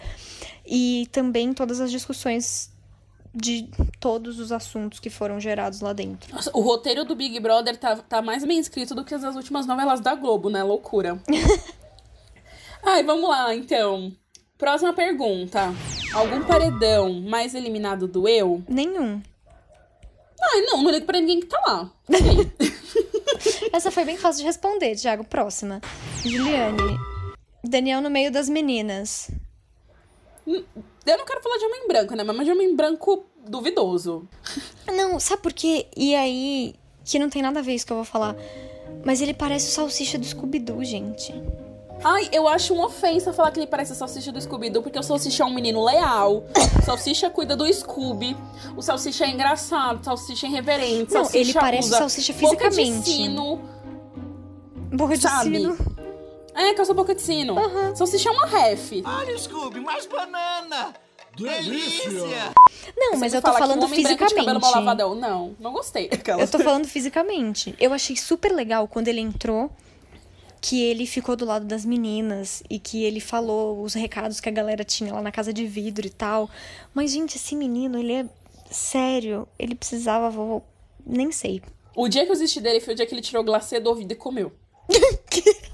E 0.64 1.08
também 1.10 1.52
todas 1.52 1.80
as 1.80 1.90
discussões 1.90 2.70
de 3.34 3.68
todos 3.98 4.38
os 4.38 4.52
assuntos 4.52 5.00
que 5.00 5.08
foram 5.08 5.40
gerados 5.40 5.80
lá 5.80 5.92
dentro. 5.92 6.32
Nossa, 6.34 6.50
o 6.54 6.60
roteiro 6.60 7.04
do 7.04 7.16
Big 7.16 7.40
Brother 7.40 7.76
tá, 7.78 7.96
tá 7.96 8.20
mais 8.20 8.44
bem 8.44 8.58
escrito 8.58 8.94
do 8.94 9.04
que 9.04 9.14
as 9.14 9.34
últimas 9.34 9.66
novelas 9.66 10.00
da 10.00 10.14
Globo, 10.14 10.50
né? 10.50 10.62
Loucura. 10.62 11.20
Ai, 12.84 13.02
vamos 13.02 13.28
lá, 13.30 13.54
então. 13.54 14.12
Próxima 14.62 14.92
pergunta. 14.92 15.74
Algum 16.14 16.44
paredão 16.44 17.14
mais 17.20 17.52
eliminado 17.52 18.06
do 18.06 18.28
eu? 18.28 18.62
Nenhum. 18.68 19.20
Ai, 20.40 20.60
não, 20.60 20.84
não 20.84 20.92
ligo 20.92 21.04
pra 21.04 21.18
ninguém 21.18 21.40
que 21.40 21.46
tá 21.46 21.60
lá. 21.66 21.90
Essa 23.74 23.90
foi 23.90 24.04
bem 24.04 24.16
fácil 24.16 24.42
de 24.42 24.46
responder, 24.46 24.94
Thiago. 24.94 25.24
Próxima. 25.24 25.80
Juliane. 26.24 26.96
Daniel 27.64 28.00
no 28.00 28.08
meio 28.08 28.30
das 28.30 28.48
meninas. 28.48 29.32
Hum, 30.46 30.62
eu 31.06 31.18
não 31.18 31.26
quero 31.26 31.42
falar 31.42 31.58
de 31.58 31.64
homem 31.64 31.88
branco, 31.88 32.14
né? 32.14 32.22
Mas 32.22 32.46
de 32.46 32.52
homem 32.52 32.76
branco 32.76 33.26
duvidoso. 33.44 34.28
Não, 34.86 35.18
sabe 35.18 35.42
por 35.42 35.52
quê? 35.52 35.88
E 35.96 36.14
aí, 36.14 36.76
que 37.04 37.18
não 37.18 37.28
tem 37.28 37.42
nada 37.42 37.58
a 37.58 37.62
ver 37.62 37.74
isso 37.74 37.84
que 37.84 37.92
eu 37.92 37.96
vou 37.96 38.04
falar. 38.04 38.36
Mas 39.04 39.20
ele 39.20 39.34
parece 39.34 39.70
o 39.70 39.72
salsicha 39.72 40.18
do 40.18 40.24
Scooby-Doo, 40.24 40.84
gente. 40.84 41.34
Ai, 42.04 42.28
eu 42.32 42.48
acho 42.48 42.74
uma 42.74 42.86
ofensa 42.86 43.32
falar 43.32 43.50
que 43.52 43.60
ele 43.60 43.66
parece 43.66 43.92
a 43.92 43.94
salsicha 43.94 44.32
do 44.32 44.40
Scooby-Doo, 44.40 44.82
porque 44.82 44.98
o 44.98 45.02
salsicha 45.02 45.44
é 45.44 45.46
um 45.46 45.54
menino 45.54 45.84
leal. 45.84 46.44
O 46.78 46.84
salsicha 46.84 47.30
cuida 47.30 47.54
do 47.54 47.72
Scooby. 47.72 48.36
O 48.76 48.82
salsicha 48.82 49.24
é 49.24 49.30
engraçado, 49.30 50.00
o 50.00 50.04
salsicha 50.04 50.46
é 50.46 50.50
irreverente. 50.50 51.14
Não, 51.14 51.28
ele 51.32 51.52
parece 51.52 51.88
usa 51.88 51.98
salsicha 51.98 52.32
fisicamente. 52.32 52.90
Boca 52.90 53.00
de 53.00 53.04
sino. 53.04 53.60
Boca 54.92 55.16
de 55.16 55.22
sabe? 55.22 55.56
sino. 55.58 55.78
É, 56.54 56.74
calça 56.74 56.92
boca 56.92 57.14
de 57.14 57.22
sino. 57.22 57.54
Uhum. 57.54 57.96
Salsicha 57.96 58.28
é 58.28 58.32
uma 58.32 58.46
ref. 58.46 58.92
Olha, 59.04 59.38
Scooby, 59.38 59.80
mais 59.80 60.06
banana! 60.06 60.94
Delícia! 61.36 62.52
Não, 62.94 63.16
mas 63.16 63.32
eu 63.32 63.40
tô 63.40 63.52
falando 63.54 63.88
fisicamente. 63.88 64.34
Não, 65.14 65.56
não 65.58 65.72
gostei. 65.72 66.10
Eu 66.38 66.48
tô 66.48 66.58
falando 66.58 66.86
fisicamente. 66.86 67.74
Eu 67.80 67.94
achei 67.94 68.16
super 68.16 68.52
legal 68.52 68.86
quando 68.86 69.08
ele 69.08 69.20
entrou 69.20 69.70
que 70.62 70.80
ele 70.80 71.06
ficou 71.06 71.34
do 71.34 71.44
lado 71.44 71.66
das 71.66 71.84
meninas 71.84 72.62
e 72.70 72.78
que 72.78 73.02
ele 73.02 73.18
falou 73.18 73.82
os 73.82 73.94
recados 73.94 74.40
que 74.40 74.48
a 74.48 74.52
galera 74.52 74.84
tinha 74.84 75.12
lá 75.12 75.20
na 75.20 75.32
casa 75.32 75.52
de 75.52 75.66
vidro 75.66 76.06
e 76.06 76.10
tal. 76.10 76.48
Mas, 76.94 77.10
gente, 77.10 77.36
esse 77.36 77.56
menino, 77.56 77.98
ele 77.98 78.12
é 78.12 78.26
sério. 78.70 79.46
Ele 79.58 79.74
precisava. 79.74 80.30
Vou... 80.30 80.64
Nem 81.04 81.32
sei. 81.32 81.60
O 81.96 82.08
dia 82.08 82.24
que 82.24 82.30
eu 82.30 82.34
desisti 82.34 82.60
dele 82.60 82.80
foi 82.80 82.94
o 82.94 82.96
dia 82.96 83.04
que 83.04 83.12
ele 83.12 83.20
tirou 83.20 83.42
o 83.42 83.44
glacê 83.44 83.80
do 83.80 83.90
ouvido 83.90 84.12
e 84.12 84.16
comeu. 84.16 84.52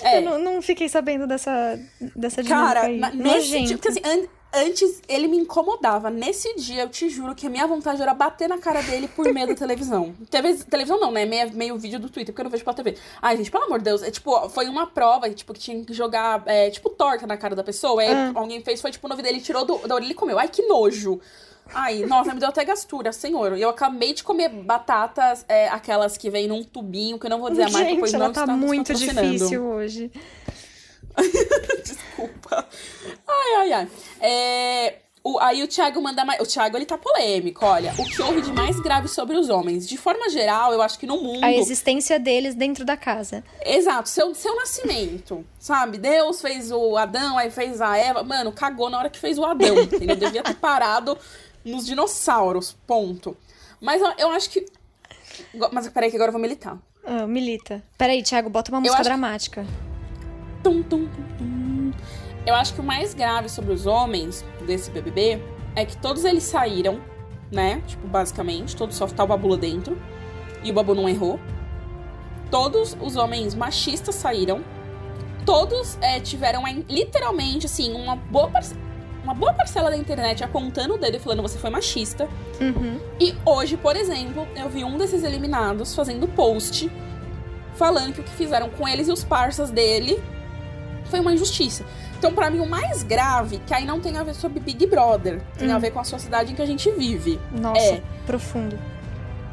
É. 0.00 0.16
Eu 0.16 0.22
não, 0.22 0.38
não, 0.38 0.62
fiquei 0.62 0.88
sabendo 0.88 1.26
dessa, 1.26 1.78
dessa 2.14 2.42
Cara, 2.42 2.86
aí. 2.86 2.98
nesse 3.14 3.74
porque 3.76 3.88
assim, 3.88 4.26
antes 4.52 5.02
ele 5.08 5.28
me 5.28 5.36
incomodava. 5.36 6.10
Nesse 6.10 6.54
dia, 6.56 6.82
eu 6.82 6.88
te 6.88 7.08
juro 7.08 7.34
que 7.34 7.46
a 7.46 7.50
minha 7.50 7.66
vontade 7.66 8.00
era 8.00 8.14
bater 8.14 8.48
na 8.48 8.58
cara 8.58 8.82
dele 8.82 9.08
por 9.08 9.32
meio 9.32 9.46
da 9.46 9.54
televisão. 9.54 10.14
TV, 10.30 10.54
televisão 10.64 10.98
não, 10.98 11.12
né? 11.12 11.24
Meio, 11.24 11.52
meio 11.54 11.78
vídeo 11.78 11.98
do 11.98 12.08
Twitter, 12.08 12.32
porque 12.32 12.40
eu 12.40 12.44
não 12.44 12.50
vejo 12.50 12.64
pela 12.64 12.74
TV. 12.74 12.96
Ai, 13.20 13.36
gente, 13.36 13.50
pelo 13.50 13.64
amor 13.64 13.78
de 13.78 13.84
Deus. 13.84 14.02
É, 14.02 14.10
tipo, 14.10 14.48
foi 14.48 14.68
uma 14.68 14.86
prova, 14.86 15.28
tipo, 15.30 15.52
que 15.52 15.60
tinha 15.60 15.84
que 15.84 15.92
jogar, 15.92 16.42
é, 16.46 16.70
tipo, 16.70 16.90
torta 16.90 17.26
na 17.26 17.36
cara 17.36 17.54
da 17.54 17.62
pessoa. 17.62 18.00
Aí 18.00 18.12
ah. 18.12 18.32
alguém 18.34 18.62
fez, 18.62 18.80
foi 18.80 18.90
tipo, 18.90 19.08
no 19.08 19.16
vídeo 19.16 19.30
dele, 19.30 19.40
tirou 19.40 19.64
do, 19.64 19.78
da 19.86 19.94
orelha 19.94 20.12
e 20.12 20.14
comeu. 20.14 20.38
Ai, 20.38 20.48
que 20.48 20.62
nojo. 20.62 21.20
Ai, 21.74 22.06
nossa, 22.06 22.32
me 22.32 22.38
deu 22.40 22.48
até 22.48 22.64
gastura, 22.64 23.12
senhor. 23.12 23.58
Eu 23.58 23.68
acabei 23.68 24.14
de 24.14 24.22
comer 24.22 24.48
batatas, 24.48 25.44
é, 25.48 25.68
aquelas 25.68 26.16
que 26.16 26.30
vem 26.30 26.46
num 26.46 26.62
tubinho, 26.62 27.18
que 27.18 27.26
eu 27.26 27.30
não 27.30 27.40
vou 27.40 27.50
dizer 27.50 27.64
a 27.64 27.70
marca, 27.70 27.96
pois 27.98 28.14
ela 28.14 28.26
não 28.26 28.32
tá 28.32 28.46
muito 28.46 28.94
difícil 28.94 29.64
hoje. 29.64 30.10
Desculpa. 31.82 32.66
Ai, 33.26 33.54
ai, 33.56 33.72
ai. 33.72 33.88
É, 34.20 34.94
o, 35.26 35.40
aí 35.40 35.60
o 35.60 35.66
Thiago 35.66 36.00
manda 36.00 36.24
mais. 36.24 36.40
O 36.40 36.46
Thiago, 36.46 36.76
ele 36.76 36.86
tá 36.86 36.96
polêmico, 36.96 37.64
olha. 37.66 37.92
O 37.98 38.04
que 38.04 38.22
houve 38.22 38.42
de 38.42 38.52
mais 38.52 38.78
grave 38.78 39.08
sobre 39.08 39.36
os 39.36 39.48
homens? 39.48 39.88
De 39.88 39.96
forma 39.96 40.30
geral, 40.30 40.72
eu 40.72 40.80
acho 40.80 40.96
que 40.98 41.06
no 41.06 41.20
mundo. 41.20 41.44
A 41.44 41.52
existência 41.52 42.16
deles 42.20 42.54
dentro 42.54 42.84
da 42.84 42.96
casa. 42.96 43.42
Exato, 43.64 44.08
seu, 44.08 44.32
seu 44.36 44.54
nascimento. 44.54 45.44
Sabe? 45.58 45.98
Deus 45.98 46.40
fez 46.40 46.70
o 46.70 46.96
Adão, 46.96 47.36
aí 47.36 47.50
fez 47.50 47.80
a 47.80 47.96
Eva. 47.96 48.22
Mano, 48.22 48.52
cagou 48.52 48.88
na 48.88 49.00
hora 49.00 49.10
que 49.10 49.18
fez 49.18 49.36
o 49.36 49.44
Adão. 49.44 49.76
Entendeu? 49.80 50.14
Devia 50.14 50.44
ter 50.44 50.54
parado 50.54 51.18
nos 51.64 51.84
dinossauros, 51.84 52.76
ponto. 52.86 53.36
Mas 53.80 54.00
eu, 54.00 54.12
eu 54.18 54.30
acho 54.30 54.48
que. 54.48 54.64
Mas 55.72 55.88
peraí, 55.88 56.08
que 56.08 56.16
agora 56.16 56.28
eu 56.28 56.34
vou 56.34 56.40
militar. 56.40 56.78
Ah, 57.04 57.26
milita. 57.26 57.82
Peraí, 57.98 58.22
Thiago, 58.22 58.48
bota 58.48 58.70
uma 58.70 58.80
música 58.80 59.02
dramática. 59.02 59.64
Que... 59.64 60.62
Tum, 60.62 60.84
tum, 60.84 61.06
tum, 61.06 61.36
tum. 61.38 61.55
Eu 62.46 62.54
acho 62.54 62.74
que 62.74 62.80
o 62.80 62.84
mais 62.84 63.12
grave 63.12 63.48
sobre 63.48 63.72
os 63.72 63.86
homens 63.86 64.44
desse 64.64 64.90
BBB 64.90 65.42
é 65.74 65.84
que 65.84 65.96
todos 65.96 66.24
eles 66.24 66.44
saíram, 66.44 67.00
né? 67.50 67.82
Tipo, 67.86 68.06
basicamente, 68.06 68.76
todos 68.76 68.96
só 68.96 69.06
tá 69.08 69.24
o 69.24 69.26
Babu 69.26 69.48
lá 69.48 69.56
dentro. 69.56 69.98
E 70.62 70.70
o 70.70 70.74
Babu 70.74 70.94
não 70.94 71.08
errou. 71.08 71.40
Todos 72.50 72.96
os 73.00 73.16
homens 73.16 73.54
machistas 73.54 74.14
saíram. 74.14 74.64
Todos 75.44 75.98
é, 76.00 76.20
tiveram, 76.20 76.62
literalmente, 76.88 77.66
assim, 77.66 77.92
uma 77.92 78.16
boa 78.16 78.48
parcela 78.48 78.86
uma 79.26 79.34
boa 79.34 79.52
parcela 79.52 79.90
da 79.90 79.96
internet 79.96 80.44
apontando 80.44 80.94
o 80.94 80.98
dedo 80.98 81.16
e 81.16 81.18
falando 81.18 81.42
você 81.42 81.58
foi 81.58 81.68
machista. 81.68 82.28
Uhum. 82.60 83.00
E 83.18 83.34
hoje, 83.44 83.76
por 83.76 83.96
exemplo, 83.96 84.46
eu 84.54 84.68
vi 84.68 84.84
um 84.84 84.96
desses 84.96 85.24
eliminados 85.24 85.96
fazendo 85.96 86.28
post 86.28 86.88
falando 87.74 88.14
que 88.14 88.20
o 88.20 88.24
que 88.24 88.30
fizeram 88.30 88.70
com 88.70 88.86
eles 88.88 89.08
e 89.08 89.12
os 89.12 89.24
parças 89.24 89.70
dele 89.70 90.22
foi 91.06 91.20
uma 91.20 91.32
injustiça. 91.32 91.84
Então, 92.26 92.34
para 92.34 92.50
mim, 92.50 92.58
o 92.58 92.66
mais 92.66 93.04
grave, 93.04 93.58
que 93.64 93.72
aí 93.72 93.86
não 93.86 94.00
tem 94.00 94.18
a 94.18 94.24
ver 94.24 94.34
sobre 94.34 94.58
Big 94.58 94.84
Brother, 94.84 95.40
tem 95.56 95.70
a 95.70 95.76
hum. 95.76 95.80
ver 95.80 95.92
com 95.92 96.00
a 96.00 96.04
sociedade 96.04 96.50
em 96.50 96.56
que 96.56 96.62
a 96.62 96.66
gente 96.66 96.90
vive. 96.90 97.38
Nossa, 97.52 97.80
é, 97.80 98.02
profundo. 98.26 98.76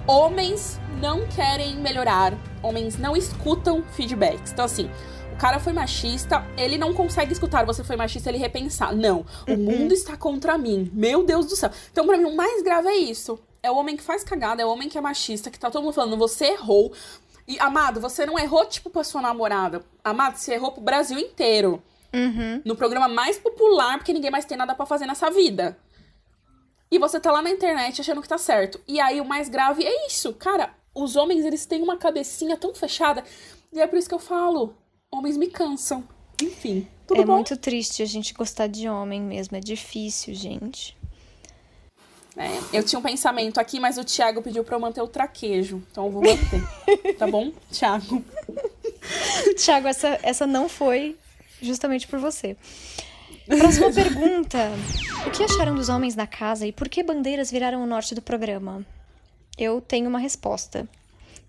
Homens 0.07 0.79
não 0.99 1.27
querem 1.27 1.75
melhorar, 1.75 2.33
homens 2.63 2.97
não 2.97 3.15
escutam 3.15 3.83
feedbacks. 3.91 4.51
Então, 4.51 4.65
assim, 4.65 4.89
o 5.31 5.35
cara 5.35 5.59
foi 5.59 5.71
machista, 5.71 6.43
ele 6.57 6.75
não 6.75 6.95
consegue 6.95 7.31
escutar 7.31 7.63
você 7.63 7.83
foi 7.83 7.95
machista 7.95 8.29
ele 8.29 8.39
repensar. 8.39 8.95
Não, 8.95 9.23
o 9.47 9.51
uhum. 9.51 9.57
mundo 9.57 9.93
está 9.93 10.17
contra 10.17 10.57
mim. 10.57 10.89
Meu 10.91 11.23
Deus 11.23 11.45
do 11.45 11.55
céu. 11.55 11.69
Então, 11.91 12.07
para 12.07 12.17
mim, 12.17 12.25
o 12.25 12.35
mais 12.35 12.63
grave 12.63 12.87
é 12.87 12.97
isso. 12.97 13.37
É 13.61 13.69
o 13.69 13.75
homem 13.75 13.95
que 13.95 14.01
faz 14.01 14.23
cagada, 14.23 14.63
é 14.63 14.65
o 14.65 14.69
homem 14.69 14.89
que 14.89 14.97
é 14.97 15.01
machista, 15.01 15.51
que 15.51 15.59
tá 15.59 15.69
todo 15.69 15.83
mundo 15.83 15.93
falando, 15.93 16.17
você 16.17 16.45
errou. 16.45 16.91
E, 17.47 17.59
amado, 17.59 18.01
você 18.01 18.25
não 18.25 18.39
errou, 18.39 18.65
tipo, 18.65 18.89
pra 18.89 19.03
sua 19.03 19.21
namorada. 19.21 19.85
Amado, 20.03 20.37
você 20.37 20.55
errou 20.55 20.71
pro 20.71 20.81
Brasil 20.81 21.19
inteiro. 21.19 21.83
Uhum. 22.13 22.61
No 22.63 22.75
programa 22.75 23.07
mais 23.07 23.37
popular, 23.37 23.97
porque 23.97 24.13
ninguém 24.13 24.31
mais 24.31 24.45
tem 24.45 24.57
nada 24.57 24.75
para 24.75 24.85
fazer 24.85 25.05
nessa 25.05 25.31
vida. 25.31 25.77
E 26.91 26.99
você 26.99 27.19
tá 27.19 27.31
lá 27.31 27.41
na 27.41 27.49
internet 27.49 28.01
achando 28.01 28.21
que 28.21 28.27
tá 28.27 28.37
certo. 28.37 28.79
E 28.87 28.99
aí, 28.99 29.19
o 29.19 29.25
mais 29.25 29.49
grave 29.49 29.83
é 29.83 30.07
isso. 30.07 30.33
Cara, 30.33 30.75
os 30.93 31.15
homens, 31.15 31.43
eles 31.43 31.65
têm 31.65 31.81
uma 31.81 31.97
cabecinha 31.97 32.55
tão 32.55 32.73
fechada. 32.75 33.23
E 33.71 33.79
é 33.81 33.87
por 33.87 33.97
isso 33.97 34.07
que 34.07 34.13
eu 34.13 34.19
falo 34.19 34.75
homens 35.11 35.37
me 35.37 35.47
cansam. 35.47 36.03
Enfim, 36.41 36.87
tudo 37.07 37.21
é 37.21 37.25
bom? 37.25 37.35
muito 37.35 37.55
triste 37.55 38.01
a 38.01 38.05
gente 38.05 38.33
gostar 38.33 38.67
de 38.67 38.89
homem 38.89 39.21
mesmo. 39.21 39.55
É 39.55 39.59
difícil, 39.59 40.33
gente. 40.33 40.97
É, 42.35 42.77
eu 42.77 42.83
tinha 42.83 42.97
um 42.97 43.03
pensamento 43.03 43.59
aqui, 43.59 43.79
mas 43.79 43.97
o 43.97 44.03
Thiago 44.03 44.41
pediu 44.41 44.63
pra 44.63 44.75
eu 44.75 44.79
manter 44.79 45.01
o 45.01 45.07
traquejo. 45.07 45.83
Então 45.91 46.05
eu 46.05 46.11
vou 46.11 46.23
manter. 46.23 47.13
tá 47.17 47.27
bom, 47.27 47.51
Thiago? 47.71 48.23
Thiago, 49.55 49.87
essa, 49.87 50.19
essa 50.23 50.47
não 50.47 50.67
foi 50.67 51.15
justamente 51.65 52.07
por 52.07 52.19
você. 52.19 52.55
Próxima 53.47 53.91
pergunta. 53.91 54.71
O 55.27 55.31
que 55.31 55.43
acharam 55.43 55.75
dos 55.75 55.89
homens 55.89 56.15
na 56.15 56.27
casa 56.27 56.65
e 56.65 56.71
por 56.71 56.87
que 56.87 57.03
bandeiras 57.03 57.51
viraram 57.51 57.83
o 57.83 57.85
norte 57.85 58.15
do 58.15 58.21
programa? 58.21 58.85
Eu 59.57 59.81
tenho 59.81 60.07
uma 60.07 60.19
resposta. 60.19 60.87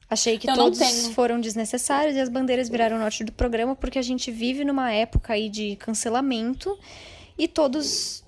Achei 0.08 0.38
que 0.38 0.48
eu 0.48 0.54
todos 0.54 1.08
foram 1.08 1.40
desnecessários 1.40 2.14
e 2.16 2.20
as 2.20 2.28
bandeiras 2.28 2.68
viraram 2.68 2.98
norte 2.98 3.24
do 3.24 3.32
programa 3.32 3.74
porque 3.74 3.98
a 3.98 4.02
gente 4.02 4.30
vive 4.30 4.64
numa 4.64 4.92
época 4.92 5.32
aí 5.32 5.48
de 5.48 5.76
cancelamento 5.76 6.78
e 7.38 7.48
todos. 7.48 8.22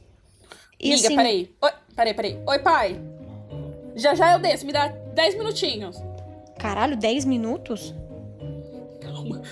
E 0.81 0.91
Miga, 0.91 1.07
assim... 1.07 1.17
peraí. 1.17 1.51
Oi, 1.61 1.71
peraí, 1.95 2.15
peraí. 2.15 2.39
Oi, 2.47 2.59
pai. 2.61 3.01
Já 3.95 4.15
já 4.15 4.33
eu 4.33 4.39
desço, 4.39 4.67
me 4.67 4.73
dá 4.73 4.89
10 4.89 5.37
minutinhos. 5.37 5.97
Caralho, 6.59 6.97
10 6.97 7.25
minutos? 7.25 7.95
Calma. 9.01 9.43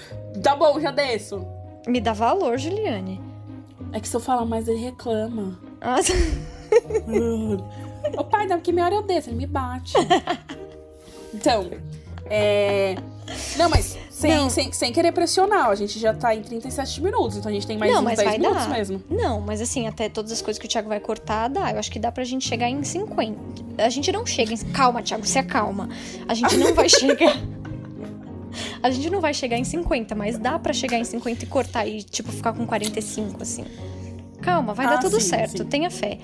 Tá 0.42 0.56
bom, 0.56 0.80
já 0.80 0.90
desço. 0.90 1.46
Me 1.86 2.00
dá 2.00 2.12
valor, 2.12 2.58
Juliane. 2.58 3.20
É 3.92 4.00
que 4.00 4.08
se 4.08 4.16
eu 4.16 4.20
falar 4.20 4.44
mais, 4.44 4.66
ele 4.68 4.78
reclama. 4.78 5.58
Nossa. 5.80 6.12
Ô 8.16 8.24
pai, 8.24 8.46
daqui 8.46 8.72
meia 8.72 8.86
hora 8.86 8.94
eu 8.96 9.02
desço, 9.02 9.30
ele 9.30 9.36
me 9.36 9.46
bate. 9.46 9.94
Então, 11.32 11.70
é... 12.26 12.94
Não, 13.56 13.68
mas 13.68 13.98
sem, 14.10 14.34
não. 14.34 14.50
Sem, 14.50 14.72
sem 14.72 14.92
querer 14.92 15.12
pressionar, 15.12 15.68
a 15.68 15.74
gente 15.74 15.98
já 15.98 16.14
tá 16.14 16.34
em 16.34 16.42
37 16.42 17.02
minutos, 17.02 17.36
então 17.36 17.50
a 17.50 17.54
gente 17.54 17.66
tem 17.66 17.76
mais 17.76 17.92
não, 17.92 18.04
uns 18.04 18.16
10 18.16 18.32
minutos 18.38 18.66
dar. 18.66 18.68
mesmo. 18.68 19.02
Não, 19.10 19.40
mas 19.40 19.60
assim, 19.60 19.88
até 19.88 20.08
todas 20.08 20.30
as 20.30 20.40
coisas 20.40 20.58
que 20.58 20.66
o 20.66 20.68
Thiago 20.68 20.88
vai 20.88 21.00
cortar, 21.00 21.48
dá. 21.48 21.72
Eu 21.72 21.78
acho 21.78 21.90
que 21.90 21.98
dá 21.98 22.12
pra 22.12 22.22
gente 22.22 22.46
chegar 22.46 22.68
em 22.68 22.82
50. 22.82 23.38
A 23.78 23.88
gente 23.88 24.12
não 24.12 24.24
chega 24.24 24.52
em. 24.52 24.56
Calma, 24.72 25.02
Thiago, 25.02 25.26
se 25.26 25.38
acalma. 25.38 25.88
A 26.28 26.34
gente 26.34 26.56
não 26.56 26.74
vai 26.74 26.88
chegar. 26.90 27.36
A 28.82 28.90
gente 28.90 29.10
não 29.10 29.20
vai 29.20 29.34
chegar 29.34 29.58
em 29.58 29.64
50, 29.64 30.14
mas 30.14 30.38
dá 30.38 30.58
para 30.58 30.72
chegar 30.72 30.98
em 30.98 31.04
50 31.04 31.44
e 31.44 31.46
cortar 31.46 31.86
e, 31.86 32.02
tipo, 32.02 32.30
ficar 32.30 32.52
com 32.52 32.66
45, 32.66 33.42
assim. 33.42 33.64
Calma, 34.40 34.74
vai 34.74 34.86
ah, 34.86 34.90
dar 34.90 34.98
tudo 34.98 35.20
sim, 35.20 35.28
certo, 35.28 35.62
sim. 35.62 35.68
tenha 35.68 35.90
fé. 35.90 36.18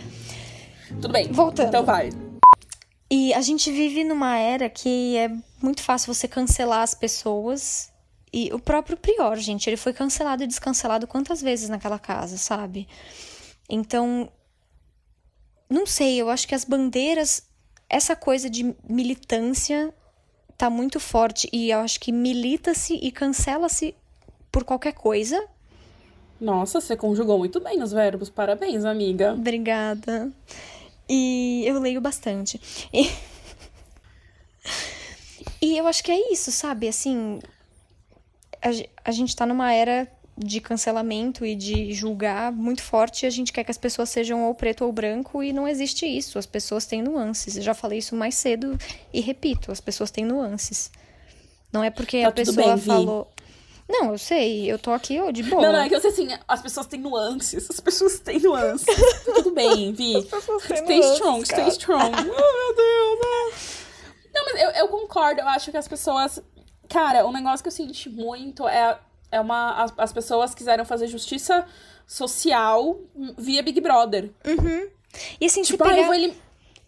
Tudo 0.89 1.09
bem. 1.09 1.31
Voltando. 1.33 1.69
Então 1.69 1.85
vai. 1.85 2.11
E 3.11 3.35
a 3.35 3.41
gente 3.41 3.73
vive 3.73 4.05
numa 4.05 4.37
era 4.37 4.69
que 4.69 5.17
é 5.17 5.31
muito 5.61 5.83
fácil 5.83 6.15
você 6.15 6.29
cancelar 6.29 6.83
as 6.83 6.95
pessoas. 6.95 7.91
E 8.33 8.53
o 8.53 8.59
próprio 8.61 8.97
Prior, 8.97 9.37
gente, 9.37 9.69
ele 9.69 9.77
foi 9.77 9.93
cancelado 9.93 10.45
e 10.45 10.47
descancelado 10.47 11.07
quantas 11.07 11.43
vezes 11.43 11.69
naquela 11.69 11.99
casa, 11.99 12.37
sabe? 12.37 12.87
Então, 13.69 14.31
não 15.69 15.87
sei, 15.87 16.21
eu 16.21 16.29
acho 16.31 16.47
que 16.47 16.55
as 16.55 16.65
bandeiras, 16.65 17.43
essa 17.89 18.15
coisa 18.15 18.49
de 18.49 18.75
militância 18.89 19.93
tá 20.61 20.69
muito 20.69 21.01
forte 21.01 21.49
e 21.55 21.71
eu 21.71 21.79
acho 21.79 21.99
que 21.99 22.13
milita-se 22.13 22.93
e 22.95 23.11
cancela-se 23.11 23.95
por 24.53 24.63
qualquer 24.63 24.93
coisa. 24.93 25.43
Nossa, 26.39 26.83
você 26.83 26.95
conjugou 26.95 27.39
muito 27.39 27.59
bem 27.61 27.83
os 27.83 27.93
verbos. 27.93 28.29
Parabéns, 28.29 28.85
amiga. 28.85 29.33
Obrigada. 29.33 30.31
E 31.09 31.65
eu 31.67 31.81
leio 31.81 31.99
bastante. 31.99 32.61
E, 32.93 33.11
e 35.63 35.79
eu 35.79 35.87
acho 35.87 36.05
que 36.05 36.13
é 36.13 36.31
isso, 36.31 36.53
sabe? 36.53 36.89
Assim, 36.89 37.39
a, 38.61 38.69
a 39.09 39.11
gente 39.13 39.35
tá 39.35 39.47
numa 39.47 39.73
era 39.73 40.07
de 40.43 40.61
cancelamento 40.61 41.45
e 41.45 41.55
de 41.55 41.93
julgar 41.93 42.51
muito 42.51 42.83
forte, 42.83 43.27
a 43.27 43.31
gente 43.31 43.53
quer 43.53 43.63
que 43.63 43.71
as 43.71 43.79
pessoas 43.79 44.09
sejam 44.09 44.45
ou 44.45 44.55
preto 44.55 44.85
ou 44.85 44.93
branco 44.93 45.43
e 45.43 45.53
não 45.53 45.69
existe 45.69 46.07
isso. 46.07 46.39
As 46.39 46.47
pessoas 46.47 46.87
têm 46.87 47.03
nuances. 47.03 47.57
Eu 47.57 47.63
já 47.63 47.75
falei 47.75 47.99
isso 47.99 48.17
mais 48.17 48.35
cedo 48.35 48.79
e 49.13 49.21
repito, 49.21 49.71
as 49.71 49.81
pessoas 49.81 50.11
têm 50.11 50.25
nuances. 50.25 50.91
Não 51.73 51.85
é 51.85 51.91
porque 51.91 52.23
tá 52.23 52.29
a 52.29 52.33
pessoa 52.33 52.75
bem, 52.75 52.79
falou. 52.79 53.31
Não, 53.89 54.13
eu 54.13 54.19
sei, 54.19 54.71
eu 54.71 54.79
tô 54.79 54.93
aqui 54.93 55.21
ó, 55.21 55.31
de 55.31 55.43
boa. 55.43 55.63
Não, 55.63 55.73
não, 55.73 55.81
é 55.81 55.89
que 55.89 55.95
eu 55.95 56.01
sei 56.01 56.11
assim, 56.11 56.29
as 56.47 56.63
pessoas 56.63 56.87
têm 56.87 57.01
nuances, 57.01 57.69
as 57.69 57.81
pessoas 57.81 58.19
têm 58.21 58.41
nuances. 58.41 58.87
Tudo 59.25 59.53
bem, 59.53 59.93
Vi. 59.93 60.17
As 60.17 60.25
pessoas 60.25 60.63
têm 60.65 60.77
stay 60.77 61.01
nuances, 61.01 61.15
strong, 61.15 61.47
cara. 61.47 61.63
stay 61.63 61.73
strong. 61.73 62.15
oh, 62.17 62.23
meu 62.23 62.77
Deus. 62.77 63.21
Né? 63.21 64.31
Não, 64.33 64.45
mas 64.45 64.63
eu, 64.63 64.71
eu 64.71 64.89
concordo, 64.89 65.41
eu 65.41 65.49
acho 65.49 65.71
que 65.71 65.77
as 65.77 65.89
pessoas 65.89 66.41
cara, 66.91 67.25
um 67.25 67.33
negócio 67.33 67.63
que 67.63 67.69
eu 67.69 67.73
senti 67.73 68.11
muito 68.11 68.69
é, 68.69 68.99
é 69.31 69.41
uma. 69.41 69.85
As, 69.85 69.93
as 69.97 70.13
pessoas 70.13 70.55
quiseram 70.55 70.85
fazer 70.85 71.07
justiça 71.07 71.67
social 72.07 72.99
via 73.39 73.63
Big 73.63 73.81
Brother. 73.81 74.31
E 75.41 75.47
assim, 75.47 75.63
Tipo, 75.63 75.85
se 75.85 75.91
ah, 75.91 75.95
pegar... 75.95 76.15
elim... 76.15 76.35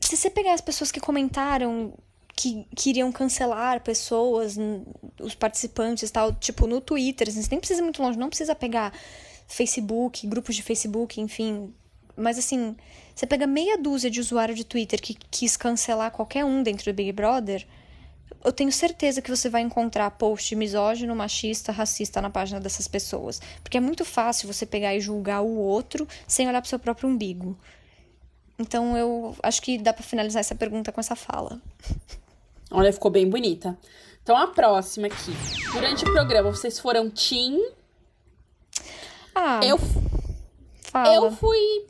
se 0.01 0.16
você 0.16 0.30
pegar 0.30 0.55
as 0.55 0.61
pessoas 0.61 0.90
que 0.90 1.01
comentaram 1.01 1.95
que 2.34 2.66
queriam 2.74 3.12
cancelar 3.12 3.82
pessoas, 3.82 4.57
os 5.20 5.34
participantes 5.34 6.09
e 6.09 6.12
tal, 6.12 6.32
tipo 6.32 6.66
no 6.66 6.80
Twitter, 6.80 7.28
assim, 7.28 7.43
você 7.43 7.49
nem 7.51 7.61
precisa 7.61 7.80
ir 7.80 7.84
muito 7.84 8.03
longe, 8.03 8.18
não 8.18 8.28
precisa 8.28 8.55
pegar 8.55 8.93
Facebook, 9.47 10.26
grupos 10.26 10.57
de 10.57 10.62
Facebook, 10.62 11.20
enfim. 11.20 11.72
Mas 12.16 12.38
assim, 12.38 12.74
você 13.14 13.26
pega 13.26 13.47
meia 13.47 13.76
dúzia 13.78 14.11
de 14.11 14.18
usuário 14.20 14.55
de 14.55 14.64
Twitter 14.64 15.01
que 15.01 15.14
quis 15.30 15.57
cancelar 15.57 16.11
qualquer 16.11 16.45
um 16.45 16.62
dentro 16.62 16.90
do 16.90 16.97
Big 16.97 17.12
Brother, 17.12 17.66
eu 18.44 18.52
tenho 18.52 18.72
certeza 18.72 19.20
que 19.22 19.30
você 19.30 19.48
vai 19.48 19.60
encontrar 19.62 20.10
post 20.12 20.54
misógino, 20.56 21.14
machista, 21.14 21.72
racista 21.72 22.20
na 22.20 22.30
página 22.30 22.60
dessas 22.60 22.88
pessoas. 22.88 23.40
Porque 23.62 23.76
é 23.76 23.80
muito 23.80 24.04
fácil 24.04 24.52
você 24.52 24.64
pegar 24.66 24.94
e 24.94 25.00
julgar 25.00 25.40
o 25.42 25.56
outro 25.58 26.06
sem 26.26 26.48
olhar 26.48 26.60
pro 26.60 26.68
seu 26.68 26.78
próprio 26.78 27.08
umbigo. 27.08 27.56
Então 28.58 28.96
eu 28.96 29.34
acho 29.42 29.60
que 29.62 29.78
dá 29.78 29.92
pra 29.92 30.02
finalizar 30.02 30.40
essa 30.40 30.54
pergunta 30.54 30.92
com 30.92 31.00
essa 31.00 31.16
fala. 31.16 31.60
Olha, 32.70 32.92
ficou 32.92 33.10
bem 33.10 33.28
bonita. 33.28 33.76
Então 34.22 34.36
a 34.36 34.46
próxima 34.48 35.08
aqui. 35.08 35.32
Durante 35.72 36.04
o 36.04 36.12
programa, 36.12 36.50
vocês 36.50 36.78
foram 36.78 37.10
Team. 37.10 37.60
Ah, 39.34 39.60
Eu, 39.64 39.78
fala. 40.82 41.14
eu 41.14 41.32
fui. 41.32 41.86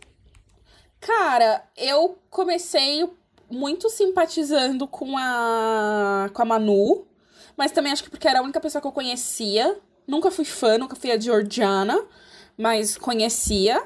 Cara, 1.01 1.65
eu 1.77 2.17
comecei 2.31 3.05
muito 3.53 3.89
simpatizando 3.91 4.89
com 4.89 5.17
a. 5.17 6.31
com 6.33 6.43
a 6.43 6.45
Manu. 6.45 7.07
Mas 7.57 7.71
também 7.71 7.93
acho 7.93 8.03
que 8.03 8.11
porque 8.11 8.27
era 8.27 8.41
a 8.41 8.43
única 8.43 8.61
pessoa 8.61 8.81
que 8.81 8.89
eu 8.89 8.93
conhecia. 8.93 9.79
Nunca 10.07 10.31
fui 10.31 10.45
fã, 10.45 10.79
nunca 10.79 10.97
fui 10.97 11.11
a 11.13 11.21
Georgiana. 11.21 12.03
Mas 12.57 12.97
conhecia. 12.97 13.83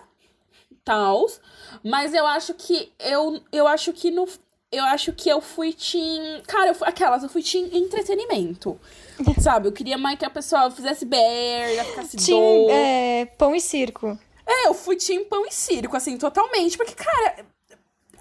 Tals. 0.84 1.40
Mas 1.82 2.14
eu 2.14 2.26
acho 2.26 2.54
que. 2.54 2.92
Eu, 2.98 3.40
eu 3.52 3.66
acho 3.66 3.92
que 3.92 4.10
no. 4.10 4.26
Eu 4.70 4.84
acho 4.84 5.12
que 5.12 5.28
eu 5.28 5.40
fui 5.40 5.72
team. 5.72 6.42
Cara, 6.46 6.68
eu 6.68 6.74
fui, 6.74 6.88
aquelas, 6.88 7.22
eu 7.22 7.28
fui 7.28 7.42
team 7.42 7.68
entretenimento. 7.72 8.78
Sabe? 9.40 9.68
Eu 9.68 9.72
queria 9.72 9.98
mais 9.98 10.18
que 10.18 10.24
a 10.24 10.30
pessoa 10.30 10.70
fizesse 10.70 11.04
bear, 11.04 11.84
ficasse 11.86 12.16
Tinha 12.16 12.36
dor. 12.36 12.70
é, 12.70 13.26
pão 13.38 13.54
e 13.54 13.60
circo. 13.60 14.18
É, 14.46 14.68
eu 14.68 14.74
fui 14.74 14.96
team 14.96 15.24
pão 15.24 15.44
e 15.46 15.52
circo, 15.52 15.96
assim, 15.96 16.16
totalmente. 16.16 16.76
Porque, 16.76 16.94
cara, 16.94 17.44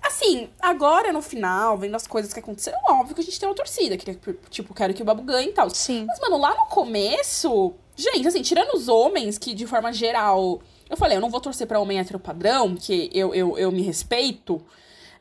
assim, 0.02 0.50
agora 0.60 1.12
no 1.12 1.22
final, 1.22 1.78
vendo 1.78 1.96
as 1.96 2.08
coisas 2.08 2.34
que 2.34 2.40
aconteceram, 2.40 2.78
óbvio 2.90 3.16
que 3.16 3.22
a 3.22 3.24
gente 3.24 3.40
tem 3.40 3.48
uma 3.50 3.56
torcida. 3.56 3.98
Queria, 3.98 4.20
tipo, 4.50 4.74
quero 4.74 4.94
que 4.94 5.02
o 5.02 5.06
Babu 5.06 5.24
ganhe 5.24 5.50
e 5.50 5.54
tal. 5.54 5.70
Sim. 5.70 6.06
Mas, 6.08 6.20
mano, 6.20 6.38
lá 6.38 6.56
no 6.56 6.66
começo, 6.68 7.74
gente, 7.96 8.28
assim, 8.28 8.42
tirando 8.42 8.74
os 8.76 8.88
homens, 8.88 9.38
que 9.38 9.54
de 9.54 9.66
forma 9.68 9.92
geral. 9.94 10.62
Eu 10.90 10.96
falei, 10.98 11.18
eu 11.18 11.22
não 11.22 11.30
vou 11.32 11.42
torcer 11.42 11.66
pra 11.66 11.80
homem 11.80 12.00
hétero 12.00 12.20
padrão, 12.20 12.76
que 12.76 13.10
eu, 13.14 13.34
eu, 13.34 13.58
eu 13.58 13.72
me 13.72 13.82
respeito. 13.82 14.62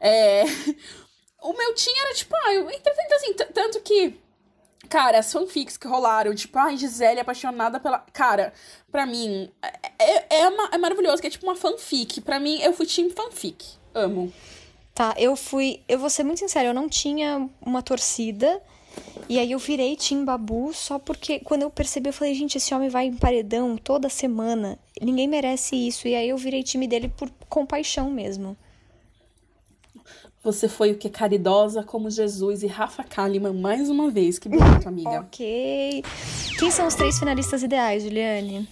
É. 0.01 0.45
O 1.47 1.53
meu 1.53 1.75
team 1.75 1.95
era 2.07 2.15
tipo, 2.15 2.35
ah, 2.35 2.55
eu 2.55 2.71
entretanto, 2.71 3.13
assim, 3.17 3.35
tanto 3.35 3.79
que. 3.83 4.19
Cara, 4.89 5.19
as 5.19 5.31
fanfics 5.31 5.77
que 5.77 5.87
rolaram, 5.87 6.35
tipo, 6.35 6.59
ai, 6.59 6.75
Gisele 6.79 7.21
apaixonada 7.21 7.79
pela. 7.79 7.99
Cara, 8.15 8.51
pra 8.91 9.05
mim, 9.05 9.51
é, 9.99 10.37
é, 10.41 10.49
uma- 10.49 10.71
é 10.73 10.79
maravilhoso, 10.79 11.21
que 11.21 11.27
é 11.27 11.31
tipo 11.31 11.45
uma 11.45 11.55
fanfic. 11.55 12.23
Pra 12.23 12.41
mim, 12.41 12.63
eu 12.63 12.73
fui 12.73 12.87
team 12.87 13.11
fanfic. 13.11 13.63
Amo. 13.95 14.33
Tá, 14.95 15.13
eu 15.19 15.35
fui. 15.35 15.81
Eu 15.89 15.99
vou 15.99 16.09
ser 16.09 16.23
muito 16.23 16.39
sincera, 16.39 16.69
eu 16.69 16.75
não 16.75 16.89
tinha 16.89 17.49
uma 17.61 17.83
torcida. 17.83 18.63
E 19.29 19.41
aí 19.41 19.51
eu 19.51 19.59
virei 19.59 19.97
Tim 19.97 20.25
Babu 20.25 20.73
só 20.73 21.01
porque 21.01 21.41
quando 21.41 21.63
eu 21.63 21.71
percebi, 21.71 22.11
eu 22.11 22.13
falei, 22.13 22.33
gente, 22.35 22.59
esse 22.59 22.73
homem 22.73 22.89
vai 22.89 23.07
em 23.07 23.15
paredão 23.15 23.77
toda 23.77 24.09
semana. 24.09 24.79
Ninguém 25.03 25.27
merece 25.27 25.75
isso. 25.75 26.07
E 26.07 26.15
aí 26.15 26.29
eu 26.29 26.37
virei 26.37 26.63
time 26.63 26.87
dele 26.87 27.09
por 27.09 27.29
compaixão 27.49 28.09
mesmo. 28.09 28.57
Você 30.45 30.69
foi 30.69 30.93
o 30.93 30.99
que? 30.99 31.09
Caridosa 31.09 31.83
como 31.83 32.11
Jesus 32.11 32.63
e 32.63 32.67
Rafa 32.67 33.03
Kalimann 33.03 33.55
mais 33.55 33.89
uma 33.89 34.11
vez. 34.11 34.39
Que 34.39 34.49
bonito, 34.49 34.87
amiga. 34.87 35.21
Ok. 35.27 36.05
Quem 36.59 36.71
são 36.71 36.87
os 36.87 36.95
três 36.95 37.19
finalistas 37.19 37.63
ideais, 37.63 38.03
Juliane? 38.03 38.69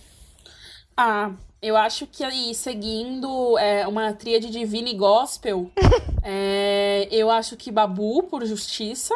Ah, 0.97 1.32
eu 1.61 1.76
acho 1.76 2.07
que 2.07 2.24
aí, 2.24 2.55
seguindo 2.55 3.57
é, 3.59 3.86
uma 3.86 4.12
tríade 4.12 4.51
divina 4.51 4.88
e 4.88 4.95
gospel, 4.95 5.70
é, 6.22 7.09
eu 7.11 7.30
acho 7.30 7.57
que 7.57 7.70
Babu 7.70 8.24
por 8.24 8.45
justiça, 8.45 9.14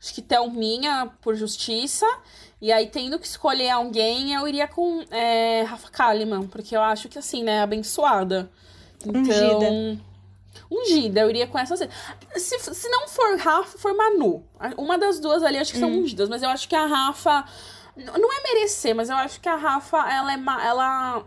acho 0.00 0.12
que 0.14 0.20
Thelminha 0.20 1.10
por 1.20 1.34
justiça, 1.36 2.06
e 2.60 2.72
aí 2.72 2.88
tendo 2.88 3.18
que 3.18 3.26
escolher 3.26 3.70
alguém, 3.70 4.34
eu 4.34 4.46
iria 4.48 4.66
com 4.66 5.04
é, 5.10 5.62
Rafa 5.62 5.88
Kalimann, 5.88 6.48
porque 6.48 6.76
eu 6.76 6.82
acho 6.82 7.08
que 7.08 7.18
assim, 7.18 7.44
né, 7.44 7.62
abençoada. 7.62 8.50
Então, 9.04 9.20
Ungida. 9.20 10.02
Ungida, 10.70 11.20
eu 11.20 11.30
iria 11.30 11.46
com 11.46 11.58
essa. 11.58 11.76
Se, 11.76 12.58
se 12.58 12.88
não 12.88 13.08
for 13.08 13.38
Rafa, 13.38 13.78
for 13.78 13.94
Manu. 13.96 14.44
Uma 14.76 14.98
das 14.98 15.18
duas 15.18 15.42
ali 15.42 15.56
acho 15.56 15.72
que 15.72 15.78
são 15.78 15.90
ungidas, 15.90 16.28
mas 16.28 16.42
eu 16.42 16.48
acho 16.48 16.68
que 16.68 16.76
a 16.76 16.86
Rafa. 16.86 17.44
Não 18.04 18.32
é 18.32 18.42
merecer, 18.54 18.94
mas 18.94 19.08
eu 19.10 19.16
acho 19.16 19.40
que 19.40 19.48
a 19.48 19.56
Rafa, 19.56 19.98
ela 20.10 20.32
é. 20.32 20.66
Ela. 20.66 21.24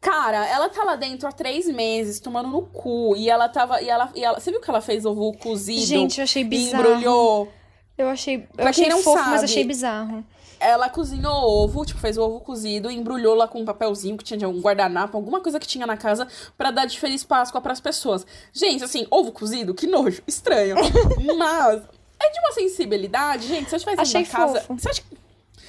Cara, 0.00 0.46
ela 0.46 0.68
tá 0.68 0.84
lá 0.84 0.94
dentro 0.94 1.26
há 1.28 1.32
três 1.32 1.66
meses, 1.66 2.20
tomando 2.20 2.48
no 2.48 2.62
cu. 2.62 3.14
E 3.16 3.28
ela 3.28 3.48
tava. 3.48 3.80
E 3.82 3.88
ela, 3.88 4.10
e 4.14 4.22
ela, 4.24 4.38
você 4.38 4.50
viu 4.50 4.60
que 4.60 4.70
ela 4.70 4.80
fez 4.80 5.04
ovo 5.04 5.32
cozido? 5.38 5.84
Gente, 5.84 6.18
eu 6.18 6.24
achei 6.24 6.44
bizarro. 6.44 6.84
Embrulhou. 6.86 7.52
Eu 7.98 8.08
achei, 8.08 8.36
eu 8.36 8.42
Pra 8.56 8.70
achei 8.70 8.84
quem 8.84 8.92
não 8.92 9.02
fofo, 9.02 9.16
mas 9.24 9.40
sabe- 9.40 9.44
achei 9.44 9.64
bizarro. 9.64 10.24
Ela 10.60 10.88
cozinhou 10.88 11.32
ovo, 11.64 11.84
tipo, 11.84 12.00
fez 12.00 12.16
o 12.16 12.22
ovo 12.22 12.40
cozido, 12.40 12.90
embrulhou 12.90 13.34
lá 13.34 13.46
com 13.48 13.60
um 13.60 13.64
papelzinho 13.64 14.16
que 14.16 14.24
tinha 14.24 14.38
de 14.38 14.46
um 14.46 14.58
guardanapo, 14.60 15.16
alguma 15.16 15.40
coisa 15.40 15.58
que 15.60 15.66
tinha 15.66 15.86
na 15.86 15.96
casa, 15.98 16.26
pra 16.56 16.70
dar 16.70 16.86
de 16.86 16.98
Feliz 16.98 17.22
Páscoa 17.24 17.60
pras 17.60 17.78
pessoas. 17.80 18.26
Gente, 18.54 18.82
assim, 18.82 19.06
ovo 19.10 19.32
cozido, 19.32 19.74
que 19.74 19.86
nojo, 19.86 20.22
estranho. 20.26 20.76
Mas 21.36 21.82
é 22.18 22.30
de 22.30 22.38
uma 22.38 22.52
sensibilidade, 22.52 23.46
gente. 23.48 23.68
Se 23.68 23.76
eu 23.76 23.80
tivesse 23.80 24.00
Achei 24.00 24.20
indo 24.22 24.32
na 24.32 24.38
casa. 24.38 24.60
fofo. 24.62 24.78
Você 24.80 24.88
acha, 24.90 25.02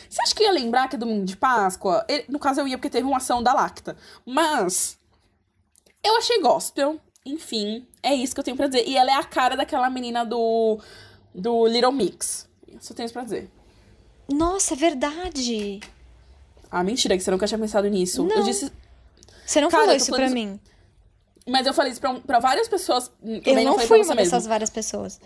você 0.09 0.21
acha 0.21 0.35
que 0.35 0.43
eu 0.43 0.47
ia 0.47 0.51
lembrar 0.53 0.87
que 0.87 0.95
é 0.95 0.99
domingo 0.99 1.25
de 1.25 1.35
Páscoa? 1.37 2.05
Ele- 2.07 2.25
no 2.29 2.39
caso, 2.39 2.59
eu 2.61 2.67
ia 2.67 2.77
porque 2.77 2.89
teve 2.89 3.07
uma 3.07 3.17
ação 3.17 3.41
da 3.43 3.53
Lacta. 3.53 3.95
Mas. 4.25 4.97
Eu 6.03 6.17
achei 6.17 6.41
gospel. 6.41 6.99
Enfim, 7.25 7.85
é 8.01 8.13
isso 8.15 8.33
que 8.33 8.39
eu 8.39 8.43
tenho 8.43 8.55
pra 8.57 8.67
dizer. 8.67 8.87
E 8.87 8.95
ela 8.95 9.11
é 9.11 9.15
a 9.15 9.23
cara 9.23 9.55
daquela 9.57 9.89
menina 9.89 10.25
do. 10.25 10.79
Do 11.35 11.67
Little 11.67 11.91
Mix. 11.91 12.47
Só 12.79 12.93
tenho 12.93 13.05
isso 13.05 13.13
pra 13.13 13.23
dizer. 13.23 13.49
Nossa, 14.31 14.73
é 14.73 14.77
verdade. 14.77 15.79
Ah, 16.71 16.83
mentira, 16.83 17.15
que 17.17 17.23
você 17.23 17.31
nunca 17.31 17.47
tinha 17.47 17.57
pensado 17.59 17.87
nisso. 17.87 18.23
Não. 18.25 18.37
Eu 18.37 18.43
disse. 18.43 18.71
Você 19.45 19.61
não 19.61 19.69
Cara, 19.69 19.83
falou 19.83 19.93
eu 19.93 19.97
isso 19.97 20.11
pra 20.11 20.25
isso- 20.25 20.33
mim. 20.33 20.59
Mas 21.49 21.65
eu 21.65 21.73
falei 21.73 21.91
isso 21.93 22.01
pra, 22.01 22.13
pra 22.19 22.39
várias 22.39 22.67
pessoas. 22.67 23.09
Eu 23.23 23.41
também 23.41 23.63
não 23.65 23.73
falei 23.73 23.87
fui 23.87 23.97
uma 23.99 24.15
mesmo. 24.15 24.31
dessas 24.31 24.45
várias 24.45 24.69
pessoas. 24.69 25.19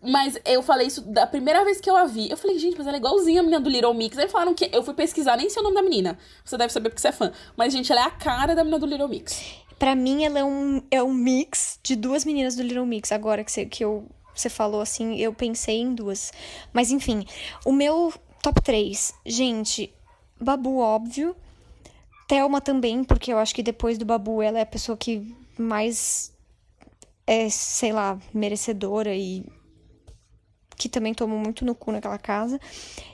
Mas 0.00 0.38
eu 0.44 0.62
falei 0.62 0.86
isso 0.86 1.00
da 1.02 1.26
primeira 1.26 1.64
vez 1.64 1.80
que 1.80 1.90
eu 1.90 1.96
a 1.96 2.04
vi. 2.04 2.30
Eu 2.30 2.36
falei, 2.36 2.58
gente, 2.58 2.78
mas 2.78 2.86
ela 2.86 2.96
é 2.96 3.00
igualzinha 3.00 3.40
a 3.40 3.42
menina 3.42 3.60
do 3.60 3.68
Little 3.68 3.94
Mix. 3.94 4.16
Aí 4.16 4.28
falaram 4.28 4.54
que. 4.54 4.70
Eu 4.72 4.82
fui 4.82 4.94
pesquisar, 4.94 5.36
nem 5.36 5.50
sei 5.50 5.60
o 5.60 5.64
nome 5.64 5.74
da 5.74 5.82
menina. 5.82 6.18
Você 6.44 6.56
deve 6.56 6.72
saber 6.72 6.88
porque 6.90 7.00
você 7.00 7.08
é 7.08 7.12
fã. 7.12 7.32
Mas, 7.56 7.72
gente, 7.72 7.90
ela 7.90 8.02
é 8.02 8.04
a 8.04 8.10
cara 8.10 8.54
da 8.54 8.62
menina 8.62 8.78
do 8.78 8.86
Little 8.86 9.08
Mix. 9.08 9.42
Pra 9.78 9.94
mim, 9.94 10.24
ela 10.24 10.38
é 10.38 10.44
um, 10.44 10.82
é 10.90 11.02
um 11.02 11.12
mix 11.12 11.78
de 11.82 11.96
duas 11.96 12.24
meninas 12.24 12.54
do 12.54 12.62
Little 12.62 12.86
Mix. 12.86 13.10
Agora 13.10 13.42
que 13.42 13.50
você, 13.50 13.66
que 13.66 13.84
eu, 13.84 14.06
você 14.34 14.48
falou 14.48 14.80
assim, 14.80 15.16
eu 15.16 15.32
pensei 15.32 15.80
em 15.80 15.94
duas. 15.94 16.32
Mas 16.72 16.90
enfim, 16.90 17.26
o 17.64 17.72
meu 17.72 18.12
top 18.40 18.60
3. 18.62 19.14
Gente, 19.26 19.92
Babu, 20.40 20.78
óbvio. 20.78 21.34
Thelma 22.28 22.60
também, 22.60 23.02
porque 23.02 23.32
eu 23.32 23.38
acho 23.38 23.54
que 23.54 23.62
depois 23.62 23.98
do 23.98 24.04
Babu 24.04 24.42
ela 24.42 24.58
é 24.58 24.62
a 24.62 24.66
pessoa 24.66 24.96
que 24.96 25.34
mais 25.58 26.32
é, 27.26 27.48
sei 27.48 27.92
lá, 27.92 28.18
merecedora 28.32 29.14
e 29.14 29.44
que 30.78 30.88
também 30.88 31.12
tomou 31.12 31.38
muito 31.38 31.64
no 31.64 31.74
cu 31.74 31.90
naquela 31.92 32.16
casa. 32.18 32.60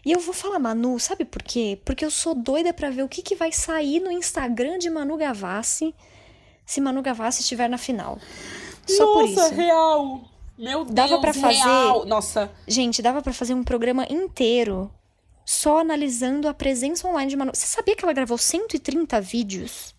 E 0.04 0.12
eu 0.12 0.20
vou 0.20 0.34
falar 0.34 0.58
Manu, 0.58 1.00
sabe 1.00 1.24
por 1.24 1.42
quê? 1.42 1.78
Porque 1.84 2.04
eu 2.04 2.10
sou 2.10 2.34
doida 2.34 2.72
pra 2.74 2.90
ver 2.90 3.02
o 3.02 3.08
que, 3.08 3.22
que 3.22 3.34
vai 3.34 3.50
sair 3.50 4.00
no 4.00 4.12
Instagram 4.12 4.78
de 4.78 4.90
Manu 4.90 5.16
Gavassi 5.16 5.94
se 6.66 6.80
Manu 6.80 7.02
Gavassi 7.02 7.40
estiver 7.40 7.68
na 7.68 7.78
final. 7.78 8.18
Só 8.86 9.06
por 9.14 9.28
Nossa, 9.28 9.46
isso. 9.46 9.54
real! 9.54 10.20
Meu 10.56 10.84
Deus, 10.84 10.94
Dava 10.94 11.18
pra 11.20 11.32
fazer- 11.34 11.58
real! 11.58 12.04
Nossa, 12.06 12.50
Gente, 12.68 13.00
dava 13.02 13.20
pra 13.22 13.32
fazer 13.32 13.54
um 13.54 13.64
programa 13.64 14.06
inteiro 14.10 14.90
só 15.44 15.78
analisando 15.78 16.48
a 16.48 16.54
presença 16.54 17.06
online 17.08 17.30
de 17.30 17.36
Manu. 17.36 17.50
Você 17.54 17.66
sabia 17.66 17.96
que 17.96 18.04
ela 18.04 18.12
gravou 18.12 18.38
130 18.38 19.20
vídeos? 19.20 19.93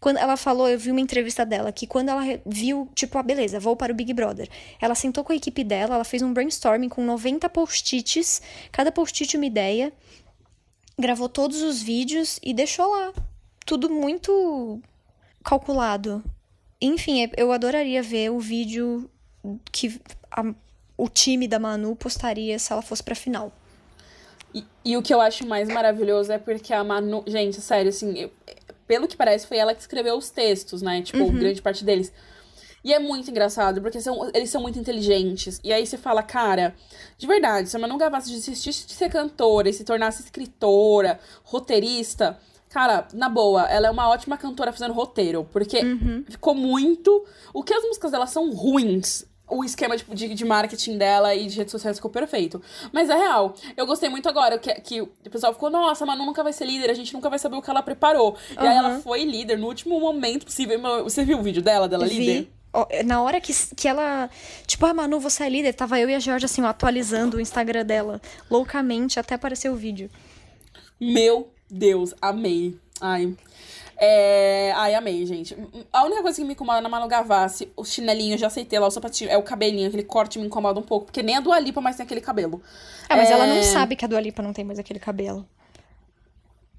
Quando 0.00 0.16
ela 0.18 0.36
falou, 0.36 0.68
eu 0.68 0.78
vi 0.78 0.90
uma 0.90 1.00
entrevista 1.00 1.44
dela, 1.44 1.70
que 1.72 1.86
quando 1.86 2.08
ela 2.08 2.22
viu, 2.46 2.88
tipo, 2.94 3.16
ah, 3.18 3.22
beleza, 3.22 3.60
vou 3.60 3.76
para 3.76 3.92
o 3.92 3.96
Big 3.96 4.12
Brother. 4.12 4.48
Ela 4.80 4.94
sentou 4.94 5.22
com 5.24 5.32
a 5.32 5.36
equipe 5.36 5.62
dela, 5.62 5.94
ela 5.96 6.04
fez 6.04 6.22
um 6.22 6.32
brainstorming 6.32 6.88
com 6.88 7.04
90 7.04 7.48
post-its, 7.48 8.40
cada 8.72 8.90
post-it 8.90 9.36
uma 9.36 9.46
ideia, 9.46 9.92
gravou 10.98 11.28
todos 11.28 11.60
os 11.62 11.82
vídeos 11.82 12.38
e 12.42 12.54
deixou 12.54 12.90
lá. 12.90 13.12
Tudo 13.64 13.90
muito 13.90 14.80
calculado. 15.44 16.24
Enfim, 16.80 17.24
é- 17.24 17.30
eu 17.36 17.52
adoraria 17.52 18.02
ver 18.02 18.30
o 18.30 18.38
vídeo 18.40 19.10
que 19.72 20.00
a- 20.30 20.54
o 20.96 21.08
time 21.08 21.46
da 21.46 21.58
Manu 21.58 21.94
postaria 21.94 22.58
se 22.58 22.72
ela 22.72 22.82
fosse 22.82 23.02
pra 23.02 23.14
final. 23.14 23.52
E, 24.54 24.64
e 24.84 24.96
o 24.96 25.02
que 25.02 25.12
eu 25.12 25.20
acho 25.20 25.46
mais 25.46 25.68
maravilhoso 25.68 26.32
é 26.32 26.38
porque 26.38 26.72
a 26.72 26.82
Manu. 26.82 27.22
Gente, 27.26 27.60
sério, 27.60 27.90
assim, 27.90 28.16
eu- 28.18 28.30
pelo 28.86 29.08
que 29.08 29.16
parece, 29.16 29.46
foi 29.46 29.58
ela 29.58 29.74
que 29.74 29.80
escreveu 29.80 30.16
os 30.16 30.30
textos, 30.30 30.82
né? 30.82 31.02
Tipo, 31.02 31.30
grande 31.32 31.60
parte 31.62 31.84
deles. 31.84 32.12
E 32.84 32.94
é 32.94 33.00
muito 33.00 33.28
engraçado, 33.28 33.82
porque 33.82 34.00
são, 34.00 34.30
eles 34.32 34.48
são 34.48 34.62
muito 34.62 34.78
inteligentes. 34.78 35.58
E 35.64 35.72
aí 35.72 35.84
você 35.84 35.98
fala, 35.98 36.22
cara, 36.22 36.72
de 37.18 37.26
verdade, 37.26 37.68
se 37.68 37.76
a 37.76 37.80
Manu 37.80 37.98
Gavassi 37.98 38.30
desistisse 38.30 38.86
de 38.86 38.92
ser 38.92 39.10
cantora 39.10 39.68
e 39.68 39.72
se 39.72 39.82
tornasse 39.82 40.22
escritora, 40.22 41.18
roteirista, 41.42 42.38
cara, 42.68 43.08
na 43.12 43.28
boa, 43.28 43.64
ela 43.64 43.88
é 43.88 43.90
uma 43.90 44.08
ótima 44.08 44.38
cantora 44.38 44.70
fazendo 44.70 44.94
roteiro. 44.94 45.48
Porque 45.50 45.80
ficou 46.28 46.54
muito. 46.54 47.24
O 47.52 47.64
que 47.64 47.74
as 47.74 47.82
músicas 47.82 48.12
dela 48.12 48.26
são 48.28 48.52
ruins. 48.52 49.24
O 49.48 49.64
esquema 49.64 49.96
tipo, 49.96 50.14
de, 50.14 50.34
de 50.34 50.44
marketing 50.44 50.98
dela 50.98 51.34
e 51.34 51.46
de 51.46 51.56
redes 51.56 51.70
sociais 51.70 51.96
ficou 51.98 52.10
perfeito. 52.10 52.60
Mas 52.92 53.08
é 53.08 53.14
real. 53.14 53.54
Eu 53.76 53.86
gostei 53.86 54.08
muito 54.08 54.28
agora 54.28 54.58
que, 54.58 54.72
que 54.80 55.00
o 55.00 55.08
pessoal 55.30 55.52
ficou, 55.52 55.70
nossa, 55.70 56.04
a 56.04 56.06
Manu 56.06 56.26
nunca 56.26 56.42
vai 56.42 56.52
ser 56.52 56.64
líder, 56.64 56.90
a 56.90 56.94
gente 56.94 57.14
nunca 57.14 57.30
vai 57.30 57.38
saber 57.38 57.56
o 57.56 57.62
que 57.62 57.70
ela 57.70 57.82
preparou. 57.82 58.36
E 58.60 58.66
aí 58.66 58.76
ela 58.76 59.00
foi 59.00 59.24
líder 59.24 59.56
no 59.56 59.68
último 59.68 60.00
momento 60.00 60.46
possível. 60.46 60.80
Você 61.04 61.24
viu 61.24 61.38
o 61.38 61.42
vídeo 61.42 61.62
dela, 61.62 61.88
dela 61.88 62.06
líder? 62.06 62.42
Vi. 62.42 62.50
Ó, 62.72 62.86
Na 63.04 63.22
hora 63.22 63.40
que, 63.40 63.52
que 63.74 63.88
ela. 63.88 64.28
Tipo, 64.66 64.84
ah, 64.86 64.92
Manu, 64.94 65.20
você 65.20 65.44
é 65.44 65.48
líder. 65.48 65.74
Tava 65.74 65.98
eu 65.98 66.10
e 66.10 66.14
a 66.14 66.18
Georgia, 66.18 66.46
assim, 66.46 66.62
ó, 66.62 66.66
atualizando 66.66 67.36
o 67.36 67.40
Instagram 67.40 67.84
dela 67.86 68.20
loucamente 68.50 69.18
até 69.20 69.34
aparecer 69.34 69.70
o 69.70 69.76
vídeo. 69.76 70.10
Meu 71.00 71.50
Deus, 71.70 72.14
amei. 72.20 72.76
Ai. 73.00 73.34
É... 73.98 74.72
Ai, 74.76 74.94
amei, 74.94 75.24
gente. 75.24 75.56
A 75.92 76.04
única 76.04 76.22
coisa 76.22 76.36
que 76.40 76.44
me 76.46 76.52
incomoda 76.52 76.80
na 76.80 76.88
Manu 76.88 77.08
Gavassi, 77.08 77.72
o 77.76 77.84
chinelinho, 77.84 78.34
eu 78.34 78.38
já 78.38 78.46
aceitei 78.48 78.78
lá, 78.78 78.86
o 78.86 78.90
sapatinho, 78.90 79.30
é 79.30 79.38
o 79.38 79.42
cabelinho, 79.42 79.88
aquele 79.88 80.02
corte 80.02 80.38
me 80.38 80.46
incomoda 80.46 80.78
um 80.78 80.82
pouco, 80.82 81.06
porque 81.06 81.22
nem 81.22 81.36
a 81.36 81.40
Dua 81.40 81.58
Lipa 81.58 81.80
mais 81.80 81.96
tem 81.96 82.04
aquele 82.04 82.20
cabelo. 82.20 82.60
Ah, 83.08 83.16
mas 83.16 83.30
ela 83.30 83.46
não 83.46 83.56
É, 83.56 83.62
sabe 83.62 83.96
que 83.96 84.04
a 84.04 84.08
Dua 84.08 84.20
Lipa 84.20 84.42
não 84.42 84.52
tem 84.52 84.64
mais 84.64 84.78
aquele 84.78 84.98
cabelo. 85.00 85.46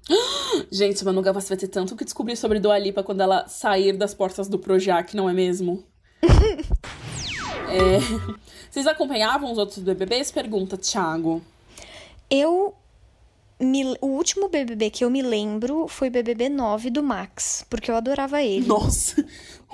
Gente, 0.70 1.04
Manu 1.04 1.20
Gavassi 1.20 1.48
vai 1.48 1.58
ter 1.58 1.68
tanto 1.68 1.94
que 1.96 2.04
descobrir 2.04 2.36
sobre 2.36 2.58
Dua 2.60 2.78
Lipa 2.78 3.02
quando 3.02 3.20
ela 3.20 3.46
sair 3.48 3.96
das 3.96 4.14
portas 4.14 4.48
do 4.48 4.58
Projac, 4.58 5.14
não 5.14 5.28
é 5.28 5.32
mesmo? 5.32 5.84
É, 7.70 7.98
Vocês 8.70 8.86
acompanhavam 8.86 9.52
os 9.52 9.58
outros 9.58 9.80
BBBs? 9.80 10.30
Pergunta, 10.30 10.78
Thiago. 10.78 11.42
Eu. 12.30 12.74
Me... 13.60 13.96
O 14.00 14.06
último 14.08 14.48
BBB 14.48 14.90
que 14.90 15.04
eu 15.04 15.10
me 15.10 15.22
lembro 15.22 15.88
foi 15.88 16.08
BBB 16.08 16.48
9 16.48 16.90
do 16.90 17.02
Max, 17.02 17.64
porque 17.68 17.90
eu 17.90 17.96
adorava 17.96 18.42
ele. 18.42 18.66
Nossa, 18.66 19.24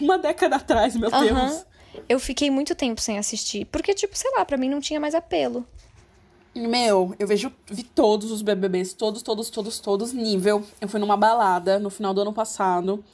uma 0.01 0.19
década 0.19 0.57
atrás, 0.57 0.97
meu 0.97 1.15
Aham. 1.15 1.49
Deus. 1.49 1.67
Eu 2.09 2.19
fiquei 2.19 2.51
muito 2.51 2.75
tempo 2.75 3.01
sem 3.01 3.19
assistir, 3.19 3.67
porque, 3.67 3.95
tipo, 3.95 4.17
sei 4.17 4.31
lá, 4.33 4.45
pra 4.45 4.57
mim 4.57 4.69
não 4.69 4.81
tinha 4.81 4.99
mais 4.99 5.15
apelo. 5.15 5.65
Meu, 6.55 7.15
eu 7.19 7.27
vejo, 7.27 7.53
vi 7.69 7.83
todos 7.83 8.31
os 8.31 8.41
BBBs, 8.41 8.93
todos, 8.93 9.23
todos, 9.23 9.51
todos, 9.51 9.81
todos, 9.81 10.13
nível. 10.13 10.63
Eu 10.81 10.89
fui 10.89 11.01
numa 11.01 11.17
balada 11.17 11.79
no 11.79 11.91
final 11.91 12.15
do 12.15 12.21
ano 12.21 12.33
passado. 12.33 13.05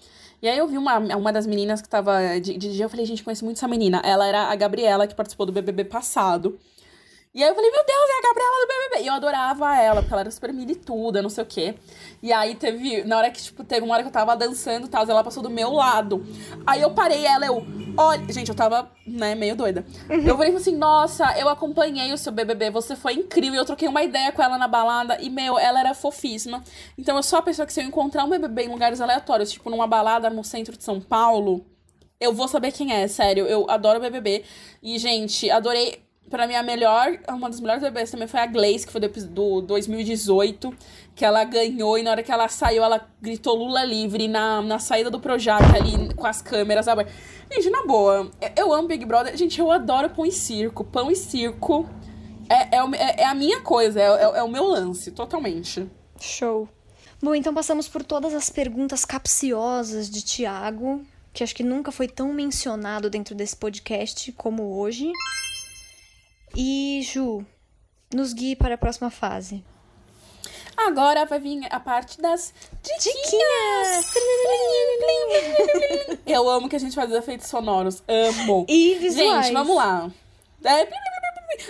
E 0.42 0.48
aí 0.48 0.58
eu 0.58 0.68
vi 0.68 0.76
uma, 0.76 0.98
uma 0.98 1.32
das 1.32 1.46
meninas 1.46 1.82
que 1.82 1.88
tava 1.88 2.38
de, 2.40 2.56
de 2.56 2.72
dia, 2.72 2.84
eu 2.84 2.88
falei, 2.88 3.04
gente, 3.04 3.22
conheço 3.22 3.44
muito 3.44 3.56
essa 3.56 3.68
menina. 3.68 4.00
Ela 4.04 4.26
era 4.26 4.44
a 4.44 4.54
Gabriela, 4.54 5.06
que 5.06 5.14
participou 5.14 5.46
do 5.46 5.52
BBB 5.52 5.84
passado. 5.84 6.58
E 7.32 7.44
aí 7.44 7.48
eu 7.48 7.54
falei, 7.54 7.70
meu 7.70 7.84
Deus, 7.84 8.10
é 8.10 8.18
a 8.18 8.28
Gabriela 8.28 8.56
do 8.60 8.66
BBB. 8.66 9.04
E 9.04 9.06
eu 9.06 9.14
adorava 9.14 9.76
ela, 9.76 10.00
porque 10.02 10.12
ela 10.12 10.22
era 10.22 10.30
super 10.32 10.52
milituda, 10.52 11.22
não 11.22 11.30
sei 11.30 11.44
o 11.44 11.46
quê. 11.46 11.74
E 12.20 12.32
aí 12.32 12.56
teve, 12.56 13.04
na 13.04 13.16
hora 13.18 13.30
que, 13.30 13.40
tipo, 13.40 13.62
teve 13.62 13.84
uma 13.84 13.94
hora 13.94 14.02
que 14.02 14.08
eu 14.08 14.12
tava 14.12 14.34
dançando 14.36 14.86
e 14.86 14.90
tal, 14.90 15.08
ela 15.08 15.22
passou 15.22 15.40
do 15.40 15.48
meu 15.48 15.70
lado. 15.70 16.26
Aí 16.66 16.82
eu 16.82 16.90
parei 16.90 17.24
ela, 17.24 17.46
eu, 17.46 17.64
olha, 17.96 18.32
gente, 18.32 18.48
eu 18.48 18.54
tava, 18.54 18.90
né, 19.06 19.36
meio 19.36 19.54
doida. 19.54 19.86
Eu 20.08 20.36
falei 20.36 20.56
assim, 20.56 20.76
nossa, 20.76 21.38
eu 21.38 21.48
acompanhei 21.48 22.12
o 22.12 22.18
seu 22.18 22.32
BBB, 22.32 22.70
você 22.70 22.96
foi 22.96 23.14
incrível. 23.14 23.60
Eu 23.60 23.64
troquei 23.64 23.86
uma 23.86 24.02
ideia 24.02 24.32
com 24.32 24.42
ela 24.42 24.58
na 24.58 24.66
balada 24.66 25.16
e, 25.20 25.30
meu, 25.30 25.56
ela 25.56 25.78
era 25.78 25.94
fofíssima. 25.94 26.64
Então 26.98 27.16
eu 27.16 27.22
sou 27.22 27.38
a 27.38 27.42
pessoa 27.42 27.64
que 27.64 27.72
se 27.72 27.80
eu 27.80 27.84
encontrar 27.84 28.24
um 28.24 28.28
BBB 28.28 28.64
em 28.64 28.68
lugares 28.68 29.00
aleatórios, 29.00 29.52
tipo 29.52 29.70
numa 29.70 29.86
balada 29.86 30.28
no 30.28 30.42
centro 30.42 30.76
de 30.76 30.82
São 30.82 31.00
Paulo, 31.00 31.64
eu 32.18 32.34
vou 32.34 32.48
saber 32.48 32.72
quem 32.72 32.92
é, 32.92 33.06
sério. 33.06 33.46
Eu 33.46 33.70
adoro 33.70 34.00
BBB. 34.00 34.44
E, 34.82 34.98
gente, 34.98 35.48
adorei. 35.48 36.02
Pra 36.30 36.46
mim, 36.46 36.54
a 36.54 36.62
melhor, 36.62 37.18
uma 37.28 37.50
das 37.50 37.58
melhores 37.60 37.82
BBBs 37.82 38.10
também 38.12 38.28
foi 38.28 38.38
a 38.38 38.46
Glaze, 38.46 38.86
que 38.86 38.92
foi 38.92 39.00
do, 39.00 39.08
do 39.60 39.62
2018, 39.62 40.72
que 41.14 41.24
ela 41.24 41.42
ganhou 41.42 41.98
e 41.98 42.04
na 42.04 42.12
hora 42.12 42.22
que 42.22 42.30
ela 42.30 42.48
saiu, 42.48 42.84
ela 42.84 43.04
gritou 43.20 43.56
Lula 43.56 43.84
livre 43.84 44.28
na, 44.28 44.62
na 44.62 44.78
saída 44.78 45.10
do 45.10 45.18
Projac 45.18 45.60
ali 45.76 46.14
com 46.14 46.24
as 46.26 46.40
câmeras, 46.40 46.84
sabe? 46.84 47.04
Gente, 47.52 47.68
na 47.68 47.84
boa, 47.84 48.30
eu- 48.56 48.72
amo 48.72 48.86
Big 48.86 49.04
Brother. 49.04 49.36
Gente, 49.36 49.58
eu 49.58 49.72
adoro 49.72 50.08
pão 50.10 50.24
e 50.24 50.30
circo. 50.30 50.84
Pão 50.84 51.10
e 51.10 51.16
circo 51.16 51.90
é, 52.48 52.76
é, 52.76 52.78
é- 52.78 53.22
é 53.22 53.26
a 53.26 53.34
minha 53.34 53.60
coisa, 53.60 54.00
é, 54.00 54.04
é- 54.04 54.38
é 54.38 54.42
o 54.44 54.48
meu 54.48 54.64
lance, 54.68 55.10
totalmente. 55.10 55.88
Show. 56.20 56.68
Bom, 57.20 57.34
então 57.34 57.52
passamos 57.52 57.88
por 57.88 58.04
todas 58.04 58.32
as 58.34 58.48
perguntas 58.48 59.04
capciosas 59.04 60.08
de 60.08 60.22
Tiago, 60.22 61.02
que 61.32 61.42
acho 61.42 61.54
que 61.56 61.64
nunca 61.64 61.90
foi 61.90 62.06
tão 62.06 62.32
mencionado 62.32 63.10
dentro 63.10 63.34
desse 63.34 63.56
podcast 63.56 64.30
como 64.32 64.78
hoje. 64.78 65.10
E, 66.54 67.00
Ju, 67.02 67.44
nos 68.12 68.32
guie 68.32 68.56
para 68.56 68.74
a 68.74 68.78
próxima 68.78 69.10
fase. 69.10 69.64
Agora 70.76 71.26
vai 71.26 71.38
vir 71.38 71.66
a 71.70 71.78
parte 71.78 72.20
das 72.20 72.54
diquinhas. 72.82 74.12
Eu 76.26 76.48
amo 76.48 76.68
que 76.68 76.76
a 76.76 76.78
gente 76.78 76.94
faz 76.94 77.10
os 77.10 77.16
efeitos 77.16 77.48
sonoros. 77.48 78.02
Amo. 78.08 78.64
E 78.68 78.94
visuais. 78.94 79.46
Gente, 79.46 79.54
vamos 79.54 79.76
lá. 79.76 80.10
É... 80.64 80.88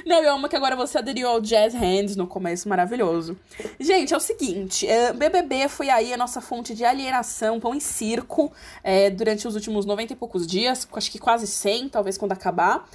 Não, 0.07 0.22
eu 0.22 0.35
amo 0.35 0.49
que 0.49 0.55
agora 0.55 0.76
você 0.76 0.99
aderiu 0.99 1.28
ao 1.28 1.41
Jazz 1.41 1.74
Hands 1.74 2.14
no 2.14 2.26
começo, 2.26 2.68
maravilhoso. 2.68 3.37
Gente, 3.78 4.12
é 4.14 4.16
o 4.16 4.20
seguinte, 4.20 4.87
é, 4.87 5.12
BBB 5.12 5.68
foi 5.68 5.89
aí 5.89 6.12
a 6.12 6.16
nossa 6.16 6.41
fonte 6.41 6.74
de 6.74 6.85
alienação, 6.85 7.59
pão 7.59 7.74
e 7.74 7.81
circo, 7.81 8.53
é, 8.85 9.11
durante 9.11 9.49
os 9.49 9.55
últimos 9.55 9.87
90 9.87 10.12
e 10.12 10.16
poucos 10.16 10.47
dias, 10.47 10.87
acho 10.93 11.11
que 11.11 11.18
quase 11.18 11.47
100, 11.47 11.89
talvez 11.89 12.18
quando 12.18 12.33
acabar. 12.33 12.87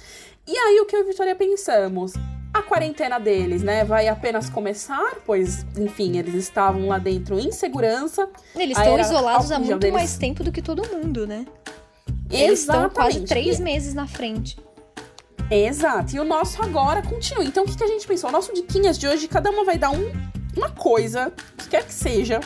E 0.46 0.56
aí, 0.56 0.80
o 0.80 0.86
que 0.86 0.94
eu 0.94 1.00
e 1.00 1.02
a 1.02 1.06
Vitória 1.06 1.34
pensamos? 1.34 2.12
A 2.54 2.62
quarentena 2.62 3.18
deles, 3.18 3.62
né, 3.62 3.84
vai 3.84 4.08
apenas 4.08 4.48
começar, 4.48 5.16
pois, 5.26 5.66
enfim, 5.76 6.16
eles 6.16 6.34
estavam 6.34 6.86
lá 6.86 6.98
dentro 6.98 7.38
em 7.38 7.52
segurança. 7.52 8.28
Eles 8.54 8.78
estão 8.78 8.98
isolados 8.98 9.50
há 9.50 9.58
muito 9.58 9.78
deles. 9.78 9.94
mais 9.94 10.16
tempo 10.16 10.42
do 10.42 10.52
que 10.52 10.62
todo 10.62 10.82
mundo, 10.88 11.26
né? 11.26 11.44
Eles 12.30 12.60
estão 12.60 12.88
quase 12.88 13.18
Exatamente. 13.18 13.28
três 13.28 13.60
meses 13.60 13.92
na 13.92 14.06
frente. 14.06 14.56
Exato. 15.50 16.16
E 16.16 16.20
o 16.20 16.24
nosso 16.24 16.62
agora 16.62 17.02
continua. 17.02 17.44
Então, 17.44 17.64
o 17.64 17.66
que, 17.66 17.76
que 17.76 17.84
a 17.84 17.88
gente 17.88 18.06
pensou? 18.06 18.30
O 18.30 18.32
nosso 18.32 18.52
diquinhas 18.54 18.98
de 18.98 19.06
hoje, 19.06 19.28
cada 19.28 19.50
uma 19.50 19.64
vai 19.64 19.78
dar 19.78 19.90
um, 19.90 20.12
uma 20.56 20.70
coisa, 20.70 21.32
que 21.58 21.68
quer 21.68 21.84
que 21.84 21.92
seja. 21.92 22.40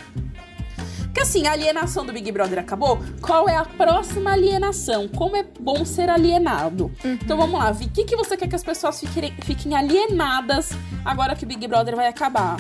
Porque 1.11 1.23
assim, 1.23 1.47
a 1.47 1.53
alienação 1.53 2.07
do 2.07 2.13
Big 2.13 2.31
Brother 2.31 2.61
acabou. 2.61 3.01
Qual 3.21 3.49
é 3.49 3.57
a 3.57 3.65
próxima 3.65 4.33
alienação? 4.33 5.09
Como 5.09 5.37
é 5.37 5.43
bom 5.43 5.85
ser 5.85 6.09
alienado? 6.09 6.91
Então 7.05 7.37
vamos 7.37 7.59
lá, 7.59 7.73
Vi. 7.73 7.87
O 7.87 7.91
que, 7.91 8.05
que 8.05 8.17
você 8.17 8.37
quer 8.37 8.49
que 8.49 8.55
as 8.55 8.63
pessoas 8.63 9.01
fiquem, 9.01 9.35
fiquem 9.43 9.75
alienadas 9.75 10.71
agora 11.05 11.35
que 11.35 11.45
o 11.45 11.49
Big 11.49 11.67
Brother 11.67 11.97
vai 11.97 12.07
acabar? 12.07 12.59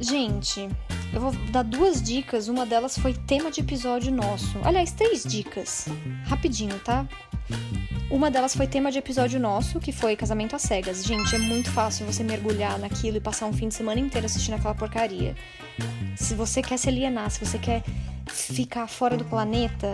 Gente, 0.00 0.68
eu 1.12 1.20
vou 1.20 1.32
dar 1.50 1.64
duas 1.64 2.00
dicas. 2.00 2.46
Uma 2.46 2.64
delas 2.64 2.96
foi 2.96 3.14
tema 3.14 3.50
de 3.50 3.60
episódio 3.60 4.12
nosso. 4.12 4.58
Aliás, 4.62 4.92
três 4.92 5.24
dicas. 5.24 5.88
Rapidinho, 6.28 6.78
tá? 6.78 7.04
Uma 8.10 8.30
delas 8.30 8.54
foi 8.54 8.66
tema 8.66 8.90
de 8.90 8.98
episódio 8.98 9.38
nosso, 9.38 9.78
que 9.78 9.92
foi 9.92 10.16
Casamento 10.16 10.56
às 10.56 10.62
Cegas. 10.62 11.04
Gente, 11.04 11.34
é 11.34 11.38
muito 11.38 11.70
fácil 11.70 12.06
você 12.06 12.24
mergulhar 12.24 12.78
naquilo 12.78 13.18
e 13.18 13.20
passar 13.20 13.44
um 13.44 13.52
fim 13.52 13.68
de 13.68 13.74
semana 13.74 14.00
inteiro 14.00 14.24
assistindo 14.24 14.54
aquela 14.54 14.74
porcaria. 14.74 15.36
Se 16.16 16.34
você 16.34 16.62
quer 16.62 16.78
se 16.78 16.88
alienar, 16.88 17.30
se 17.30 17.44
você 17.44 17.58
quer 17.58 17.82
ficar 18.26 18.86
fora 18.86 19.14
do 19.14 19.26
planeta, 19.26 19.92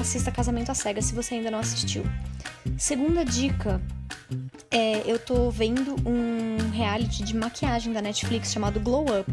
assista 0.00 0.30
Casamento 0.30 0.72
às 0.72 0.78
Cegas 0.78 1.04
se 1.04 1.14
você 1.14 1.34
ainda 1.34 1.50
não 1.50 1.58
assistiu. 1.58 2.02
Segunda 2.78 3.26
dica 3.26 3.78
é, 4.70 5.02
eu 5.04 5.18
tô 5.18 5.50
vendo 5.50 5.96
um 6.06 6.70
reality 6.70 7.22
de 7.22 7.36
maquiagem 7.36 7.92
da 7.92 8.00
Netflix 8.00 8.50
chamado 8.50 8.80
Glow 8.80 9.04
Up. 9.04 9.30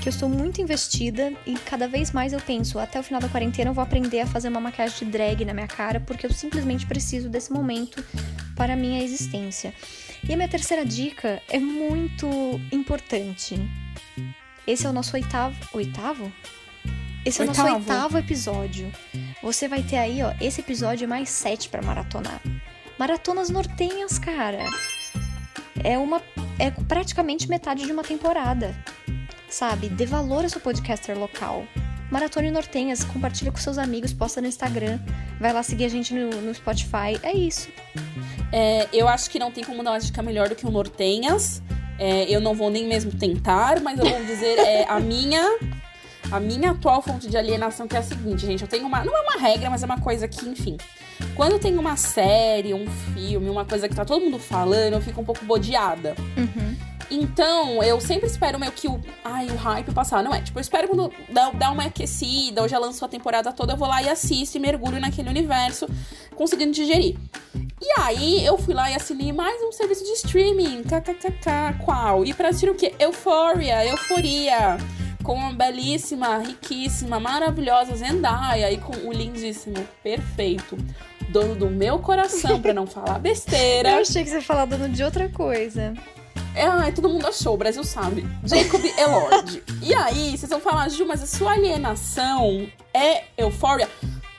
Que 0.00 0.08
eu 0.08 0.10
estou 0.10 0.28
muito 0.28 0.60
investida 0.60 1.32
e 1.46 1.54
cada 1.54 1.88
vez 1.88 2.12
mais 2.12 2.32
eu 2.32 2.40
penso, 2.40 2.78
até 2.78 2.98
o 3.00 3.02
final 3.02 3.20
da 3.20 3.28
quarentena 3.28 3.70
eu 3.70 3.74
vou 3.74 3.82
aprender 3.82 4.20
a 4.20 4.26
fazer 4.26 4.48
uma 4.48 4.60
maquiagem 4.60 4.98
de 4.98 5.04
drag 5.06 5.44
na 5.44 5.52
minha 5.52 5.66
cara, 5.66 6.00
porque 6.00 6.24
eu 6.24 6.32
simplesmente 6.32 6.86
preciso 6.86 7.28
desse 7.28 7.52
momento 7.52 8.02
para 8.56 8.72
a 8.74 8.76
minha 8.76 9.02
existência. 9.02 9.74
E 10.28 10.32
a 10.32 10.36
minha 10.36 10.48
terceira 10.48 10.84
dica 10.84 11.42
é 11.48 11.58
muito 11.58 12.28
importante. 12.72 13.56
Esse 14.66 14.86
é 14.86 14.90
o 14.90 14.92
nosso 14.92 15.14
oitavo. 15.16 15.56
Oitavo? 15.72 16.32
Esse 17.24 17.40
é 17.40 17.44
o 17.44 17.48
nosso 17.48 17.62
Oitavo. 17.62 18.18
episódio. 18.18 18.90
Você 19.42 19.68
vai 19.68 19.82
ter 19.82 19.96
aí, 19.96 20.22
ó, 20.22 20.32
esse 20.40 20.60
episódio 20.60 21.04
é 21.04 21.06
mais 21.06 21.28
sete 21.28 21.68
pra 21.68 21.82
maratonar. 21.82 22.40
Maratonas 22.98 23.50
nortenhas, 23.50 24.18
cara. 24.18 24.64
É 25.84 25.98
uma. 25.98 26.22
É 26.58 26.70
praticamente 26.70 27.48
metade 27.48 27.84
de 27.84 27.92
uma 27.92 28.02
temporada. 28.02 28.74
Sabe? 29.48 29.88
Dê 29.88 30.06
valor 30.06 30.44
ao 30.44 30.50
seu 30.50 30.60
podcaster 30.60 31.18
local. 31.18 31.64
Maratone 32.10 32.50
Nortenhas, 32.50 33.04
compartilha 33.04 33.52
com 33.52 33.58
seus 33.58 33.76
amigos, 33.76 34.12
posta 34.12 34.40
no 34.40 34.46
Instagram. 34.46 34.98
Vai 35.38 35.52
lá 35.52 35.62
seguir 35.62 35.84
a 35.84 35.88
gente 35.88 36.14
no, 36.14 36.30
no 36.40 36.54
Spotify. 36.54 37.18
É 37.22 37.32
isso. 37.32 37.68
É, 38.52 38.88
eu 38.92 39.06
acho 39.06 39.30
que 39.30 39.38
não 39.38 39.50
tem 39.50 39.62
como 39.62 39.82
dar 39.82 39.92
uma 39.92 40.00
dica 40.00 40.22
melhor 40.22 40.48
do 40.48 40.54
que 40.54 40.66
o 40.66 40.70
Nortenhas. 40.70 41.62
É, 41.98 42.24
eu 42.30 42.40
não 42.40 42.54
vou 42.54 42.70
nem 42.70 42.86
mesmo 42.86 43.12
tentar, 43.12 43.80
mas 43.80 43.98
eu 43.98 44.06
vou 44.06 44.24
dizer 44.24 44.58
é, 44.58 44.86
a 44.88 45.00
minha 45.00 45.42
a 46.30 46.38
minha 46.38 46.72
atual 46.72 47.00
fonte 47.00 47.28
de 47.28 47.36
alienação 47.36 47.88
que 47.88 47.96
é 47.96 48.00
a 48.00 48.02
seguinte, 48.02 48.46
gente, 48.46 48.62
eu 48.62 48.68
tenho 48.68 48.86
uma, 48.86 49.04
não 49.04 49.16
é 49.16 49.20
uma 49.20 49.40
regra, 49.40 49.70
mas 49.70 49.82
é 49.82 49.86
uma 49.86 50.00
coisa 50.00 50.28
que, 50.28 50.48
enfim, 50.48 50.76
quando 51.34 51.58
tem 51.58 51.76
uma 51.78 51.96
série, 51.96 52.74
um 52.74 52.86
filme, 53.14 53.48
uma 53.48 53.64
coisa 53.64 53.88
que 53.88 53.94
tá 53.94 54.04
todo 54.04 54.24
mundo 54.24 54.38
falando, 54.38 54.94
eu 54.94 55.00
fico 55.00 55.20
um 55.20 55.24
pouco 55.24 55.44
bodeada. 55.44 56.14
Uhum. 56.36 56.76
Então, 57.10 57.82
eu 57.82 58.00
sempre 58.00 58.26
espero 58.26 58.58
meio 58.58 58.70
que 58.70 58.86
o. 58.86 59.00
Ai, 59.24 59.46
o 59.46 59.56
hype 59.56 59.92
passar. 59.92 60.22
Não 60.22 60.34
é? 60.34 60.42
Tipo, 60.42 60.58
eu 60.58 60.60
espero 60.60 60.88
quando 60.88 61.10
dá, 61.30 61.50
dá 61.50 61.70
uma 61.70 61.84
aquecida, 61.84 62.60
ou 62.60 62.68
já 62.68 62.78
lançou 62.78 63.06
a 63.06 63.08
temporada 63.08 63.50
toda, 63.50 63.72
eu 63.72 63.76
vou 63.78 63.88
lá 63.88 64.02
e 64.02 64.10
assisto 64.10 64.58
e 64.58 64.60
mergulho 64.60 65.00
naquele 65.00 65.30
universo, 65.30 65.88
conseguindo 66.34 66.72
digerir. 66.72 67.16
E 67.80 68.00
aí, 68.00 68.44
eu 68.44 68.58
fui 68.58 68.74
lá 68.74 68.90
e 68.90 68.94
assinei 68.94 69.32
mais 69.32 69.62
um 69.62 69.72
serviço 69.72 70.04
de 70.04 70.10
streaming. 70.10 70.82
KKKK, 70.82 71.82
qual? 71.82 72.24
E 72.24 72.34
pra 72.34 72.48
assistir 72.48 72.68
o 72.68 72.74
quê? 72.74 72.94
Euphoria, 72.98 73.86
Euforia. 73.86 74.76
Com 75.28 75.34
uma 75.34 75.52
belíssima, 75.52 76.38
riquíssima, 76.38 77.20
maravilhosa 77.20 77.94
Zendaya 77.94 78.72
e 78.72 78.78
com 78.78 78.94
o 79.06 79.12
lindíssimo, 79.12 79.76
perfeito, 80.02 80.74
dono 81.28 81.54
do 81.54 81.68
meu 81.68 81.98
coração, 81.98 82.62
pra 82.62 82.72
não 82.72 82.86
falar 82.86 83.18
besteira. 83.20 83.90
Eu 83.90 83.98
achei 83.98 84.24
que 84.24 84.30
você 84.30 84.36
ia 84.36 84.42
falar 84.42 84.64
dono 84.64 84.88
de 84.88 85.04
outra 85.04 85.28
coisa. 85.28 85.92
É, 86.54 86.90
todo 86.92 87.10
mundo 87.10 87.26
achou, 87.26 87.52
o 87.52 87.56
Brasil 87.58 87.84
sabe. 87.84 88.26
Jacob 88.42 88.82
Elord. 88.82 89.62
e 89.82 89.92
aí, 89.92 90.30
vocês 90.30 90.48
vão 90.48 90.60
falar, 90.60 90.88
Ju, 90.88 91.04
mas 91.04 91.22
a 91.22 91.26
sua 91.26 91.52
alienação 91.52 92.66
é 92.94 93.24
Euphoria? 93.36 93.86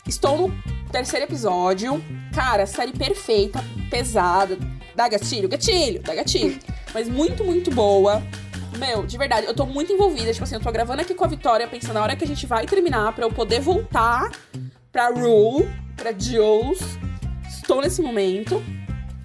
Estou 0.08 0.48
no 0.48 0.64
terceiro 0.92 1.28
episódio. 1.28 2.04
Cara, 2.34 2.66
série 2.66 2.94
perfeita, 2.94 3.64
pesada. 3.92 4.58
Dá 4.96 5.08
gatilho, 5.08 5.48
gatilho, 5.48 6.02
dá 6.02 6.16
gatilho. 6.16 6.58
Mas 6.96 7.08
muito, 7.08 7.46
muito 7.46 7.70
boa. 7.70 8.24
Meu, 8.80 9.06
de 9.06 9.18
verdade, 9.18 9.46
eu 9.46 9.54
tô 9.54 9.66
muito 9.66 9.92
envolvida. 9.92 10.32
Tipo 10.32 10.46
assim, 10.46 10.56
eu 10.56 10.62
tô 10.62 10.72
gravando 10.72 11.02
aqui 11.02 11.14
com 11.14 11.26
a 11.26 11.28
Vitória, 11.28 11.68
pensando 11.68 11.96
na 11.96 12.02
hora 12.02 12.16
que 12.16 12.24
a 12.24 12.28
gente 12.28 12.48
vai 12.48 12.66
terminar 12.66 13.14
pra 13.14 13.26
eu 13.26 13.32
poder 13.32 13.60
voltar 13.60 14.32
pra 14.92 15.10
Rule, 15.10 15.70
pra 15.96 16.18
Jules. 16.18 16.80
Estou 17.48 17.82
nesse 17.82 18.02
momento. 18.02 18.64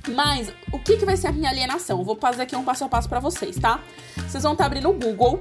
Mas 0.09 0.53
o 0.73 0.79
que, 0.79 0.97
que 0.97 1.05
vai 1.05 1.17
ser 1.17 1.29
a 1.29 1.33
minha 1.33 1.49
alienação? 1.49 2.05
Vou 2.05 2.17
fazer 2.17 2.43
aqui 2.43 2.55
um 2.55 2.65
passo 2.65 2.85
a 2.85 2.89
passo 2.89 3.09
pra 3.09 3.21
vocês, 3.21 3.57
tá? 3.57 3.81
Vocês 4.29 4.43
vão 4.43 4.53
estar 4.53 4.65
tá 4.65 4.67
abrindo 4.67 4.91
o 4.91 4.93
Google. 4.93 5.41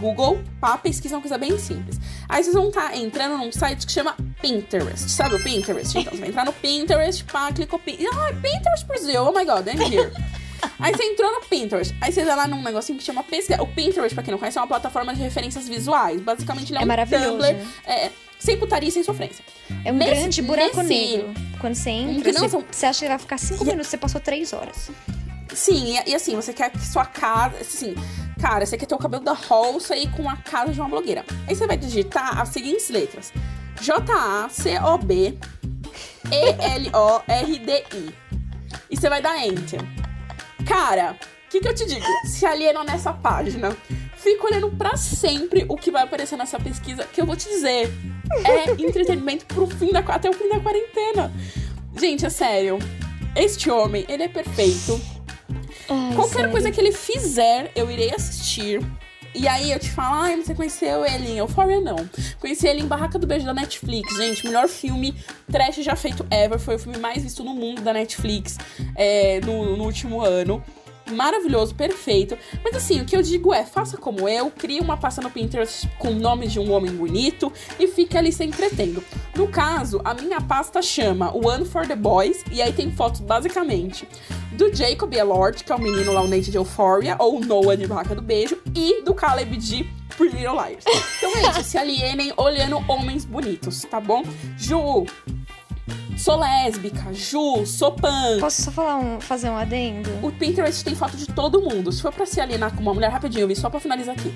Google, 0.00 0.42
pá, 0.60 0.76
pesquisa 0.76 1.14
uma 1.14 1.20
coisa 1.20 1.38
bem 1.38 1.56
simples. 1.58 1.98
Aí 2.28 2.42
vocês 2.42 2.54
vão 2.54 2.68
estar 2.68 2.90
tá 2.90 2.96
entrando 2.96 3.38
num 3.38 3.52
site 3.52 3.86
que 3.86 3.92
chama 3.92 4.14
Pinterest. 4.42 5.10
Sabe 5.10 5.36
o 5.36 5.42
Pinterest? 5.42 5.96
Então, 5.96 6.12
você 6.12 6.20
vai 6.20 6.28
entrar 6.28 6.44
no 6.44 6.52
Pinterest, 6.52 7.24
pá, 7.24 7.52
clicou 7.52 7.78
Pinterest. 7.78 8.14
Ah, 8.14 8.32
Pinterest 8.34 8.86
Brasil, 8.86 9.22
oh 9.22 9.32
my 9.32 9.44
god, 9.44 9.66
I'm 9.68 9.80
here. 9.80 10.12
Aí 10.78 10.94
você 10.94 11.04
entrou 11.04 11.30
no 11.32 11.40
Pinterest. 11.46 11.94
Aí 12.00 12.12
você 12.12 12.24
vai 12.24 12.36
lá 12.36 12.46
num 12.46 12.62
negocinho 12.62 12.98
que 12.98 13.04
chama 13.04 13.22
pesquisa. 13.22 13.62
O 13.62 13.66
Pinterest, 13.66 14.14
pra 14.14 14.22
quem 14.24 14.32
não 14.32 14.38
conhece, 14.38 14.58
é 14.58 14.60
uma 14.60 14.66
plataforma 14.66 15.14
de 15.14 15.20
referências 15.20 15.68
visuais. 15.68 16.20
Basicamente, 16.20 16.70
ele 16.70 16.78
é, 16.78 16.82
É 16.82 16.84
um 16.84 16.88
maravilhoso. 16.88 17.30
Tumblr. 17.38 17.56
É, 17.86 18.10
sem 18.38 18.56
putaria 18.58 18.88
e 18.88 18.92
sem 18.92 19.02
sofrência. 19.02 19.44
É 19.84 19.92
um 19.92 19.96
Nesse- 19.96 20.14
grande 20.20 20.42
buraco 20.42 20.82
nesse- 20.82 20.88
negro. 21.16 21.34
Quando 21.60 21.74
você 21.74 21.90
entra, 21.90 22.32
Não, 22.32 22.40
você, 22.40 22.48
são- 22.48 22.64
você 22.70 22.86
acha 22.86 23.00
que 23.00 23.08
vai 23.08 23.18
ficar 23.18 23.38
cinco 23.38 23.64
minutos, 23.64 23.86
você 23.88 23.96
passou 23.96 24.20
três 24.20 24.52
horas. 24.52 24.90
Sim, 25.54 25.96
e, 26.06 26.10
e 26.10 26.14
assim, 26.14 26.34
você 26.36 26.52
quer 26.52 26.70
que 26.70 26.78
sua 26.84 27.04
casa. 27.06 27.56
Assim, 27.60 27.94
cara, 28.40 28.66
você 28.66 28.76
quer 28.76 28.86
ter 28.86 28.94
o 28.94 28.98
cabelo 28.98 29.22
da 29.24 29.32
Rolsa 29.32 29.94
aí 29.94 30.08
com 30.08 30.28
a 30.28 30.36
casa 30.36 30.72
de 30.72 30.80
uma 30.80 30.88
blogueira. 30.88 31.24
Aí 31.46 31.54
você 31.54 31.66
vai 31.66 31.76
digitar 31.76 32.40
as 32.40 32.48
seguintes 32.50 32.90
letras: 32.90 33.32
J-A-C-O-B 33.80 35.38
E-L-O-R-D-I. 36.30 38.14
E 38.90 38.96
você 38.96 39.08
vai 39.08 39.22
dar 39.22 39.38
Enter. 39.46 39.80
Cara, 40.66 41.16
o 41.46 41.50
que, 41.50 41.60
que 41.60 41.68
eu 41.68 41.74
te 41.74 41.84
digo? 41.86 42.04
Se 42.26 42.44
aliena 42.46 42.82
nessa 42.84 43.12
página. 43.12 43.76
Fica 44.16 44.46
olhando 44.46 44.70
pra 44.70 44.96
sempre 44.96 45.66
o 45.68 45.76
que 45.76 45.90
vai 45.90 46.02
aparecer 46.02 46.36
nessa 46.36 46.58
pesquisa, 46.58 47.04
que 47.12 47.20
eu 47.20 47.26
vou 47.26 47.36
te 47.36 47.46
dizer. 47.48 47.90
É 48.44 48.70
entretenimento 48.82 49.44
pro 49.46 49.66
fim 49.66 49.92
da, 49.92 49.98
até 50.00 50.30
o 50.30 50.32
fim 50.32 50.48
da 50.48 50.58
quarentena. 50.60 51.30
Gente, 51.98 52.24
é 52.24 52.30
sério. 52.30 52.78
Este 53.36 53.70
homem, 53.70 54.04
ele 54.08 54.22
é 54.22 54.28
perfeito. 54.28 54.98
Ai, 55.90 56.14
Qualquer 56.14 56.36
sério. 56.36 56.50
coisa 56.50 56.70
que 56.70 56.80
ele 56.80 56.92
fizer, 56.92 57.70
eu 57.74 57.90
irei 57.90 58.14
assistir. 58.14 58.80
E 59.34 59.48
aí 59.48 59.72
eu 59.72 59.78
te 59.80 59.90
falo, 59.90 60.14
ai, 60.14 60.36
você 60.36 60.54
conheceu 60.54 61.04
ele 61.04 61.32
em 61.32 61.38
Euphoria? 61.38 61.80
Não. 61.80 61.96
Conheci 62.40 62.68
ele 62.68 62.82
em 62.82 62.86
Barraca 62.86 63.18
do 63.18 63.26
Beijo 63.26 63.44
da 63.44 63.52
Netflix. 63.52 64.16
Gente, 64.16 64.46
melhor 64.46 64.68
filme 64.68 65.14
trash 65.50 65.76
já 65.76 65.96
feito 65.96 66.24
ever. 66.30 66.58
Foi 66.58 66.76
o 66.76 66.78
filme 66.78 66.98
mais 66.98 67.22
visto 67.22 67.42
no 67.42 67.52
mundo 67.52 67.82
da 67.82 67.92
Netflix 67.92 68.56
é, 68.94 69.40
no, 69.40 69.76
no 69.76 69.84
último 69.84 70.20
ano. 70.20 70.62
Maravilhoso, 71.12 71.74
perfeito. 71.74 72.36
Mas 72.62 72.76
assim, 72.76 73.00
o 73.00 73.04
que 73.04 73.16
eu 73.16 73.22
digo 73.22 73.52
é, 73.52 73.64
faça 73.64 73.96
como 73.96 74.28
eu, 74.28 74.50
crie 74.50 74.80
uma 74.80 74.96
pasta 74.96 75.20
no 75.20 75.30
Pinterest 75.30 75.88
com 75.98 76.08
o 76.08 76.14
nome 76.14 76.46
de 76.46 76.58
um 76.58 76.72
homem 76.72 76.92
bonito 76.92 77.52
e 77.78 77.86
fique 77.86 78.16
ali 78.16 78.32
se 78.32 78.44
entretendo. 78.44 79.04
No 79.36 79.48
caso, 79.48 80.00
a 80.04 80.14
minha 80.14 80.40
pasta 80.40 80.80
chama 80.80 81.34
One 81.34 81.64
for 81.64 81.86
the 81.86 81.96
Boys, 81.96 82.42
e 82.50 82.62
aí 82.62 82.72
tem 82.72 82.90
fotos 82.90 83.20
basicamente 83.20 84.08
do 84.52 84.74
Jacob 84.74 85.12
Elord, 85.12 85.64
que 85.64 85.72
é 85.72 85.74
o 85.74 85.80
menino 85.80 86.12
lá, 86.12 86.22
o 86.22 86.28
Nate 86.28 86.50
de 86.50 86.56
Euphoria, 86.56 87.16
ou 87.18 87.40
Noah 87.40 87.76
de 87.76 87.86
Barraca 87.86 88.14
do 88.14 88.22
Beijo, 88.22 88.58
e 88.74 89.02
do 89.02 89.12
Caleb 89.12 89.56
de 89.56 89.84
Pretty 90.16 90.36
Little 90.36 90.54
Liars. 90.54 90.84
Então 91.18 91.32
é 91.36 91.50
isso, 91.50 91.64
se 91.64 91.76
alienem 91.76 92.32
olhando 92.36 92.82
homens 92.88 93.24
bonitos, 93.24 93.82
tá 93.82 94.00
bom? 94.00 94.22
Ju, 94.56 95.06
sou 96.16 96.36
lésbica. 96.36 97.12
Ju, 97.12 97.66
sou 97.66 97.92
pan. 97.92 98.38
Posso 98.40 98.62
só 98.62 98.70
falar 98.70 98.96
um, 98.96 99.20
fazer 99.20 99.48
um 99.50 99.56
adendo? 99.56 100.10
O 100.22 100.32
Pinterest 100.32 100.84
tem 100.84 100.94
foto 100.94 101.16
de 101.16 101.26
todo 101.26 101.60
mundo. 101.60 101.92
Se 101.92 102.02
for 102.02 102.12
pra 102.12 102.26
se 102.26 102.40
alienar 102.40 102.74
com 102.74 102.80
uma 102.80 102.94
mulher, 102.94 103.10
rapidinho, 103.10 103.46
vi 103.48 103.56
só 103.56 103.68
pra 103.68 103.80
finalizar 103.80 104.14
aqui. 104.14 104.34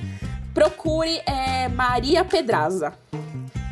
Procure 0.53 1.21
é, 1.27 1.69
Maria 1.69 2.25
Pedraza. 2.25 2.93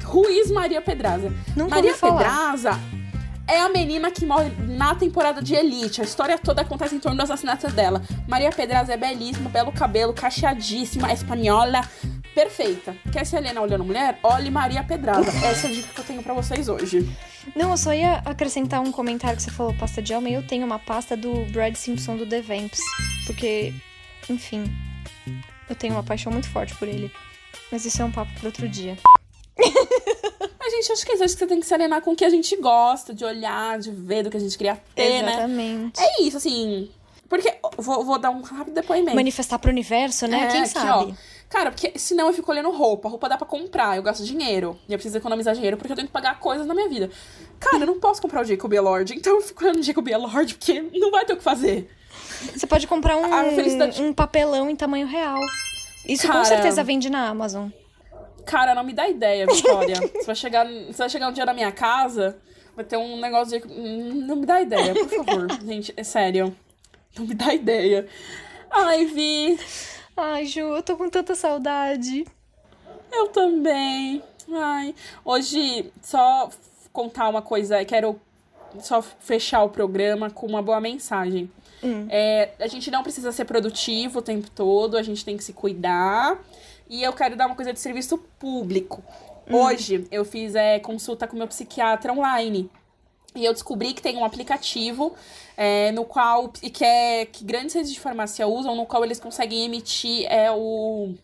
Ruiz 0.05 0.51
Maria 0.51 0.81
Pedraza. 0.81 1.33
Nunca 1.57 1.75
Maria. 1.75 1.95
Pedraza 1.95 2.79
é 3.47 3.61
a 3.61 3.69
menina 3.69 4.11
que 4.11 4.27
morre 4.27 4.51
na 4.59 4.95
temporada 4.95 5.41
de 5.41 5.55
Elite. 5.55 6.01
A 6.01 6.05
história 6.05 6.39
toda 6.39 6.63
acontece 6.63 6.95
em 6.95 6.99
torno 6.99 7.17
do 7.17 7.23
assassinato 7.23 7.71
dela. 7.71 8.03
Maria 8.27 8.51
Pedraza 8.51 8.93
é 8.93 8.97
belíssima, 8.97 9.49
belo 9.49 9.73
cabelo, 9.73 10.13
cacheadíssima, 10.13 11.13
espanhola. 11.13 11.81
Perfeita. 12.35 12.95
Quer 13.13 13.25
se 13.25 13.37
alienar 13.37 13.63
olhando 13.63 13.85
mulher? 13.85 14.19
Olhe 14.23 14.51
Maria 14.51 14.83
Pedraza. 14.83 15.31
Essa 15.47 15.69
é 15.69 15.71
a 15.71 15.73
dica 15.73 15.89
que 15.95 16.01
eu 16.01 16.05
tenho 16.05 16.23
pra 16.23 16.35
vocês 16.35 16.69
hoje. 16.69 17.09
Não, 17.55 17.71
eu 17.71 17.77
só 17.77 17.95
ia 17.95 18.17
acrescentar 18.25 18.81
um 18.81 18.91
comentário 18.91 19.37
que 19.37 19.43
você 19.43 19.51
falou, 19.51 19.73
pasta 19.75 20.03
de 20.03 20.13
alma, 20.13 20.29
e 20.29 20.35
eu 20.35 20.47
tenho 20.47 20.67
uma 20.67 20.79
pasta 20.79 21.17
do 21.17 21.47
Brad 21.47 21.75
Simpson 21.77 22.17
do 22.17 22.27
The 22.27 22.43
Vamps. 22.43 22.81
Porque, 23.25 23.73
enfim, 24.29 24.65
eu 25.71 25.77
tenho 25.77 25.95
uma 25.95 26.03
paixão 26.03 26.33
muito 26.33 26.49
forte 26.49 26.75
por 26.75 26.89
ele. 26.89 27.11
Mas 27.71 27.85
isso 27.85 28.03
é 28.03 28.05
um 28.05 28.11
papo 28.11 28.33
para 28.39 28.49
outro 28.49 28.69
dia. 28.69 28.99
Gente 30.77 30.93
acho 30.93 31.07
que 31.07 31.13
às 31.13 31.19
vezes 31.19 31.37
você 31.39 31.47
tem 31.47 31.61
que 31.61 31.67
se 31.67 31.73
alienar 31.75 32.01
com 32.03 32.13
o 32.13 32.17
que 32.17 32.25
a 32.25 32.31
gente 32.31 32.55
gosta, 32.57 33.15
de 33.15 33.25
olhar, 33.25 33.79
de 33.79 33.91
ver, 33.91 34.23
do 34.23 34.31
que 34.31 34.37
a 34.37 34.41
gente 34.41 34.57
queria 34.57 34.81
ter, 34.95 35.23
né? 35.23 35.33
Exatamente. 35.33 36.01
É 36.01 36.23
isso, 36.23 36.37
assim. 36.37 36.91
Porque. 37.29 37.53
Vou, 37.79 38.05
vou 38.05 38.19
dar 38.19 38.31
um 38.31 38.41
rápido 38.43 38.75
depoimento. 38.75 39.17
Manifestar 39.17 39.59
pro 39.59 39.71
universo, 39.71 40.27
né? 40.27 40.45
É, 40.45 40.49
Quem 40.49 40.61
aqui, 40.61 40.71
sabe? 40.71 41.13
ó. 41.13 41.37
Cara, 41.49 41.71
porque 41.71 41.93
senão 41.97 42.27
eu 42.27 42.33
fico 42.33 42.51
olhando 42.51 42.71
roupa. 42.71 43.09
Roupa 43.09 43.29
dá 43.29 43.39
pra 43.39 43.47
comprar, 43.47 43.97
eu 43.97 44.03
gasto 44.03 44.25
dinheiro. 44.25 44.79
E 44.89 44.93
eu 44.93 44.99
preciso 44.99 45.17
economizar 45.17 45.55
dinheiro 45.55 45.77
porque 45.77 45.93
eu 45.93 45.97
tenho 45.97 46.09
que 46.09 46.13
pagar 46.13 46.39
coisas 46.41 46.67
na 46.67 46.75
minha 46.75 46.89
vida. 46.89 47.09
Cara, 47.61 47.79
eu 47.85 47.87
não 47.87 48.01
posso 48.01 48.21
comprar 48.21 48.43
o 48.43 48.45
Jacob 48.45 48.73
Elord, 48.73 49.15
então 49.15 49.37
eu 49.37 49.41
fico 49.41 49.63
olhando 49.65 49.79
o 49.79 49.83
Jacob 49.83 50.07
Elord 50.09 50.55
porque 50.57 50.83
não 50.95 51.11
vai 51.11 51.25
ter 51.25 51.33
o 51.35 51.37
que 51.37 51.43
fazer. 51.43 51.89
Você 52.55 52.67
pode 52.67 52.87
comprar 52.87 53.17
um, 53.17 53.55
felicidade- 53.55 54.03
um 54.03 54.13
papelão 54.13 54.69
em 54.69 54.77
tamanho 54.77 55.07
real. 55.07 55.39
Isso 56.07 56.27
Cara. 56.27 56.39
com 56.41 56.45
certeza 56.45 56.83
vende 56.85 57.09
na 57.09 57.29
Amazon. 57.29 57.69
Cara, 58.47 58.75
não 58.75 58.85
me 58.85 58.93
dá 58.95 59.09
ideia, 59.09 59.47
Vitória. 59.47 59.97
você, 60.01 60.25
vai 60.25 60.35
chegar, 60.37 60.67
você 60.67 60.97
vai 60.97 61.09
chegar 61.11 61.29
um 61.29 61.33
dia 61.33 61.45
na 61.45 61.53
minha 61.53 61.71
casa, 61.73 62.39
vai 62.75 62.85
ter 62.85 62.97
um 62.97 63.21
negócio 63.21 63.61
de. 63.61 63.67
Hum, 63.69 64.25
Não 64.27 64.37
me 64.37 64.47
dá 64.47 64.63
ideia, 64.63 64.95
por 64.95 65.09
favor. 65.09 65.49
Gente, 65.67 65.93
é 65.97 66.05
sério. 66.05 66.57
Não 67.19 67.27
me 67.27 67.35
dá 67.35 67.53
ideia. 67.53 68.07
Ai, 68.71 69.05
Vi, 69.07 69.59
Ai, 70.17 70.47
Ju, 70.47 70.61
eu 70.61 70.83
tô 70.83 70.97
com 70.97 71.11
tanta 71.11 71.35
saudade. 71.35 72.25
eu 73.13 73.29
também. 73.29 74.23
Ai. 74.51 74.95
Hoje, 75.25 75.91
só 76.01 76.49
contar 76.93 77.29
uma 77.29 77.43
coisa, 77.43 77.85
quero 77.85 78.19
só 78.81 79.03
fechar 79.03 79.63
o 79.65 79.69
programa 79.69 80.31
com 80.31 80.47
uma 80.47 80.63
boa 80.63 80.81
mensagem. 80.81 81.51
É, 82.09 82.51
a 82.59 82.67
gente 82.67 82.91
não 82.91 83.03
precisa 83.03 83.31
ser 83.31 83.45
produtivo 83.45 84.19
o 84.19 84.23
tempo 84.23 84.51
todo, 84.51 84.97
a 84.97 85.03
gente 85.03 85.25
tem 85.25 85.37
que 85.37 85.45
se 85.45 85.53
cuidar. 85.53 86.37
E 86.89 87.03
eu 87.03 87.13
quero 87.13 87.37
dar 87.37 87.47
uma 87.47 87.57
coisa 87.57 87.73
de 87.73 87.81
serviço 87.81 88.19
público. 88.39 89.03
Hoje 89.51 90.07
eu 90.11 90.25
fiz 90.25 90.55
é, 90.55 90.79
consulta 90.79 91.27
com 91.27 91.37
meu 91.37 91.47
psiquiatra 91.47 92.13
online. 92.13 92.71
E 93.35 93.45
eu 93.45 93.53
descobri 93.53 93.93
que 93.93 94.01
tem 94.01 94.17
um 94.17 94.25
aplicativo 94.25 95.15
é, 95.57 95.93
no 95.93 96.05
qual. 96.05 96.53
e 96.63 96.71
que, 96.71 96.85
é, 96.85 97.27
que 97.27 97.45
grandes 97.45 97.75
redes 97.75 97.93
de 97.93 98.01
farmácia 98.01 98.47
usam, 98.47 98.75
no 98.75 98.87
qual 98.87 99.05
eles 99.05 99.21
conseguem 99.21 99.65
emitir 99.65 100.27
é, 100.31 100.51
o. 100.51 101.15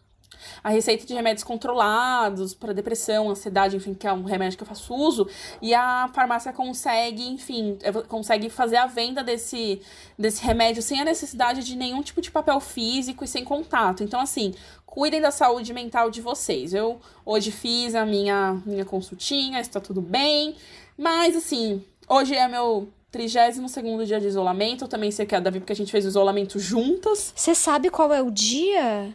a 0.63 0.71
receita 0.71 1.07
de 1.07 1.15
remédios 1.15 1.45
controlados 1.45 2.55
para 2.55 2.73
depressão, 2.73 3.31
ansiedade, 3.31 3.77
enfim, 3.77 3.95
que 3.95 4.07
é 4.07 4.13
um 4.13 4.25
remédio 4.25 4.57
que 4.57 4.63
eu 4.63 4.69
faço 4.69 4.95
uso, 4.95 5.29
e 5.61 5.75
a 5.75 6.11
farmácia 6.13 6.53
consegue, 6.53 7.27
enfim, 7.29 7.79
é, 7.83 7.93
consegue 7.93 8.49
fazer 8.49 8.77
a 8.77 8.87
venda 8.87 9.23
desse, 9.23 9.81
desse 10.19 10.45
remédio 10.45 10.83
sem 10.83 11.01
a 11.01 11.05
necessidade 11.05 11.65
de 11.65 11.77
nenhum 11.77 12.03
tipo 12.03 12.21
de 12.21 12.31
papel 12.31 12.61
físico 12.61 13.25
e 13.25 13.29
sem 13.29 13.45
contato. 13.45 14.03
Então, 14.03 14.21
assim, 14.21 14.55
cuidem 14.87 15.21
da 15.21 15.31
saúde 15.31 15.73
mental 15.73 16.11
de 16.11 16.21
vocês. 16.21 16.75
Eu 16.75 17.01
hoje 17.25 17.51
fiz 17.51 17.95
a 17.95 18.05
minha, 18.05 18.61
minha 18.67 18.85
consultinha, 18.85 19.61
está 19.61 19.81
tudo 19.81 20.01
bem, 20.01 20.55
mas 20.99 21.35
assim, 21.37 21.83
hoje 22.09 22.35
é 22.35 22.47
meu 22.47 22.89
32 23.11 24.09
dia 24.09 24.21
de 24.21 24.27
isolamento. 24.27 24.85
Eu 24.85 24.89
também 24.89 25.11
sei 25.11 25.27
que 25.27 25.35
é 25.35 25.39
a 25.39 25.41
Davi, 25.41 25.61
porque 25.61 25.73
a 25.73 25.77
gente 25.77 25.93
fez 25.93 26.05
o 26.05 26.09
isolamento 26.09 26.59
juntas. 26.59 27.33
Você 27.37 27.55
sabe 27.55 27.91
qual 27.91 28.13
é 28.13 28.23
o 28.23 28.31
dia? 28.31 29.15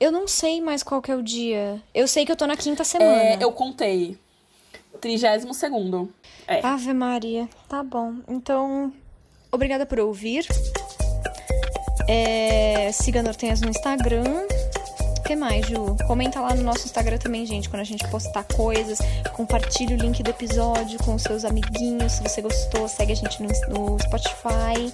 Eu 0.00 0.12
não 0.12 0.28
sei 0.28 0.60
mais 0.60 0.82
qual 0.82 1.02
que 1.02 1.10
é 1.10 1.16
o 1.16 1.22
dia. 1.22 1.82
Eu 1.94 2.06
sei 2.06 2.24
que 2.24 2.32
eu 2.32 2.36
tô 2.36 2.46
na 2.46 2.56
quinta 2.56 2.84
semana. 2.84 3.22
É, 3.22 3.38
eu 3.40 3.52
contei. 3.52 4.16
32 5.00 5.44
É. 6.46 6.64
Ave 6.64 6.92
Maria. 6.92 7.48
Tá 7.68 7.82
bom. 7.82 8.14
Então, 8.28 8.92
obrigada 9.50 9.84
por 9.86 9.98
ouvir. 10.00 10.46
É, 12.08 12.90
siga 12.92 13.22
Nortenhas 13.22 13.60
no 13.60 13.68
Instagram 13.68 14.46
que 15.28 15.36
mais, 15.36 15.66
Ju? 15.66 15.94
Comenta 16.06 16.40
lá 16.40 16.54
no 16.54 16.62
nosso 16.62 16.86
Instagram 16.86 17.18
também, 17.18 17.44
gente, 17.44 17.68
quando 17.68 17.82
a 17.82 17.84
gente 17.84 18.08
postar 18.08 18.44
coisas. 18.44 18.98
Compartilhe 19.34 19.92
o 19.92 19.98
link 19.98 20.22
do 20.22 20.30
episódio 20.30 20.98
com 21.04 21.18
seus 21.18 21.44
amiguinhos. 21.44 22.12
Se 22.12 22.22
você 22.22 22.40
gostou, 22.40 22.88
segue 22.88 23.12
a 23.12 23.14
gente 23.14 23.42
no, 23.42 23.48
no 23.68 23.98
Spotify. 24.00 24.90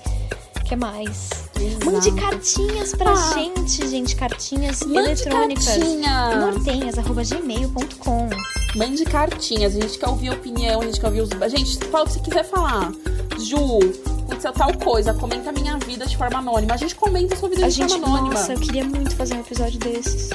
Que 0.64 0.76
mais? 0.76 1.30
Exato. 1.60 1.86
Mande 1.86 2.12
cartinhas 2.12 2.94
pra 2.94 3.12
ah. 3.12 3.32
gente, 3.34 3.86
gente. 3.88 4.16
Cartinhas 4.16 4.80
Mande 4.80 4.98
eletrônicas. 4.98 5.66
Cartinha. 5.66 6.36
nortenhas.gmail.com 6.36 8.30
Mande 8.74 9.04
cartinhas. 9.04 9.76
A 9.76 9.80
gente 9.80 9.98
quer 9.98 10.08
ouvir 10.08 10.30
opinião, 10.30 10.80
a 10.80 10.84
gente 10.84 10.98
quer 10.98 11.06
ouvir 11.06 11.20
os. 11.20 11.30
Gente, 11.50 11.78
fala 11.86 12.04
o 12.04 12.06
que 12.06 12.14
você 12.14 12.20
quiser 12.20 12.44
falar. 12.44 12.92
Ju, 13.38 13.78
aconteceu 14.24 14.52
tal 14.52 14.72
coisa, 14.78 15.12
comenta 15.14 15.50
a 15.50 15.52
minha 15.52 15.76
vida 15.78 16.06
de 16.06 16.16
forma 16.16 16.38
anônima. 16.38 16.74
A 16.74 16.76
gente 16.76 16.94
comenta 16.94 17.34
a 17.34 17.36
sua 17.36 17.48
vida 17.48 17.66
a 17.66 17.68
de 17.68 17.74
gente, 17.74 17.90
forma 17.90 18.06
anônima. 18.06 18.34
Nossa, 18.34 18.54
eu 18.54 18.60
queria 18.60 18.84
muito 18.84 19.14
fazer 19.16 19.34
um 19.34 19.40
episódio 19.40 19.78
desses. 19.78 20.30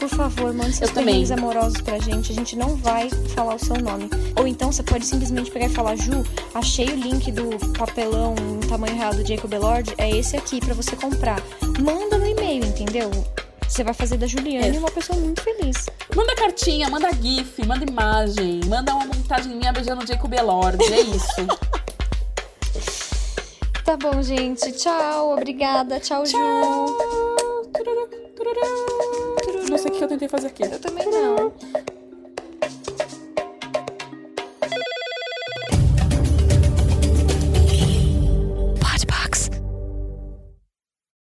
Por 0.00 0.08
favor, 0.08 0.54
mande 0.54 0.74
seus 0.74 0.90
perrengues 0.90 1.30
amorosos 1.30 1.82
pra 1.82 1.98
gente. 1.98 2.32
A 2.32 2.34
gente 2.34 2.56
não 2.56 2.74
vai 2.76 3.10
falar 3.34 3.56
o 3.56 3.58
seu 3.58 3.76
nome. 3.76 4.08
Ou 4.34 4.46
então 4.46 4.72
você 4.72 4.82
pode 4.82 5.04
simplesmente 5.04 5.50
pegar 5.50 5.66
e 5.66 5.68
falar, 5.68 5.94
Ju, 5.94 6.24
achei 6.54 6.86
o 6.86 6.96
link 6.96 7.30
do 7.30 7.50
papelão 7.76 8.34
em 8.38 8.66
tamanho 8.66 8.96
real 8.96 9.14
do 9.14 9.26
Jacob 9.26 9.52
Elord. 9.52 9.92
É 9.98 10.10
esse 10.10 10.38
aqui 10.38 10.58
para 10.58 10.72
você 10.72 10.96
comprar. 10.96 11.38
Manda 11.78 12.16
no 12.16 12.26
e-mail, 12.26 12.64
entendeu? 12.64 13.10
Você 13.68 13.84
vai 13.84 13.92
fazer 13.92 14.16
da 14.16 14.26
Juliane 14.26 14.74
é. 14.74 14.80
uma 14.80 14.90
pessoa 14.90 15.18
muito 15.18 15.42
feliz. 15.42 15.86
Manda 16.16 16.34
cartinha, 16.34 16.88
manda 16.88 17.12
GIF, 17.12 17.62
manda 17.66 17.84
imagem, 17.84 18.60
manda 18.66 18.94
uma 18.94 19.04
montagem 19.04 19.54
minha 19.54 19.70
beijando 19.70 20.02
o 20.02 20.06
Jacob 20.06 20.32
Elord. 20.32 20.82
É 20.92 21.00
isso. 21.02 21.40
Tá 23.82 23.96
bom, 23.96 24.22
gente. 24.22 24.70
Tchau. 24.70 25.32
Obrigada. 25.32 25.98
Tchau, 25.98 26.22
Tchau. 26.22 26.86
Ju 26.86 27.30
não 29.70 29.78
sei 29.78 29.90
o 29.90 29.94
que 29.94 30.04
eu 30.04 30.08
tentei 30.08 30.28
fazer 30.28 30.48
aqui. 30.48 30.64
Eu 30.64 30.80
também 30.80 31.04
ah, 31.06 31.10
não. 31.10 31.52